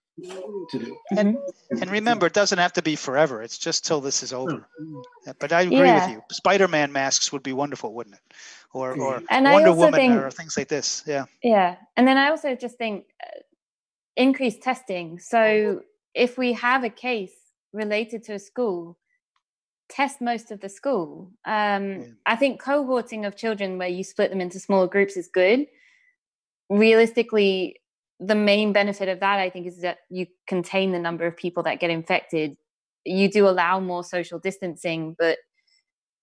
[0.70, 0.96] to do.
[1.10, 1.36] And
[1.70, 3.42] and remember, it doesn't have to be forever.
[3.42, 4.68] It's just till this is over.
[4.80, 5.02] Oh.
[5.38, 6.06] But I agree yeah.
[6.06, 6.22] with you.
[6.30, 8.34] Spider-Man masks would be wonderful, wouldn't it?
[8.72, 11.02] Or or and Wonder Woman think, or things like this.
[11.06, 11.24] Yeah.
[11.42, 13.40] Yeah, and then I also just think uh,
[14.16, 15.18] increased testing.
[15.18, 15.82] So
[16.14, 17.32] if we have a case
[17.72, 18.98] related to a school
[19.88, 22.06] test most of the school um, yeah.
[22.26, 25.66] i think cohorting of children where you split them into smaller groups is good
[26.70, 27.76] realistically
[28.20, 31.62] the main benefit of that i think is that you contain the number of people
[31.62, 32.56] that get infected
[33.04, 35.38] you do allow more social distancing but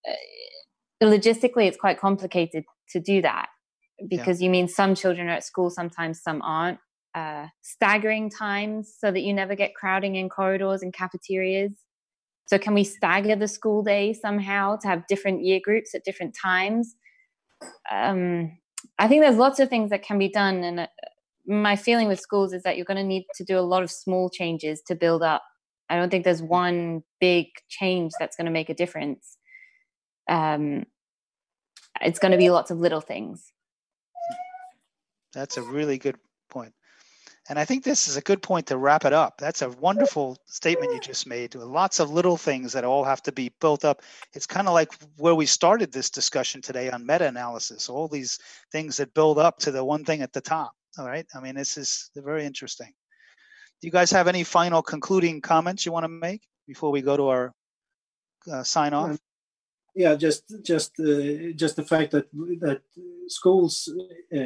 [0.08, 3.48] uh, logistically it's quite complicated to do that
[4.10, 4.46] because yeah.
[4.46, 6.80] you mean some children are at school sometimes some aren't
[7.16, 11.72] uh, staggering times so that you never get crowding in corridors and cafeterias.
[12.48, 16.36] So, can we stagger the school day somehow to have different year groups at different
[16.40, 16.96] times?
[17.90, 18.58] Um,
[19.00, 20.64] I think there's lots of things that can be done.
[20.64, 20.88] And uh,
[21.48, 23.90] my feeling with schools is that you're going to need to do a lot of
[23.90, 25.44] small changes to build up.
[25.90, 29.38] I don't think there's one big change that's going to make a difference.
[30.30, 30.86] Um,
[32.02, 33.52] it's going to be lots of little things.
[35.34, 36.18] That's a really good.
[37.48, 39.38] And I think this is a good point to wrap it up.
[39.38, 41.54] That's a wonderful statement you just made.
[41.54, 44.02] Lots of little things that all have to be built up.
[44.34, 48.40] It's kind of like where we started this discussion today on meta analysis, all these
[48.72, 50.74] things that build up to the one thing at the top.
[50.98, 51.26] All right.
[51.36, 52.92] I mean, this is very interesting.
[53.82, 57.16] Do you guys have any final concluding comments you want to make before we go
[57.16, 57.54] to our
[58.52, 59.20] uh, sign off?
[59.94, 62.26] Yeah, just just uh, just the fact that
[62.60, 62.82] that
[63.28, 63.90] schools
[64.36, 64.40] uh,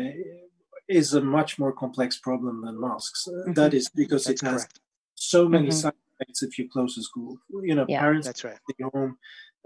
[0.90, 3.28] is a much more complex problem than masks.
[3.32, 3.54] Mm-hmm.
[3.54, 4.80] That is because that's it has correct.
[5.16, 5.78] so many mm-hmm.
[5.78, 7.38] side effects if you close a school.
[7.62, 8.58] You know, yeah, parents that's right.
[8.72, 9.18] stay home,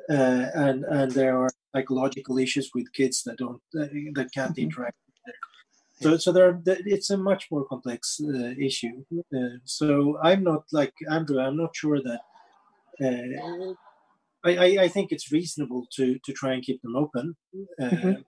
[0.09, 4.63] uh, and and there are psychological issues with kids that don't uh, that can't mm-hmm.
[4.63, 4.97] interact.
[6.01, 6.17] So, yeah.
[6.17, 9.05] so there, it's a much more complex uh, issue.
[9.33, 11.39] Uh, so I'm not like Andrew.
[11.39, 12.21] I'm not sure that.
[13.01, 13.73] Uh,
[14.45, 17.35] I, I, think it's reasonable to to try and keep them open.
[17.81, 18.21] Uh, mm-hmm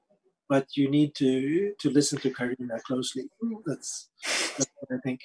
[0.50, 3.30] but you need to to listen to Karina closely.
[3.66, 4.10] That's,
[4.58, 5.22] that's what I think.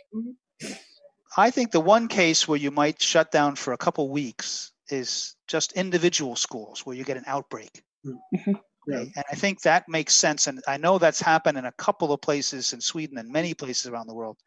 [1.36, 5.36] I think the one case where you might shut down for a couple weeks is
[5.46, 7.82] just individual schools where you get an outbreak.
[8.04, 8.52] Mm-hmm.
[8.88, 8.98] Yeah.
[8.98, 10.46] And I think that makes sense.
[10.46, 13.86] And I know that's happened in a couple of places in Sweden and many places
[13.86, 14.38] around the world.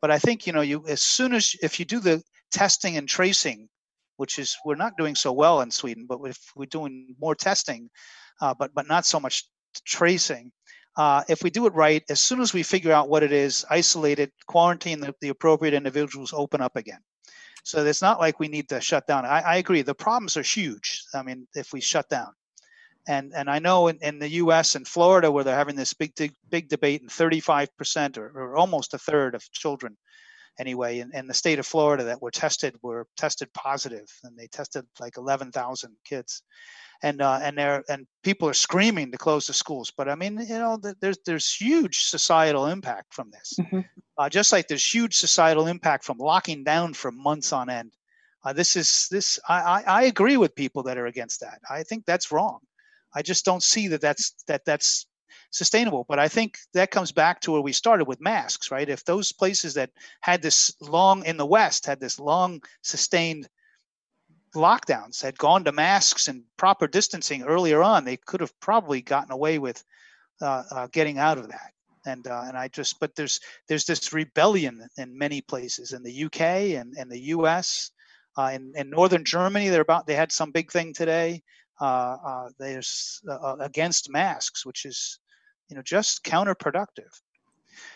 [0.00, 2.22] But I think, you know, you as soon as if you do the
[2.52, 3.68] testing and tracing,
[4.16, 7.90] which is we're not doing so well in Sweden, but if we're doing more testing,
[8.40, 9.44] uh, but but not so much
[9.84, 10.52] tracing.
[10.96, 13.64] Uh, if we do it right, as soon as we figure out what it is,
[13.70, 16.98] isolate it, quarantine the, the appropriate individuals, open up again.
[17.62, 19.24] So it's not like we need to shut down.
[19.24, 19.82] I, I, agree.
[19.82, 21.04] The problems are huge.
[21.14, 22.32] I mean, if we shut down,
[23.06, 24.74] And and I know in, in the U.S.
[24.74, 28.94] and Florida where they're having this big big, big debate, and 35% or, or almost
[28.94, 29.96] a third of children
[30.58, 34.46] anyway in, in the state of Florida that were tested were tested positive, and they
[34.48, 36.42] tested like 11,000 kids,
[37.02, 39.92] and uh, and there and people are screaming to close the schools.
[39.96, 43.80] But I mean, you know, there's there's huge societal impact from this, mm-hmm.
[44.16, 47.92] uh, just like there's huge societal impact from locking down for months on end.
[48.44, 51.60] Uh, this is this I, I, I agree with people that are against that.
[51.68, 52.58] I think that's wrong.
[53.14, 55.06] I just don't see that that's that that's
[55.50, 56.04] sustainable.
[56.08, 58.88] But I think that comes back to where we started with masks, right?
[58.88, 63.48] If those places that had this long in the West had this long sustained
[64.54, 69.32] lockdowns had gone to masks and proper distancing earlier on, they could have probably gotten
[69.32, 69.82] away with
[70.40, 71.72] uh, uh, getting out of that.
[72.06, 76.24] And uh, and I just but there's there's this rebellion in many places in the
[76.24, 76.40] UK
[76.80, 77.90] and, and the US.
[78.36, 81.42] Uh, in, in northern Germany, they're about they had some big thing today.
[81.80, 83.20] Uh, uh, there's
[83.60, 85.18] against masks, which is
[85.68, 87.12] you know just counterproductive.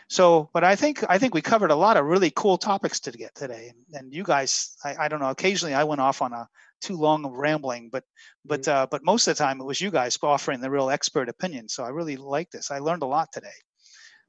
[0.08, 3.10] So but i think i think we covered a lot of really cool topics to
[3.12, 3.72] get today.
[3.72, 6.48] And, and you guys I, I, don't know occasionally i went off on a
[6.80, 8.04] too long of rambling but
[8.44, 8.82] but mm-hmm.
[8.82, 11.68] uh, but most of the time it was you guys offering the real expert opinion.
[11.68, 12.70] So i really like this.
[12.70, 13.58] I learned a lot today.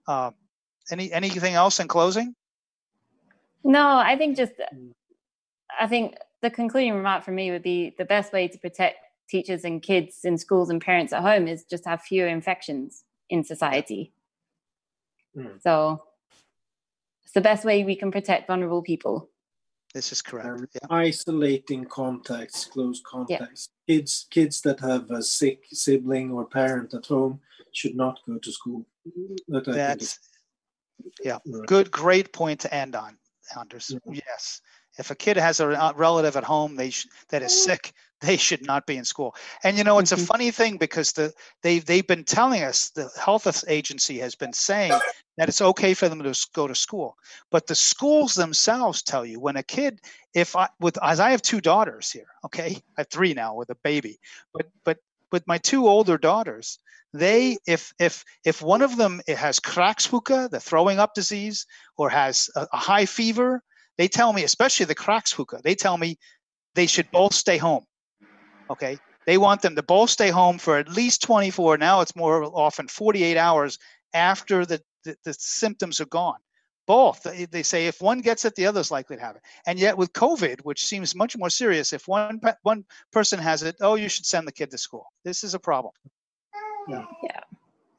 [0.07, 0.32] Uh,
[0.91, 2.36] any anything else in closing?
[3.64, 4.91] No i think just mm.
[5.80, 8.98] i think the concluding remark for me would be the best way to protect
[9.30, 13.44] teachers and kids in schools and parents at home is just have fewer infections in
[13.44, 14.14] society.
[15.38, 15.62] Mm.
[15.62, 16.04] So
[17.24, 19.30] it's the best way we can protect vulnerable people.
[19.94, 20.66] This is correct.
[20.74, 20.88] Yeah.
[20.90, 23.70] Isolating contacts, close contacts.
[23.88, 23.95] Yeah.
[23.95, 27.40] Kids, kids that have a sick sibling or parent at home
[27.74, 28.86] should not go to school.
[29.50, 30.20] That That's
[31.24, 31.68] yeah, right.
[31.68, 33.18] good, great point to end on,
[33.58, 33.91] Anders.
[34.06, 34.22] Yeah.
[34.26, 34.62] Yes,
[34.98, 37.94] if a kid has a relative at home they sh- that is sick,
[38.24, 39.36] they should not be in school.
[39.64, 40.24] And you know, it's mm-hmm.
[40.24, 44.54] a funny thing because the they they've been telling us the health agency has been
[44.54, 44.94] saying
[45.38, 47.18] that it's okay for them to go to school,
[47.52, 50.00] but the schools themselves tell you when a kid,
[50.34, 53.70] if I with as I have two daughters here, okay, I have three now with
[53.70, 54.20] a baby,
[54.54, 54.98] but but
[55.32, 56.80] with my two older daughters,
[57.14, 61.66] they if if if one of them has kräksjuka, the throwing up disease,
[61.98, 63.64] or has a, a high fever
[63.98, 66.18] they tell me, especially the kräksjuka, they tell me
[66.76, 67.86] they should both stay home.
[68.69, 68.98] Okay.
[69.26, 71.77] They want them to both stay home for at least 24.
[71.77, 73.80] Now it's more often 48 hours
[74.14, 76.40] after the, the, the symptoms are gone.
[76.85, 77.23] Both.
[77.23, 79.41] They, they say if one gets it, the other's likely to have it.
[79.65, 82.84] And yet with COVID, which seems much more serious, if one one
[83.14, 85.06] person has it, oh, you should send the kid to school.
[85.23, 85.94] This is a problem.
[86.90, 87.06] Yeah.
[87.23, 87.40] Yeah.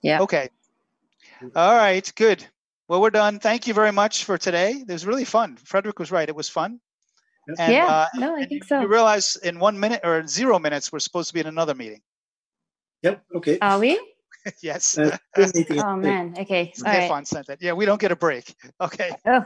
[0.02, 0.20] Yeah.
[0.20, 0.50] Okay.
[1.56, 2.12] All right.
[2.14, 2.44] Good.
[2.86, 3.38] Well, we're done.
[3.38, 4.72] Thank you very much for today.
[4.72, 5.56] It was really fun.
[5.56, 6.28] Frederick was right.
[6.28, 6.80] It was fun.
[7.58, 8.80] And, yeah, uh, no, I think so.
[8.80, 12.00] You realize in one minute or zero minutes, we're supposed to be in another meeting.
[13.02, 13.22] Yep.
[13.36, 13.58] Okay.
[13.60, 14.00] Are we?
[14.62, 14.98] yes.
[14.98, 16.34] Uh, oh man.
[16.38, 16.72] Okay.
[16.74, 17.26] Stefan right.
[17.26, 17.48] sent.
[17.60, 18.54] Yeah, we don't get a break.
[18.80, 19.10] Okay.
[19.26, 19.44] Oh.